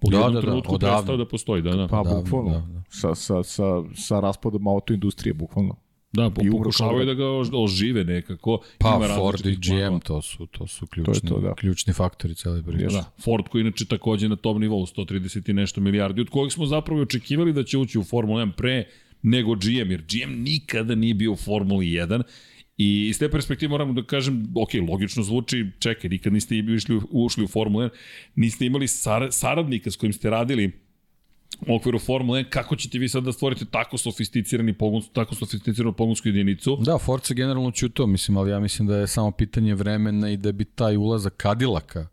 [0.00, 0.96] Po Da, jednom da, da, trenutku odavno.
[0.96, 1.88] prestao da postoji, da, da.
[1.88, 2.50] Pa Da, bukvalno.
[2.50, 2.82] da, da.
[2.90, 3.64] Sa, sa, sa,
[3.96, 5.76] sa raspadom autoindustrije, bukvalno.
[6.12, 8.60] Da, umro pokušavaju da ga ož- ožive nekako.
[8.78, 9.56] Pa Ima Ford i.
[9.56, 11.54] GM, to su, to su ključni, to, da.
[11.54, 12.86] ključni faktori cele priče.
[12.86, 16.66] Da, Ford koji inače takođe na tom nivou 130 i nešto milijardi, od kojeg smo
[16.66, 18.84] zapravo očekivali da će ući u Formulu 1 pre
[19.22, 22.22] nego GM, jer GM nikada nije bio u Formuli 1
[22.76, 27.44] I iz te perspektive moramo da kažem, ok, logično zvuči, čekaj, nikad niste išli, ušli
[27.44, 27.90] u Formulu 1,
[28.34, 30.72] niste imali sar, saradnika s kojim ste radili
[31.66, 35.92] u okviru Formule 1, kako ćete vi sad da stvorite tako sofisticirani pogon, tako sofisticiranu
[35.92, 36.76] pogonsku jedinicu?
[36.80, 40.36] Da, Ford se generalno čutao, mislim, ali ja mislim da je samo pitanje vremena i
[40.36, 42.06] da bi taj ulazak Kadilaka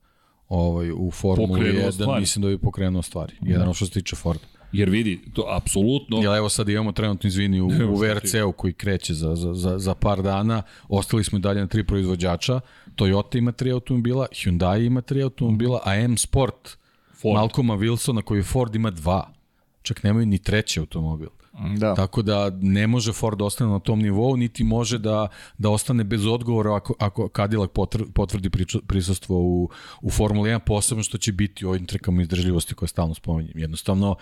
[0.47, 2.21] ovaj, u Formulu Pokrenuo 1, stvari.
[2.21, 3.33] mislim da bi pokrenuo stvari.
[3.41, 4.45] Jedan što se tiče Forda.
[4.72, 6.18] Jer vidi, to apsolutno...
[6.18, 9.95] Jel evo sad imamo trenutno, izvini, u, u VRC-u koji kreće za, za, za, za
[9.95, 12.60] par dana, ostali smo i dalje na tri proizvođača,
[12.95, 16.77] Toyota ima tri automobila, Hyundai ima tri automobila, a M Sport,
[17.22, 17.35] Ford.
[17.35, 19.34] Malcolma Wilsona koji Ford ima dva.
[19.81, 21.30] Čak nemaju ni treći automobil.
[21.77, 21.95] Da.
[21.95, 25.27] Tako da ne može Ford da ostane na tom nivou, niti može da,
[25.57, 27.69] da ostane bez odgovora ako, ako Cadillac
[28.14, 28.49] potvrdi
[28.88, 29.69] prisustvo u,
[30.02, 33.60] u Formuli 1, posebno što će biti u ovim trkama izdržljivosti koje stalno spominjem.
[33.60, 34.15] Jednostavno,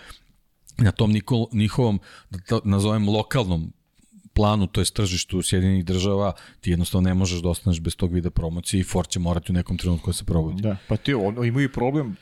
[0.80, 2.00] na tom niko, njihovom,
[2.30, 3.72] da to nazovem lokalnom
[4.32, 8.30] planu, to je tržištu Sjedinjenih država, ti jednostavno ne možeš da ostaneš bez tog vida
[8.30, 10.62] promocije i Ford će morati u nekom trenutku da se probudi.
[10.62, 12.16] Da, pa ti on, imaju i problem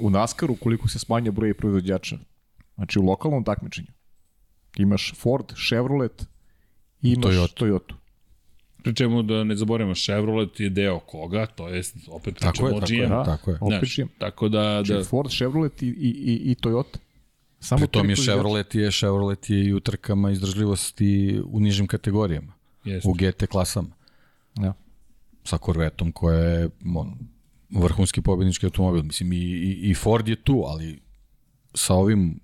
[0.00, 2.18] u Naskaru koliko se smanja broj proizvođača.
[2.74, 3.88] Znači u lokalnom takmičenju.
[4.76, 6.22] Imaš Ford, Chevrolet
[7.02, 7.54] i imaš Toyota.
[7.54, 7.64] Toyota.
[7.64, 7.94] Toyota.
[8.82, 12.74] Pri čemu da ne zaboravimo, Chevrolet je deo koga, to jest opet pričamo Tako je,
[12.74, 13.06] o tako je.
[13.06, 13.10] GM.
[13.10, 13.58] Da, Tako je.
[13.60, 14.08] opet GM.
[14.18, 16.98] tako da, Znači da Ford, Chevrolet i, i, i, i Toyota.
[17.62, 18.16] Samo Pri tom tri je.
[18.16, 22.52] Chevrolet je, Chevrolet je i u trkama izdržljivosti u nižim kategorijama,
[22.84, 23.08] jeste.
[23.08, 23.88] u GT klasama.
[24.60, 24.72] Ja.
[25.44, 27.14] sa Corvettom koja je on,
[27.70, 29.02] vrhunski pobednički automobil.
[29.02, 31.00] Mislim, i, i, i Ford je tu, ali
[31.74, 32.40] sa ovim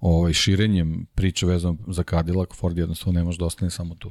[0.00, 4.10] ovaj, širenjem priče vezano za Cadillac, Ford jednostavno ne može da ostane samo tu.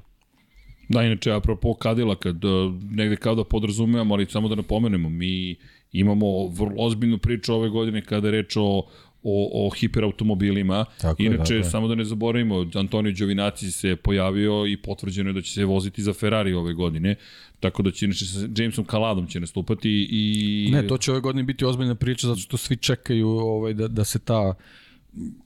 [0.89, 5.55] Da, inače, apropo Kadila, kad uh, negde kao da podrazumevamo, ali samo da napomenemo, mi
[5.91, 8.87] imamo vrlo ozbiljnu priču ove godine kada je reč o
[9.23, 10.85] o, o hiperautomobilima.
[11.01, 11.63] Tako je, Inače, tako je.
[11.63, 16.03] samo da ne zaboravimo, Antonio Giovinazzi se pojavio i potvrđeno je da će se voziti
[16.03, 17.15] za Ferrari ove godine,
[17.59, 20.69] tako da će inače sa Jamesom Kaladom će nastupati i...
[20.71, 24.03] Ne, to će ove godine biti ozbiljna priča zato što svi čekaju ovaj, da, da
[24.03, 24.53] se ta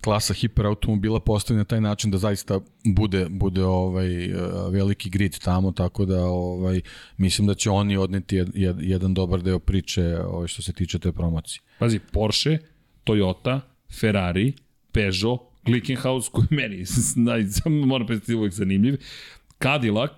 [0.01, 4.09] klasa hiperautomobila postavi na taj način da zaista bude bude ovaj
[4.71, 6.81] veliki grid tamo tako da ovaj
[7.17, 10.99] mislim da će oni odneti jed, jed, jedan dobar deo priče ovaj što se tiče
[10.99, 11.61] te promocije.
[11.79, 12.57] Pazi, Porsche,
[13.07, 13.61] Toyota,
[13.99, 14.53] Ferrari,
[14.91, 16.83] Peugeot, Glickenhaus, koji meni
[17.85, 18.97] moram predstaviti uvek zanimljiv,
[19.63, 20.11] Cadillac,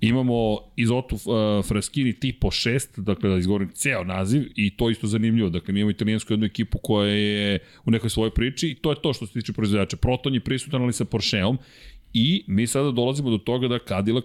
[0.00, 5.48] imamo Izotu uh, Fraschini Tipo 6, dakle da izgovorim ceo naziv i to isto zanimljivo.
[5.50, 9.02] Dakle, mi imamo italijansku jednu ekipu koja je u nekoj svojoj priči i to je
[9.02, 9.96] to što se tiče proizvođača.
[9.96, 11.58] Proton je prisutan ali sa Porscheom
[12.12, 14.24] i mi sada dolazimo do toga da Cadillac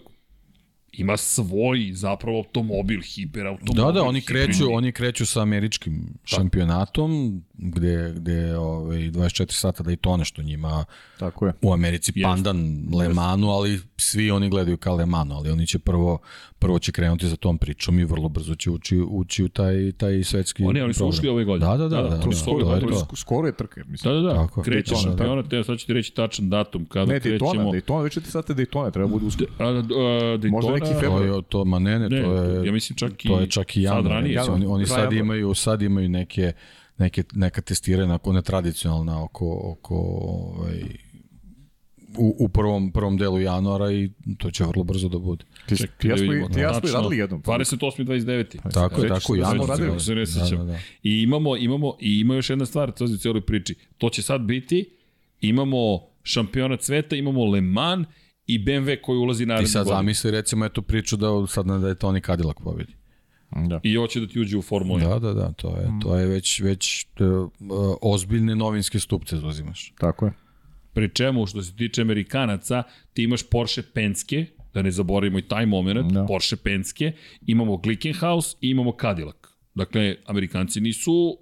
[0.94, 3.86] ima svoj zapravo automobil, hiperautomobil.
[3.86, 10.24] Da, da, oni kreću, oni kreću sa američkim šampionatom gde gde ovaj 24 sata Daytona
[10.24, 10.86] što njima
[11.20, 11.54] Tako je.
[11.62, 15.80] u Americi pandan Le Manu, ali svi oni gledaju ka Le Manu, ali oni će
[15.80, 16.20] prvo
[16.60, 20.24] prvo će krenuti za tom pričom i vrlo brzo će ući, ući u taj, taj
[20.24, 21.10] svetski Oni, oni su program.
[21.10, 21.68] ušli ove godine.
[21.68, 21.96] Da, da, da.
[21.96, 22.92] Da, da, da, to da, to je godine.
[22.92, 23.16] to.
[23.16, 24.14] Skoro je trka, mislim.
[24.14, 24.36] Da, da, da.
[24.36, 24.62] Tako.
[24.62, 27.52] Kreće Daytona, šampionat, evo sad ću ti reći tačan datum kada Ne, krećemo.
[27.52, 29.50] Daytona, Daytona, već 4 sata Daytona, treba bude uskoro.
[29.60, 31.26] A, a, Daytona, Možda neki To februar.
[31.26, 33.70] je to, ma ne, ne, Ne, to je, ja mislim čak i to je čak
[33.70, 34.06] i sad januar.
[34.06, 34.38] ranije.
[34.38, 36.52] Mislim, Oni, oni sad imaju, sad imaju neke,
[36.98, 40.84] neke, neka testiranja, ako ne tradicionalna, oko, oko ovaj,
[42.18, 45.46] u, u prvom, prvom delu januara i to će vrlo brzo da bude.
[45.68, 46.50] Ti, Čekaj, ti ja da smo, vidimo.
[46.50, 47.42] ti ja smo i radili jednom.
[47.44, 48.06] 28.
[48.06, 48.72] 29.
[48.74, 49.70] Tako je, tako, da smo januar.
[49.70, 49.88] radili?
[49.88, 50.58] Kako se ne sećam.
[50.58, 50.80] Da, da, da.
[51.04, 53.76] I imamo, imamo, i ima još jedna stvar, to je u cijeloj priči.
[53.98, 54.90] To će sad biti,
[55.42, 58.08] imamo šampionat sveta, imamo Le Mans
[58.48, 59.98] i BMW koji ulazi Ti naredne sad godine.
[59.98, 62.94] zamisli recimo etu priču da sad da je Toni Cadillac pobedi.
[63.68, 63.80] Da.
[63.84, 65.10] I hoće da ti uđe u Formulu 1.
[65.10, 67.50] Da, da, da, to je, to je već, već uh,
[68.02, 69.94] ozbiljne novinske stupce zauzimaš.
[70.00, 70.32] Tako je.
[71.00, 75.66] Pri čemu, što se tiče Amerikanaca, ti imaš Porsche Penske, da ne zaboravimo i taj
[75.66, 76.20] moment, Da.
[76.20, 76.26] da.
[76.26, 77.12] Porsche Penske,
[77.48, 79.36] imamo Glickenhaus i imamo Cadillac.
[79.76, 81.38] Dakle, Amerikanci nisu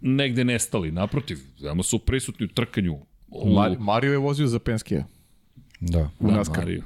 [0.00, 2.98] negde nestali, naprotiv, veoma su prisutni u trkanju.
[3.28, 5.02] U, Mar, Mario je vozio za Penske.
[5.80, 6.10] Da.
[6.18, 6.64] u da, NASCAR.
[6.64, 6.82] Mario.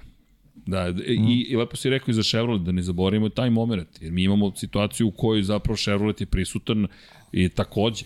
[0.66, 4.12] Da, i, i lepo si rekao i za Chevrolet, da ne zaboravimo taj moment, jer
[4.12, 6.86] mi imamo situaciju u kojoj zapravo Chevrolet je prisutan
[7.32, 8.04] i takođe.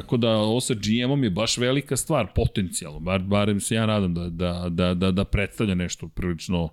[0.00, 4.14] Tako da ovo sa GM-om je baš velika stvar, potencijalno, bar, barem se ja nadam
[4.14, 6.68] da, da, da, da, da predstavlja nešto prilično,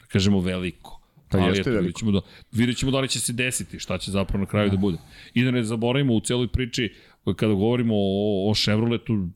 [0.00, 1.00] da kažemo, veliko.
[1.30, 2.20] Pa Ali jeste eto, vidjet ćemo, da,
[2.52, 4.98] vidjet ćemo da li će se desiti, šta će zapravo na kraju da bude.
[5.34, 6.94] I da ne zaboravimo u celoj priči,
[7.36, 9.28] kada govorimo o, o Chevroletu,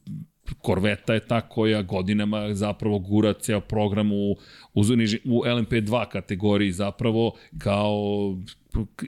[0.61, 4.31] Korveta je ta koja godinama zapravo gura ceo program u,
[4.75, 4.81] u,
[5.25, 7.97] u LMP2 kategoriji zapravo kao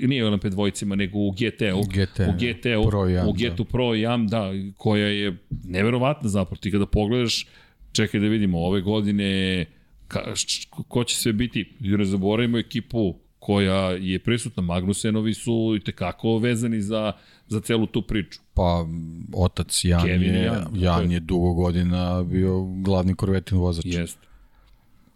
[0.01, 1.78] nije u LMP dvojicima, nego u GT-u.
[1.78, 6.56] U GT-u, u GT-u, Pro Jam, u GT Pro Jam, da, koja je neverovatna zapravo.
[6.56, 7.47] Ti kada pogledaš,
[7.93, 9.65] čekaj da vidimo, ove godine
[10.09, 13.15] ka, š, ko će sve biti, da ne zaboravimo ekipu
[13.45, 17.12] koja je prisutna, Magnusenovi su i tekako vezani za,
[17.49, 18.41] za celu tu priču.
[18.55, 18.87] Pa,
[19.35, 21.21] otac Jan, Kevin je, Jan, Jan, je.
[21.21, 23.85] dugo godina bio glavni korvetin vozač.
[23.85, 24.27] Jeste.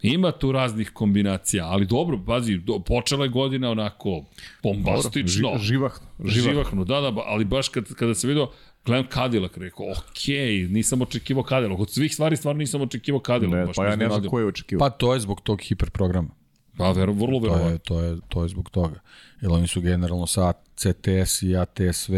[0.03, 4.25] Ima tu raznih kombinacija, ali dobro, pazi, do, počela je godina onako
[4.63, 5.49] bombastično.
[5.49, 6.53] Ži- živahno, živahno.
[6.53, 6.85] živahno.
[6.85, 8.51] Da, da, ali baš kad, kada sam vidio,
[8.85, 11.81] gledam Cadillac, rekao, okej, nisam očekivao Cadillac.
[11.81, 13.55] Od svih stvari stvarno nisam očekivao Cadillac.
[13.55, 14.89] Ne, baš pa ja ne znam ko je očekivao.
[14.89, 16.38] Pa to je zbog tog hiperprograma.
[16.79, 17.71] Pa, vero, vrlo To verovatno.
[17.71, 19.01] je, to je, to je zbog toga.
[19.41, 22.15] Jer oni su generalno sa CTS i ATSV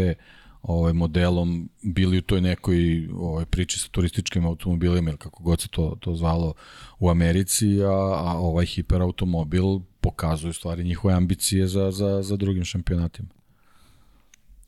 [0.63, 5.67] ovaj, modelom bili u toj nekoj ovaj, priči sa turističkim automobilima ili kako god se
[5.67, 6.53] to, to zvalo
[6.99, 7.87] u Americi, a,
[8.25, 13.29] a ovaj hiperautomobil pokazuje stvari njihove ambicije za, za, za drugim šampionatima.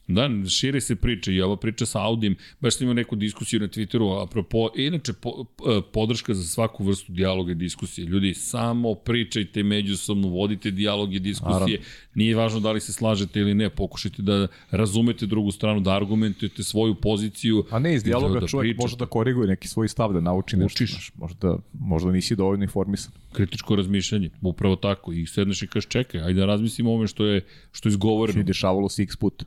[0.07, 3.67] Da, širi se priča i ova priča sa Audijem, baš sam imao neku diskusiju na
[3.67, 5.45] Twitteru, apropo, inače po,
[5.93, 8.07] podrška za svaku vrstu dijaloga i diskusije.
[8.07, 11.53] Ljudi, samo pričajte međusobno, vodite dijalog i diskusije.
[11.53, 11.77] Naravno.
[12.15, 16.63] Nije važno da li se slažete ili ne, pokušajte da razumete drugu stranu, da argumentujete
[16.63, 17.65] svoju poziciju.
[17.69, 18.83] A ne, iz i dijaloga da čovjek pričate.
[18.83, 20.83] može da koriguje neki svoj stav, da nauči nešto.
[20.83, 21.11] Učiš.
[21.15, 23.11] Možda, možda nisi dovoljno informisan.
[23.33, 25.13] Kritičko razmišljanje, upravo tako.
[25.13, 28.39] I sedneš i kažeš, čekaj, ajde da razmislimo o ovome što je, što je izgovoreno.
[28.39, 29.45] I dešavalo se x puta.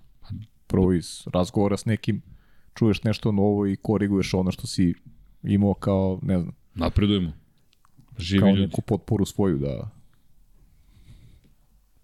[0.76, 2.22] Prvo iz razgovora s nekim,
[2.74, 4.94] čuješ nešto novo i koriguješ ono što si
[5.42, 7.32] imao kao, ne znam, Napredujemo.
[8.18, 8.60] Živi kao ljudi.
[8.60, 9.90] neku potporu svoju da...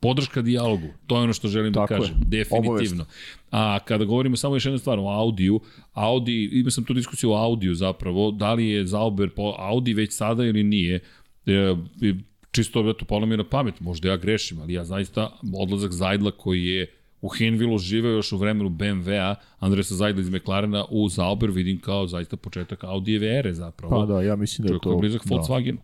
[0.00, 2.00] Podrška dijalogu, to je ono što želim Tako da je.
[2.00, 2.70] kažem, definitivno.
[2.70, 3.04] Obavezno.
[3.50, 5.60] A kada govorimo samo još jednu stvar o Audiju,
[5.92, 10.12] Audi, imao sam tu diskusiju o Audiju zapravo, da li je Zauber po Audi već
[10.12, 11.00] sada ili nije,
[11.46, 11.74] e,
[12.50, 16.30] čisto eto, palo mi je na pamet, možda ja grešim, ali ja zaista odlazak Zajdla
[16.30, 21.50] koji je u Hinvilu živeo još u vremenu BMW-a, Andresa Zajdla iz McLarena u Zauber
[21.50, 24.00] vidim kao zaista početak Audijeve ere zapravo.
[24.00, 24.92] Pa da, ja mislim da je Čovjek to...
[24.92, 25.34] je blizak da.
[25.34, 25.78] Volkswagenu.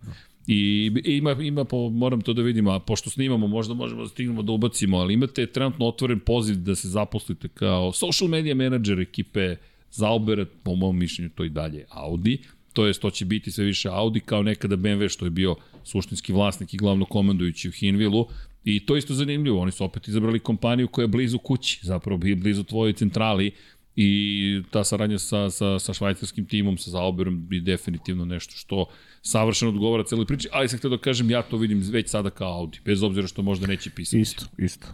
[0.46, 4.42] I ima, ima po, moram to da vidimo, a pošto snimamo, možda možemo da stignemo
[4.42, 9.56] da ubacimo, ali imate trenutno otvoren poziv da se zaposlite kao social media menadžer ekipe
[9.90, 12.38] Zaubera, po mom mišljenju to i dalje Audi,
[12.72, 16.32] to jest to će biti sve više Audi kao nekada BMW što je bio suštinski
[16.32, 18.26] vlasnik i glavno komandujući u Hinvilu
[18.76, 22.34] i to isto zanimljivo, oni su opet izabrali kompaniju koja je blizu kući, zapravo bi
[22.34, 23.52] blizu tvojoj centrali
[23.96, 28.86] i ta saradnja sa, sa, sa švajcarskim timom, sa Zauberom bi definitivno nešto što
[29.22, 32.58] savršeno odgovara celoj priči, ali sam htio da kažem, ja to vidim već sada kao
[32.58, 34.20] Audi, bez obzira što možda neće pisati.
[34.20, 34.86] Isto, isto.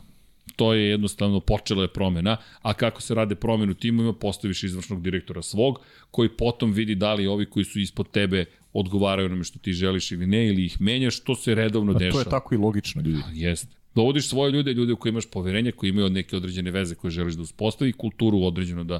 [0.56, 5.42] To je jednostavno počela je promena, a kako se rade promenu timovima, postaviš izvršnog direktora
[5.42, 5.80] svog,
[6.10, 8.44] koji potom vidi da li ovi koji su ispod tebe
[8.74, 12.12] odgovaraju onome što ti želiš ili ne, ili ih menjaš, to se redovno A dešava.
[12.12, 13.22] to je tako i logično, ljudi.
[13.32, 13.76] Jeste.
[13.94, 17.34] Dovodiš svoje ljude, ljude u koje imaš poverenje, koji imaju neke određene veze koje želiš
[17.34, 18.98] da uspostavi, kulturu određeno da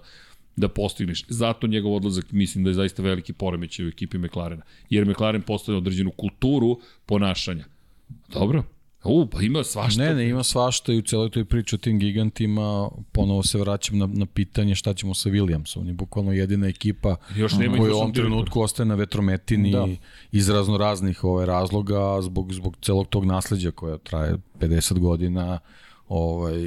[0.56, 1.24] da postigneš.
[1.28, 4.62] Zato njegov odlazak mislim da je zaista veliki poremećaj u ekipi McLarena.
[4.90, 7.64] Jer McLaren postavlja određenu kulturu ponašanja.
[8.28, 8.64] Dobro.
[9.04, 10.02] U, pa ima svašta.
[10.02, 13.98] Ne, ne, ima svašta i u celoj toj priči o tim gigantima ponovo se vraćam
[13.98, 15.80] na, na pitanje šta ćemo sa Williamsom.
[15.80, 19.86] On je bukvalno jedina ekipa Još nema koja u ovom trenutku ostaje na vetrometini Da.
[20.32, 25.58] iz razno raznih ovaj, razloga zbog, zbog celog tog nasleđa koja traje 50 godina
[26.08, 26.58] ovaj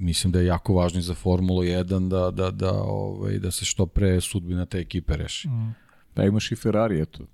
[0.00, 3.64] mislim da je jako važno i za Formulu 1 da da da ovaj da se
[3.64, 5.48] što pre sudbina te ekipe reši.
[6.16, 7.24] Da imaš i Ferrari, eto.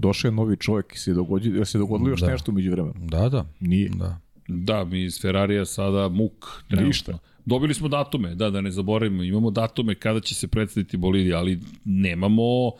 [0.00, 2.26] Došao je novi čovjek i se dogodilo, se dogodilo još Da.
[2.28, 2.94] nešto umeđu vremenu?
[2.98, 3.46] Da, da.
[3.60, 3.88] Nije.
[3.90, 4.20] Da.
[4.48, 6.32] Da, mi iz Ferrarija sada muk.
[6.68, 6.86] trenutno.
[6.88, 7.18] Ništa.
[7.46, 11.60] Dobili smo datume, da, da ne zaboravimo, imamo datume kada će se predstaviti bolidi, ali
[11.84, 12.72] nemamo,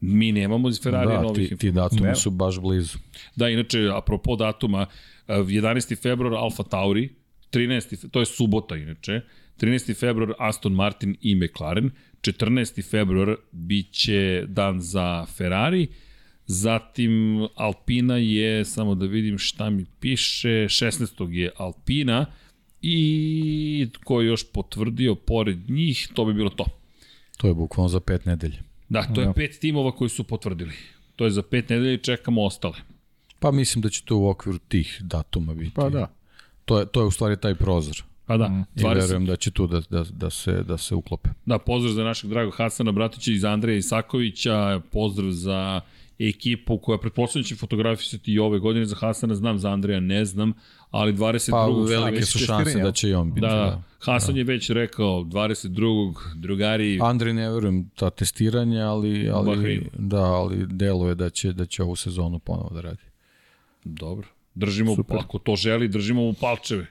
[0.00, 2.14] mi nemamo iz Ferrarija Da, novih ti, ti datumi Nema.
[2.14, 2.98] su baš blizu.
[3.36, 4.86] Da, inače, apropo datuma,
[5.28, 5.96] eh, 11.
[5.96, 7.08] februar Alfa Tauri,
[7.50, 7.68] 13.
[7.96, 9.20] fe- to je subota inače,
[9.56, 9.94] 13.
[9.94, 11.90] februar Aston Martin i McLaren,
[12.20, 12.82] 14.
[12.82, 14.18] februar biće
[14.48, 15.86] dan za Ferrari,
[16.48, 17.12] zatim
[17.54, 21.30] Alpina je, samo da vidim šta mi piše, 16.
[21.30, 22.26] je Alpina
[22.82, 26.64] i ko je još potvrdio pored njih, to bi bilo to.
[27.36, 28.58] To je bukvalno za pet nedelje.
[28.88, 29.32] Da, to je Da.
[29.32, 30.72] pet timova koji su potvrdili.
[31.16, 32.76] To je za pet nedelja i čekamo ostale.
[33.40, 35.70] Pa mislim da će to u okviru tih datuma biti.
[35.74, 36.10] Pa da.
[36.64, 38.02] To je, to je u stvari taj prozor.
[38.26, 38.64] Pa da, Mm.
[38.76, 41.28] I 20, verujem da će tu da, da, da, se, da se uklope.
[41.46, 45.80] Da, pozdrav za našeg dragog Hasana Bratića iz Andreja Isakovića, pozdrav za
[46.18, 50.52] ekipu koja pretpostavljam će fotografisati i ove godine za Hasana, znam za Andreja, ne znam,
[50.90, 51.50] ali 22.
[51.50, 53.40] Pa velike su šanse da će i on biti.
[53.40, 53.82] Da, Da, da.
[53.98, 56.14] Hasan je već rekao 22.
[56.34, 59.86] drugari, Andrej ne verujem ta testiranja, ali, ali, Bahreinu.
[59.98, 63.02] da, ali deluje da će, da će ovu sezonu ponovo da radi.
[63.84, 65.16] dobro, držimo, Super.
[65.16, 66.86] ako to želi, držimo mu palčeve.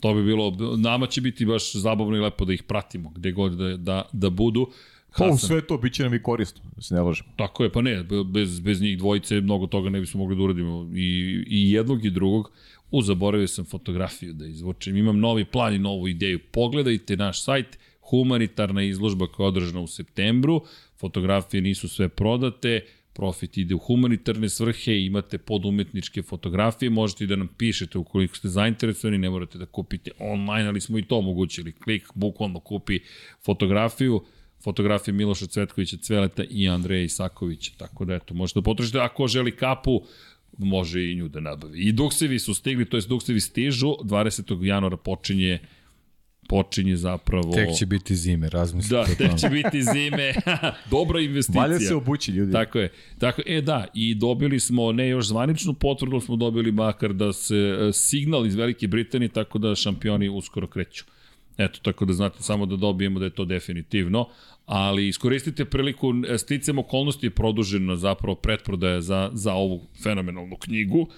[0.00, 3.52] To bi bilo, nama će biti baš zabavno i lepo da ih pratimo, gde god
[3.52, 4.70] da, da, da budu.
[5.18, 7.28] Pa u sve to bit će nam i korisno, da se ne lažemo.
[7.36, 10.90] Tako je, pa ne, bez, bez njih dvojice mnogo toga ne bismo mogli da uradimo
[10.94, 12.50] i, i jednog i drugog.
[12.90, 14.96] U, zaboravio sam fotografiju da izvučem.
[14.96, 16.38] Imam novi plan i novu ideju.
[16.52, 17.78] Pogledajte naš sajt,
[18.10, 20.60] humanitarna izložba koja je održana u septembru.
[20.96, 22.80] Fotografije nisu sve prodate,
[23.12, 28.48] profit ide u humanitarne svrhe, imate podumetničke fotografije, možete i da nam pišete ukoliko ste
[28.48, 31.72] zainteresovani, ne morate da kupite online, ali smo i to omogućili.
[31.72, 33.00] Klik, bukvalno kupi
[33.44, 34.24] fotografiju,
[34.64, 39.56] fotografije Miloša Cvetkovića, Cveleta i Andreja Isakovića, tako da eto, možete da potrošite, ako želi
[39.56, 40.02] kapu,
[40.58, 41.80] može i nju da nabavi.
[41.80, 44.64] I duksevi su stigli, to jest duksevi stižu, 20.
[44.64, 45.58] januara počinje
[46.48, 47.54] počinje zapravo...
[47.54, 48.94] Tek će biti zime, razmislite.
[48.94, 50.34] Da, tek će biti zime.
[50.90, 51.62] Dobra investicija.
[51.62, 52.52] Valja se obući ljudi.
[52.52, 52.92] Tako je.
[53.18, 57.56] Tako, e da, i dobili smo ne još zvaničnu potvrdu, smo dobili makar da se
[57.56, 61.04] e, signal iz Velike Britanije, tako da šampioni uskoro kreću.
[61.58, 64.28] Eto, tako da znate samo da dobijemo da je to definitivno,
[64.66, 71.08] ali iskoristite priliku, e, sticam okolnosti je produžena zapravo pretprodaja za, za ovu fenomenalnu knjigu,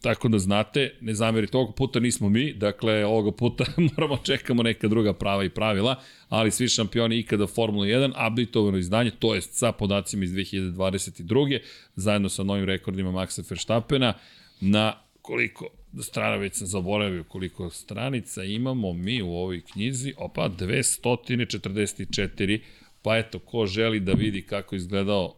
[0.00, 3.64] Tako da znate, ne zamerite, ovog puta nismo mi, dakle ovoga puta
[3.96, 9.10] moramo čekamo neka druga prava i pravila, ali svi šampioni ikada Formula 1, updateovano izdanje,
[9.10, 11.58] to jest sa podacima iz 2022.
[11.96, 14.14] zajedno sa novim rekordima Maxa Verstappena
[14.60, 14.94] na
[15.28, 15.68] koliko
[16.02, 22.60] strana već sam zaboravio koliko stranica imamo mi u ovoj knjizi, opa 244
[23.02, 25.34] pa eto ko želi da vidi kako izgledao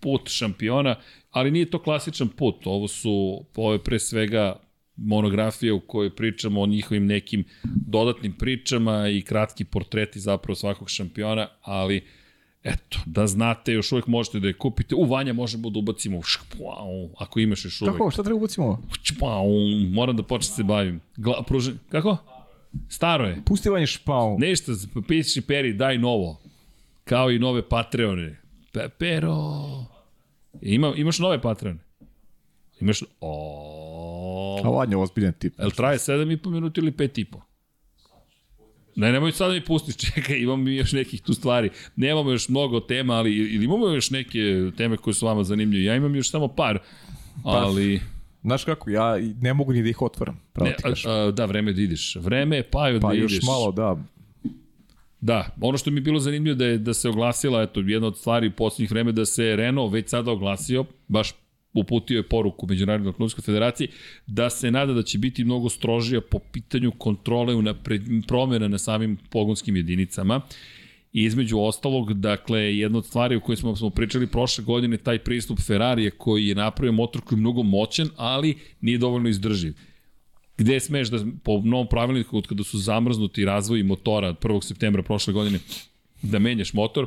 [0.00, 0.96] put šampiona,
[1.30, 4.60] ali nije to klasičan put, ovo su, ovo je pre svega
[4.96, 7.44] monografija u kojoj pričamo o njihovim nekim
[7.86, 12.06] dodatnim pričama i kratki portreti zapravo svakog šampiona, ali
[12.64, 14.94] eto, da znate, još uvek možete da je kupite.
[14.94, 17.94] U Vanja možemo da ubacimo špau, ako imaš još uvek.
[17.94, 18.82] Kako, šta treba ubacimo?
[19.02, 19.48] Špau,
[19.92, 21.00] moram da počnem se bavim.
[21.16, 22.16] Gla, pružen, kako?
[22.88, 23.42] Staro je.
[23.44, 24.38] Pusti vanje špau.
[24.38, 24.72] Ništa,
[25.08, 26.40] piši Peri, daj novo.
[27.04, 28.40] Kao i nove Patreone.
[28.72, 29.34] Pe, pero...
[30.60, 31.80] Ima, imaš nove Patreone?
[32.80, 33.02] Imaš...
[33.20, 35.58] O, A vanje ozbiljan tip.
[35.58, 37.40] Jel traje 7,5 minuta ili 5,5?
[38.96, 41.70] Ne, nemoj sad da mi pustiš, čekaj, imamo još nekih tu stvari.
[41.96, 45.84] Nemamo još mnogo tema, ali ili imamo još neke teme koje su vama zanimljive.
[45.84, 46.78] Ja imam još samo par,
[47.44, 48.00] ali...
[48.44, 51.10] Znaš kako, ja ne mogu ni da ih otvaram, pravo Ne, ti kažem.
[51.10, 52.16] a, a, da, vreme je da ideš.
[52.20, 53.44] Vreme je pa, Pa da još ideš.
[53.46, 53.96] malo, da.
[55.20, 58.18] Da, ono što mi je bilo zanimljivo da je da se oglasila, eto, jedna od
[58.18, 61.32] stvari u poslednjih vreme da se Renault već sada oglasio, baš
[61.74, 63.88] uputio je poruku Međunarodnoj automobilskoj federaciji
[64.26, 69.18] da se nada da će biti mnogo strožija po pitanju kontrole unapred, promjena na samim
[69.30, 70.40] pogonskim jedinicama.
[71.12, 75.18] I između ostalog, dakle, jedna od stvari o kojoj smo, smo pričali prošle godine, taj
[75.18, 79.74] pristup Ferrarija koji je napravio motor koji je mnogo moćan, ali nije dovoljno izdrživ
[80.58, 84.62] gde smeš da, po novom pravilniku, od kada su zamrznuti razvoji motora od 1.
[84.62, 85.58] septembra prošle godine,
[86.22, 87.06] da menjaš motor,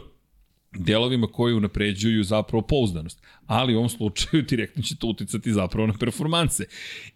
[0.78, 3.22] delovima koji unapređuju zapravo pouzdanost.
[3.48, 6.66] Ali u ovom slučaju direktno će to uticati zapravo na performanse.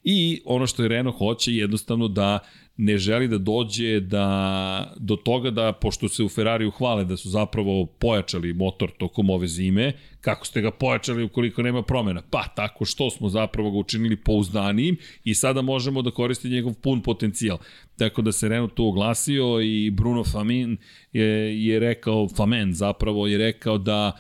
[0.04, 2.40] I ono što je Renault hoće je jednostavno da
[2.82, 7.30] ne želi da dođe da, do toga da, pošto se u Ferrariju hvale da su
[7.30, 12.22] zapravo pojačali motor tokom ove zime, kako ste ga pojačali ukoliko nema promena?
[12.30, 17.02] Pa tako što smo zapravo ga učinili pouzdanijim i sada možemo da koristimo njegov pun
[17.02, 17.58] potencijal.
[17.98, 20.78] Tako da se Renault tu oglasio i Bruno Famin
[21.14, 24.12] je, je rekao, Famen zapravo je rekao da,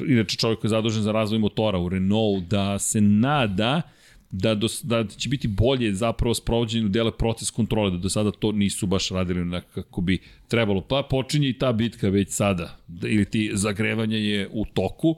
[0.00, 3.82] inače čovjek koji je zadužen za razvoj motora u Renault, da se nada
[4.30, 8.52] da, do, da će biti bolje zapravo sprovođenju dele proces kontrole, da do sada to
[8.52, 10.18] nisu baš radili na kako bi
[10.48, 10.80] trebalo.
[10.80, 15.16] Pa počinje i ta bitka već sada, da, ili ti zagrevanje je u toku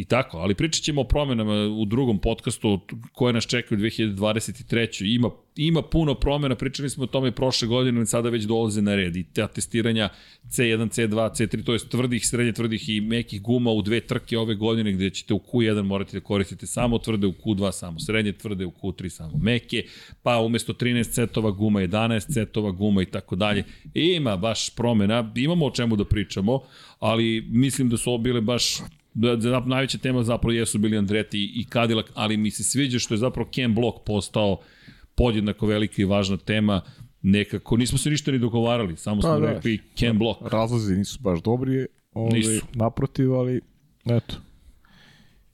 [0.00, 2.80] i tako, ali pričat ćemo o promjenama u drugom podcastu
[3.12, 5.14] koje nas čekaju u 2023.
[5.14, 8.94] Ima, ima puno promjena, pričali smo o tome prošle godine, ali sada već dolaze na
[8.94, 10.08] red i ta testiranja
[10.48, 14.54] C1, C2, C3, to je tvrdih, srednje tvrdih i mekih guma u dve trke ove
[14.54, 18.66] godine gde ćete u Q1 morati da koristite samo tvrde, u Q2 samo srednje tvrde,
[18.66, 19.84] u Q3 samo meke,
[20.22, 23.64] pa umesto 13 setova guma 11 setova guma i tako dalje.
[23.94, 26.60] Ima baš promjena, imamo o čemu da pričamo,
[26.98, 28.78] ali mislim da su ovo bile baš
[29.14, 33.14] da, da najveća tema zapravo jesu bili Andretti i Cadillac, ali mi se sviđa što
[33.14, 34.60] je zapravo Ken Block postao
[35.14, 36.82] podjednako velika i važna tema
[37.22, 39.52] nekako, nismo se ništa ni dogovarali, samo smo Pa da.
[39.52, 40.40] rekli Ken Block.
[40.42, 42.66] Razlozi nisu baš dobri, ovaj, Nisu.
[42.74, 43.60] naprotiv, ali
[44.06, 44.34] eto.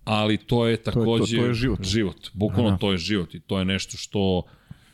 [0.04, 1.84] ali to je takođe to je život.
[1.84, 2.30] život.
[2.34, 4.42] Bukvalno to je život i to je nešto što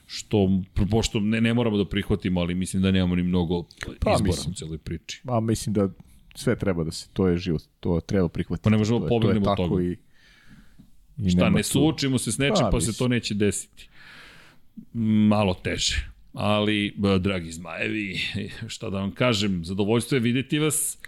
[0.07, 0.49] što
[0.91, 3.63] pošto ne, ne moramo da prihvatimo, ali mislim da nemamo ni mnogo
[4.01, 4.53] Pa, izbora mislim.
[4.53, 5.23] u celoj priči.
[5.29, 5.89] A mislim da
[6.35, 8.65] sve treba da se, to je život, to treba prihvatiti.
[8.65, 9.83] Pa ne možemo pobegnemo od toga.
[9.83, 9.97] I,
[11.19, 13.89] i Šta, ne suočimo se s nečim, Pa, pa se to neće desiti.
[15.29, 16.13] Malo teže.
[16.33, 18.21] Ali, dragi zmajevi,
[18.75, 20.99] šta da vam kažem, zadovoljstvo je videti vas.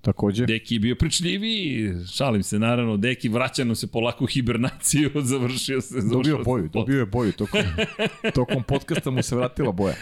[0.00, 5.10] Takođe, Deki je bio pričljiviji, šalim se naravno, Deki vraća nam se polako u hibernaciju,
[5.32, 5.94] završio se.
[5.94, 7.32] dobio završio boju, se dobio je boju.
[7.32, 7.60] Tokom,
[8.34, 9.94] tokom podcasta mu se vratila boja.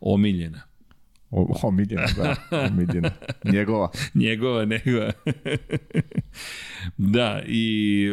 [0.00, 0.71] Omiljena.
[1.62, 2.36] Omiljena, da,
[2.70, 3.10] omiljena.
[3.44, 3.90] Njegova.
[4.14, 5.12] Njegova, njegova.
[6.96, 8.08] da, i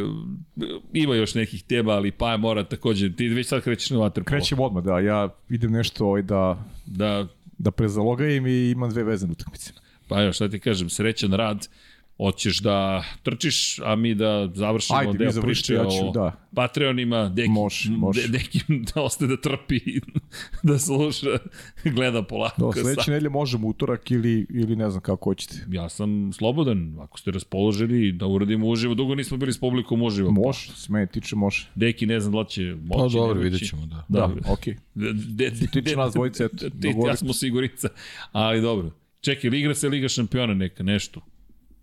[0.94, 4.38] ima još nekih tema, ali pa mora takođe, ti već sad krećeš na vaterpolo.
[4.38, 7.28] Krećemo odmah, da, ja idem nešto ovaj, da, Da,
[7.58, 9.74] da prezalogajem i imam dve vezane utakmice.
[10.08, 11.68] pa evo, šta ti kažem, srećan rad,
[12.20, 16.48] hoćeš da trčiš, a mi da završimo Ajde, deo završite, priče ja ću, o da.
[16.56, 18.22] Patreonima, deki, Može, može.
[18.22, 19.80] De, deki da ostaje da trpi,
[20.64, 21.28] da sluša,
[21.84, 22.62] gleda polako.
[22.62, 25.56] Do, sa- sledeće nedelje možemo utorak ili, ili ne znam kako hoćete.
[25.70, 28.94] Ja sam slobodan, ako ste raspoloženi da uradimo uživo.
[28.94, 30.32] Dugo nismo bili s publikom uživo.
[30.32, 31.70] Može, se mene tiče može.
[31.76, 33.16] Deki ne znam da će moći.
[33.16, 34.06] Pa dobro, vidjet ćemo, da.
[34.08, 34.76] Da, Da, okej.
[34.96, 37.90] De, de, tiče nas dvojice, eto, Ti, ja smo sigurica.
[38.32, 38.92] Ali dobro.
[39.22, 41.22] Čekaj, igra se Liga šampiona neka, nešto?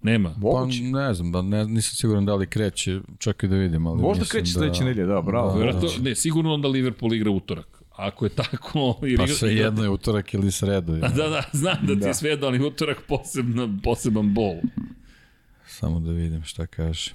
[0.02, 0.30] Nema.
[0.32, 0.82] Pa Moguće.
[0.82, 3.86] ne znam, da, ne, nisam siguran da li kreće, čekaj da vidim.
[3.86, 5.48] Ali Možda mislim kreće da, sledeće nedelje, da, bravo.
[5.48, 7.82] Da, Vjerojatno, ne, sigurno onda Liverpool igra utorak.
[7.90, 8.96] Ako je tako...
[9.02, 10.92] Ili Pa igra- sve jedno je utorak ili sredo.
[10.92, 11.12] Da, Ja.
[11.28, 12.06] da, znam da ti Da.
[12.06, 14.54] je sve jedno, ali utorak posebna, poseban bol.
[15.66, 17.10] Samo da vidim šta kaže.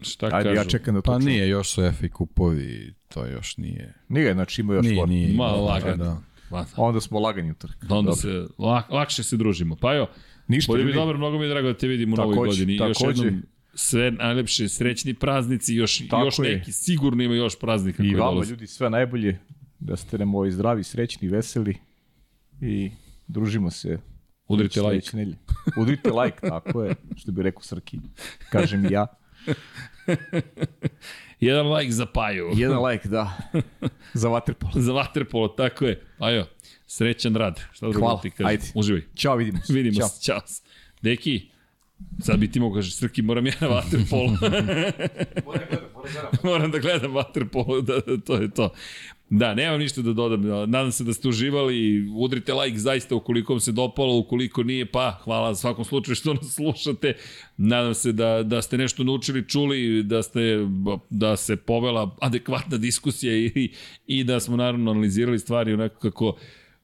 [0.00, 0.56] Šta Ajde, kažu?
[0.56, 1.24] ja čekam da to Pa čujem.
[1.26, 3.94] nije, još su FA kupovi, to još nije.
[4.08, 5.34] Nije, znači ima još Nije, nije.
[5.34, 6.04] Ma, da, lagano.
[6.04, 6.20] Da.
[6.50, 7.84] Ma, Onda smo lagani utorak.
[7.84, 8.20] Da onda Dobro.
[8.46, 9.76] se, lak, lakše se družimo.
[9.76, 10.06] Pa evo,
[10.48, 10.98] Ništa, Bolje mi ljudi.
[10.98, 12.76] dobro, mnogo mi je drago da te vidim u novoj Takođe, godini.
[12.88, 13.24] Još takođe.
[13.24, 13.42] jednom
[13.74, 16.56] sve najlepše srećni praznici, još, Tako još je.
[16.56, 19.38] neki, sigurno ima još praznika I vama, ljudi, sve najbolje.
[19.78, 21.76] Da ste nam ovaj zdravi, srećni, veseli.
[22.60, 22.90] I
[23.26, 23.98] družimo se
[24.48, 25.16] Udrite like.
[25.16, 25.36] nedelje.
[25.76, 27.98] Udrite like, tako je, što bi rekao Srki.
[28.50, 29.06] Kažem ja.
[31.40, 32.50] Jedan like za Paju.
[32.56, 33.38] Jedan like, da.
[34.14, 34.72] Za vaterpolo.
[34.86, 36.02] za Waterpolo, tako je.
[36.18, 36.46] Ajo,
[36.86, 37.60] srećan rad.
[37.72, 38.46] Šta drugo Hvala, ti kažem?
[38.46, 38.64] ajde.
[38.74, 39.02] Uživaj.
[39.14, 39.72] Ćao, vidimo se.
[39.72, 40.08] Vidimo Ćao.
[40.08, 40.40] se, čao.
[41.02, 41.48] Deki,
[42.20, 44.36] sad bi ti mogu kažeš, Srki, moram ja na Waterpolo.
[46.44, 48.70] moram da gledam Waterpolo, da, da, to je to.
[49.34, 50.42] Da, nemam ništa da dodam.
[50.70, 52.08] Nadam se da ste uživali.
[52.16, 56.34] Udrite like zaista ukoliko vam se dopalo, ukoliko nije, pa hvala u svakom slučaju što
[56.34, 57.14] nas slušate.
[57.56, 60.40] Nadam se da, da ste nešto naučili, čuli, da ste
[61.10, 63.70] da se povela adekvatna diskusija i,
[64.06, 66.36] i da smo naravno analizirali stvari onako kako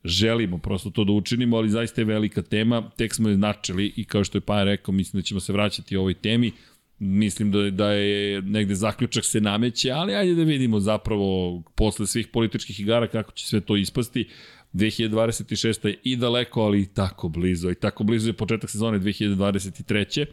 [0.08, 4.04] želimo prosto to da učinimo, ali zaista je velika tema, tek smo je načeli i
[4.04, 6.52] kao što je Paja rekao, mislim da ćemo se vraćati ovoj temi,
[6.98, 12.28] mislim da, da je negde zaključak se nameće, ali ajde da vidimo zapravo posle svih
[12.28, 14.28] političkih igara kako će sve to ispasti.
[14.74, 15.86] 2026.
[15.86, 17.70] je i daleko, ali i tako blizu.
[17.70, 20.26] I tako blizu je početak sezone 2023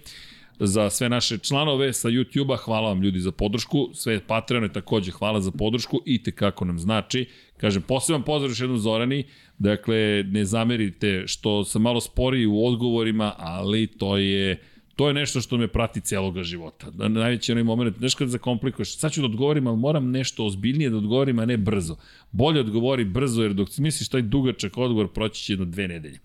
[0.59, 5.41] za sve naše članove sa YouTube-a, hvala vam ljudi za podršku, sve Patreone takođe hvala
[5.41, 7.25] za podršku i te kako nam znači.
[7.57, 9.23] Kažem, poseban pozdrav još jednom Zorani,
[9.57, 14.59] dakle, ne zamerite što sam malo sporiji u odgovorima, ali to je
[14.95, 16.91] to je nešto što me prati celoga života.
[17.09, 20.97] Najveći onaj moment, znaš kad zakomplikuješ, sad ću da odgovorim, ali moram nešto ozbiljnije da
[20.97, 21.97] odgovorim, a ne brzo.
[22.31, 26.19] Bolje odgovori brzo, jer dok misliš taj dugačak odgovor, proći će jedno dve nedelje.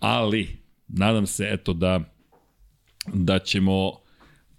[0.00, 0.48] Ali,
[0.88, 2.13] nadam se, eto, da
[3.12, 4.04] da ćemo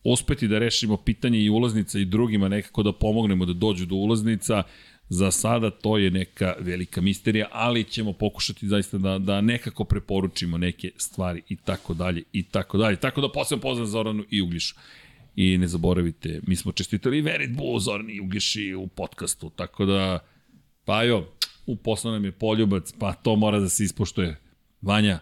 [0.03, 4.63] uspeti da rešimo pitanje i ulaznica i drugima nekako da pomognemo da dođu do ulaznica.
[5.09, 10.57] Za sada to je neka velika misterija, ali ćemo pokušati zaista da, da nekako preporučimo
[10.57, 12.95] neke stvari i tako dalje i tako dalje.
[12.95, 14.75] Tako da posebno pozdrav Zoranu i Ugljišu.
[15.35, 20.19] I ne zaboravite, mi smo čestitali Verit Bu, Zoran i Ugljiši u podcastu, tako da,
[20.85, 21.27] pa jo,
[21.65, 24.37] uposlao nam je poljubac, pa to mora da se ispoštuje.
[24.81, 25.19] Vanja,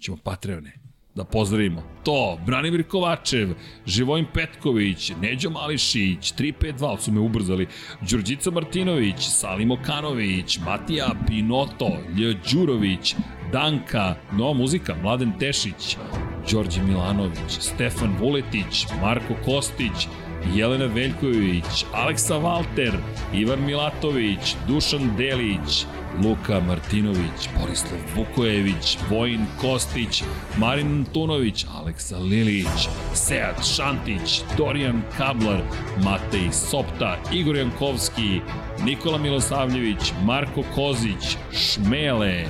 [0.00, 0.85] ćemo Patreone
[1.16, 1.82] da pozdravimo.
[2.04, 3.48] To, Branimir Kovačev,
[3.86, 7.66] Živojin Petković, Neđo Mališić, 352 su me ubrzali,
[8.10, 12.36] Đurđica Martinović, Salim Okanović, Matija Pinoto, Lj.
[12.52, 13.14] Đurović,
[13.52, 15.96] Danka, nova muzika, Mladen Tešić,
[16.52, 20.08] Đorđe Milanović, Stefan Vuletić, Marko Kostić,
[20.54, 22.92] Jelena Veljković, Aleksa Valter,
[23.34, 25.86] Ivan Milatović, Dušan Delić,
[26.24, 30.22] Luka Martinović, Borislav Vukojević, Vojin Kostić,
[30.58, 35.60] Marin Antunović, Aleksa Lilić, Seat Šantić, Dorijan Kablar,
[36.04, 38.40] Matej Sopta, Igor Jankovski,
[38.84, 42.44] Nikola Milosavljević, Marko Kozić, Šmele,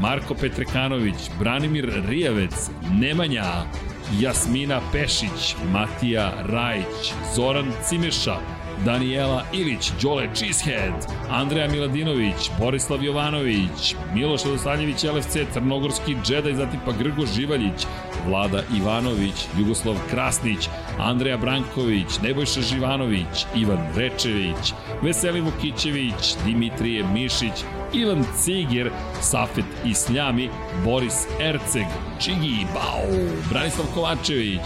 [0.00, 3.64] Marko Petrekanović, Branimir Rijavec, Nemanja,
[4.12, 8.36] Jasmina Pešić, Matija Rajić, Zoran Cimeša,
[8.84, 16.92] Daniela Ilić, Đole Cheesehead, Andreja Miladinović, Borislav Jovanović, Miloš Radosaljević, LFC, Crnogorski džedaj, zatim pa
[16.92, 17.86] Grgo Živaljić,
[18.26, 24.72] Vlada Ivanović, Jugoslav Krasnić, Andreja Branković, Nebojša Živanović, Ivan Rečević,
[25.02, 28.90] Veselin Vukićević, Dimitrije Mišić, Ivan Ciger,
[29.20, 30.50] Safet Isljami,
[30.84, 31.86] Boris Erceg,
[32.20, 34.60] Čigi Bau, Branislav Kovačević,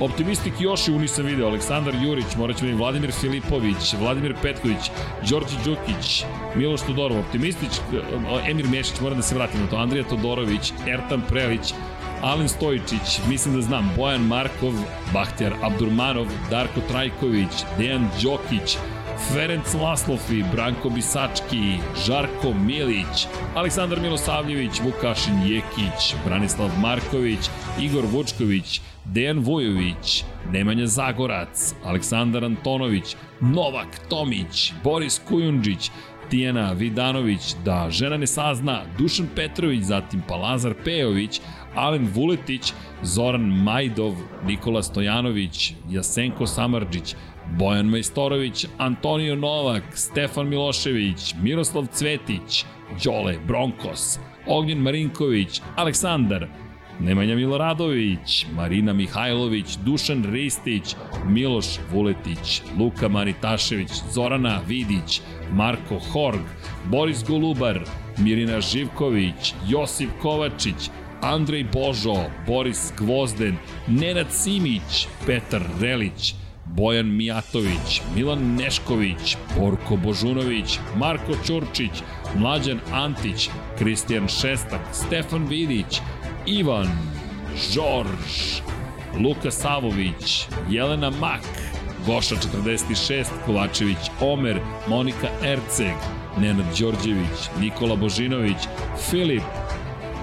[0.00, 4.90] Optimistik Joši u nisam video, Aleksandar Jurić, morat ćemo i Vladimir Filipović, Vladimir Petković,
[5.30, 6.24] Đorđe Đukić,
[6.56, 7.70] Miloš Todorov, Optimistić,
[8.48, 11.74] Emir Mešić, moram da se vratim na to, Andrija Todorović, Ertan Prelić,
[12.22, 14.72] Alen Stojičić, mislim da znam, Bojan Markov,
[15.12, 17.48] Bahtjar Abdurmanov, Darko Trajković,
[17.78, 18.76] Dejan Đokić,
[19.32, 27.48] Ferenc Laslofi, Branko Bisački, Žarko Milić, Aleksandar Milosavljević, Vukašin Jekić, Branislav Marković,
[27.80, 35.90] Igor Vučković, Dejan Vujović, Nemanja Zagorac, Aleksandar Antonović, Novak Tomić, Boris Kujundžić,
[36.30, 41.40] Tijana Vidanović, da žena ne sazna, Dušan Petrović, zatim Palazar Pejović,
[41.76, 42.72] Alen Vuletić,
[43.02, 44.14] Zoran Majdov,
[44.46, 47.14] Nikola Stojanović, Jasenko Samarđić,
[47.58, 52.64] Bojan Majstorović, Antonio Novak, Stefan Milošević, Miroslav Cvetić,
[53.04, 56.48] Đole Bronkos, Ognjen Marinković, Aleksandar,
[57.00, 60.96] Nemanja Miloradović, Marina Mihajlović, Dušan Ristić,
[61.26, 65.20] Miloš Vuletić, Luka Maritašević, Zorana Vidić,
[65.52, 66.44] Marko Horg,
[66.90, 67.80] Boris Golubar,
[68.18, 70.90] Mirina Živković, Josip Kovačić,
[71.20, 73.56] Andrej Božo, Boris Gvozden,
[73.86, 76.34] Nenad Simić, Petar Relić,
[76.64, 82.02] Bojan Mijatović, Milan Nešković, Borko Božunović, Marko Ćurčić,
[82.36, 83.48] Mlađan Antić,
[83.78, 86.00] Kristijan Šestak, Stefan Vidić,
[86.46, 86.88] Ivan,
[87.72, 88.60] Žorž,
[89.20, 91.40] Luka Savović, Jelena Mak,
[92.06, 95.96] Goša 46, Kovačević Omer, Monika Erceg,
[96.38, 98.56] Nenad Đorđević, Nikola Božinović,
[99.10, 99.42] Filip,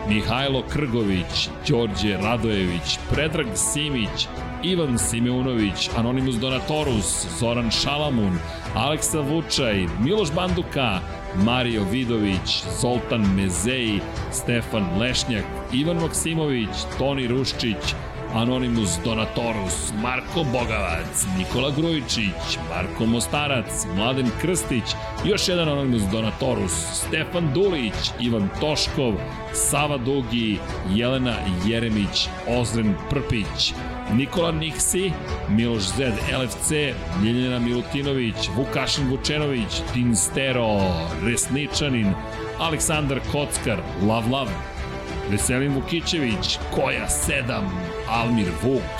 [0.10, 4.28] Mihajlo Krgović, Đorđe Radojević, Predrag Simić,
[4.64, 8.38] Ivan Simeunović, Anonimus Donatorus, Zoran Šalamun,
[8.76, 11.00] Aleksa Vučaj, Miloš Banduka,
[11.36, 14.00] Mario Vidović, Zoltan Mezeji,
[14.32, 17.96] Stefan Lešnjak, Ivan Maksimović, Toni Ruščić,
[18.34, 24.84] Anonimus Donatorus, Marko Bogavac, Nikola Grujičić, Marko Mostarac, Mladen Krstić,
[25.26, 29.14] još jedan Anonimus Donatorus, Stefan Dulić, Ivan Toškov,
[29.54, 30.60] Sava Dugi,
[30.94, 31.36] Jelena
[31.66, 33.74] Jeremić, Ozren Prpić,
[34.14, 35.12] Nikola Niksi,
[35.50, 36.72] Miloš Zed, LFC,
[37.24, 40.80] Ljeljena Milutinović, Vukašin Vučenović, Tinstero,
[41.24, 42.14] Resničanin,
[42.60, 43.78] Aleksandar Kockar,
[44.08, 44.48] Lav Lav,
[45.32, 47.62] Veselin Vukićević, Koja 7,
[48.14, 48.94] Almir Vuk,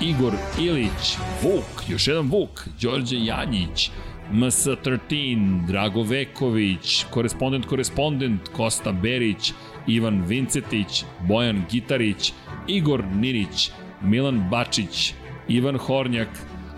[0.00, 3.90] Igor Ilić, Vuk, još jedan Vuk, Đorđe Janjić,
[4.32, 9.52] MS13, Drago Veković, korespondent, korespondent, Kosta Berić,
[9.86, 12.32] Ivan Vincetić, Bojan Gitarić,
[12.66, 13.70] Igor Ninić,
[14.02, 15.14] Milan Bačić,
[15.48, 16.28] Ivan Hornjak,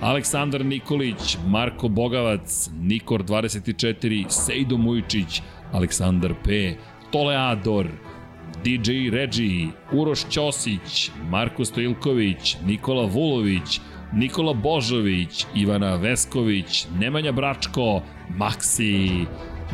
[0.01, 5.43] Aleksandar Nikolić, Marko Bogavac, Nikor 24, Sejdo Mujičić,
[5.73, 6.77] Aleksandar P,
[7.13, 7.87] Toleador,
[8.65, 13.81] DJ Regi, Uroš Ćosić, Marko Stojilković, Nikola Vulović,
[14.13, 18.03] Nikola Božović, Ivana Vesković, Nemanja Bračko,
[18.37, 19.11] Maksi,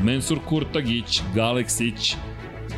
[0.03, 2.17] Mensur Kurtagić, Galeksić,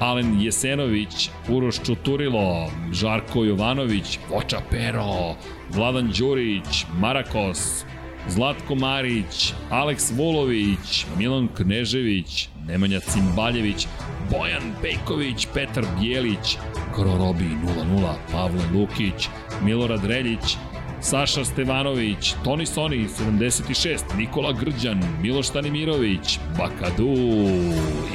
[0.00, 5.34] Alen Jesenović, Uroš Čuturilo, Žarko Jovanović, Voča Pero,
[5.70, 7.84] Vladan Đurić, Marakos,
[8.28, 13.86] Zlatko Marić, Aleks Vulović, Milan Knežević, Nemanja Cimbaljević,
[14.30, 16.56] Bojan Pejković, Petar Bjelić,
[16.94, 19.28] Krorobi 00, Pavle Lukić,
[19.62, 20.56] Milorad Reljić,
[21.00, 27.14] Saša Stevanović, Toni Soni 76, Nikola Grđan, Miloš Tanimirović, Bakadu,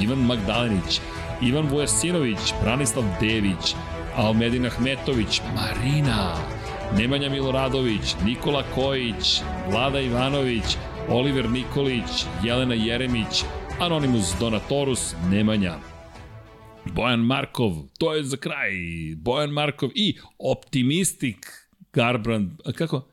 [0.01, 1.01] Ivan Magdalenić,
[1.41, 3.75] Ivan Vujasinović, Branislav Dević,
[4.15, 6.35] Almedin Ahmetović, Marina,
[6.97, 10.77] Nemanja Miloradović, Nikola Kojić, Vlada Ivanović,
[11.09, 13.43] Oliver Nikolić, Jelena Jeremić,
[13.79, 15.79] Anonimus Donatorus, Nemanja,
[16.85, 18.71] Bojan Markov, to je za kraj,
[19.17, 21.51] Bojan Markov i Optimistik
[21.93, 23.07] Garbrand, kako?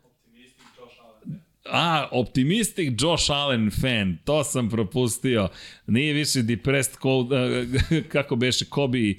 [1.65, 5.49] A, optimistic Josh Allen fan, to sam propustio.
[5.87, 7.39] Nije više depressed, cold, uh,
[8.13, 9.15] kako beše, Kobe,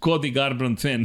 [0.00, 1.04] Cody Garbrandt fan.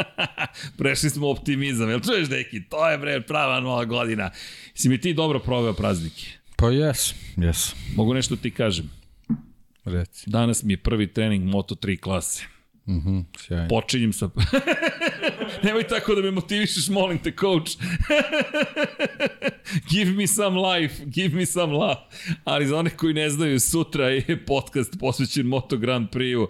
[0.78, 2.68] Prešli smo optimizam, jel čuješ neki?
[2.68, 4.30] To je bre prava nova godina.
[4.74, 6.39] Si mi ti dobro proveo praznike?
[6.60, 7.74] Pa jes, jes.
[7.96, 8.90] Mogu nešto ti kažem?
[9.84, 10.30] Reci.
[10.30, 12.44] Danas mi je prvi trening Moto3 klase.
[12.90, 13.68] Mhm, mm sjajno.
[13.68, 14.30] Počinjem sa...
[15.64, 17.70] Nemoj tako da me motivišeš, molim te, coach.
[19.92, 22.00] give me some life, give me some love.
[22.44, 26.48] Ali za one koji ne znaju, sutra je podcast posvećen Moto Grand Prix-u.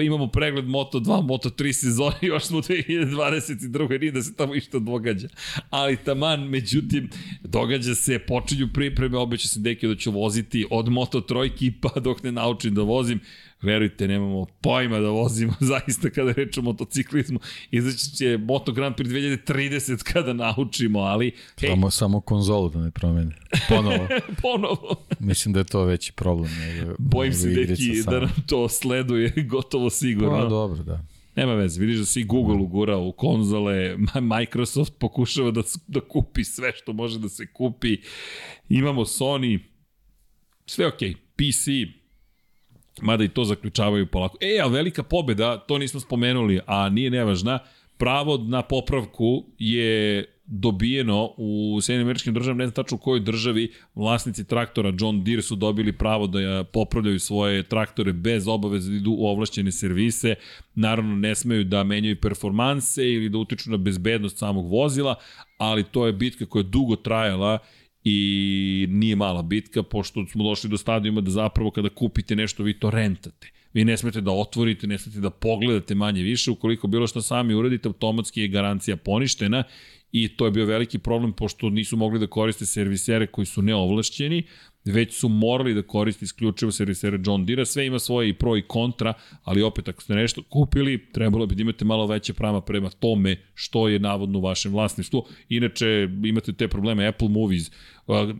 [0.00, 4.00] Imamo pregled Moto 2, Moto 3 sezone, još smo 2022.
[4.00, 5.28] Nije da se tamo išta događa.
[5.70, 7.10] Ali taman, međutim,
[7.42, 12.22] događa se, počinju pripreme, obeća se deke da ću voziti od Moto trojki pa dok
[12.22, 13.20] ne naučim da vozim
[13.62, 17.40] verujte, nemamo pojma da vozimo zaista kada reč o motociklizmu.
[17.70, 19.08] Izaći će Moto Grand Prix
[19.46, 21.32] 2030 kada naučimo, ali...
[21.60, 21.70] Hej.
[21.70, 23.36] Samo, samo konzolu da ne promene.
[23.68, 24.08] Ponovo.
[24.42, 24.96] Ponovo.
[25.18, 26.50] Mislim da je to veći problem.
[26.58, 30.42] Nego, Bojim se deki da nam to sleduje gotovo sigurno.
[30.42, 31.04] Pa dobro, da.
[31.36, 36.72] Nema veze, vidiš da si Google ugura u konzole, Microsoft pokušava da, da kupi sve
[36.76, 37.96] što može da se kupi.
[38.68, 39.58] Imamo Sony,
[40.66, 41.16] sve okej, okay.
[41.36, 41.92] PC,
[43.00, 44.38] mada i to zaključavaju polako.
[44.40, 47.58] E, a velika pobeda, to nismo spomenuli, a nije nevažna,
[47.96, 53.72] pravo na popravku je dobijeno u Sjedinim američkim državama, ne znam tačno u kojoj državi,
[53.94, 59.10] vlasnici traktora John Deere su dobili pravo da popravljaju svoje traktore bez obaveze da idu
[59.18, 60.34] u ovlašćene servise.
[60.74, 65.14] Naravno, ne smeju da menjaju performanse ili da utiču na bezbednost samog vozila,
[65.58, 67.58] ali to je bitka koja je dugo trajala
[68.04, 72.78] i nije mala bitka, pošto smo došli do stadijuma da zapravo kada kupite nešto vi
[72.78, 73.50] to rentate.
[73.74, 77.54] Vi ne smete da otvorite, ne smete da pogledate manje više, ukoliko bilo što sami
[77.54, 79.64] uradite, automatski je garancija poništena
[80.12, 84.42] i to je bio veliki problem pošto nisu mogli da koriste servisere koji su neovlašćeni,
[84.84, 88.62] već su morali da koriste isključivo servisere John Deere, sve ima svoje i pro i
[88.62, 92.90] kontra, ali opet ako ste nešto kupili, trebalo bi da imate malo veće prava prema
[92.90, 95.26] tome što je navodno u vašem vlasništvu.
[95.48, 97.70] Inače, imate te probleme Apple Movies,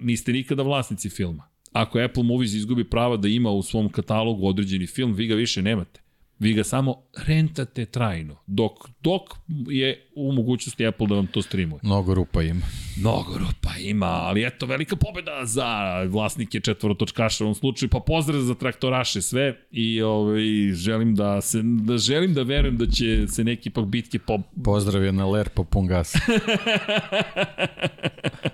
[0.03, 1.49] niste nikada vlasnici filma.
[1.73, 5.63] Ako Apple Movies izgubi prava da ima u svom katalogu određeni film, vi ga više
[5.63, 6.02] nemate.
[6.43, 9.23] Vi ga samo rentate trajno, dok, dok
[9.71, 11.81] je u mogućnosti Apple da vam to streamuje.
[11.83, 12.61] Mnogo rupa ima.
[13.01, 18.41] Mnogo rupa ima, ali eto, velika pobeda za vlasnike četvorotočkaša u ovom slučaju, pa pozdrav
[18.41, 20.43] za traktoraše sve i ovaj,
[20.73, 24.39] želim da se, da želim da verujem da će se neki pak bitke po...
[24.65, 26.15] Pozdrav je na ler po pun gas.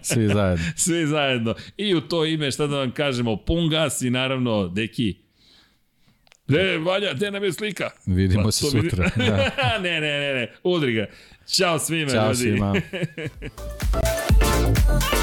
[0.02, 0.65] Svi zajedno.
[0.77, 1.55] Svi zajedno.
[1.77, 5.28] I u to ime, šta da vam kažemo, pun gas i naravno, deki,
[6.49, 7.91] E, Valja, gde nam je slika?
[8.07, 9.11] Vidimo pa, se sutra.
[9.16, 9.31] Vidi...
[9.31, 9.79] Da.
[9.83, 11.07] ne, ne, ne, ne, udri ga.
[11.47, 12.37] Ćao svima, Ćao ljudi.
[12.37, 12.75] Svima.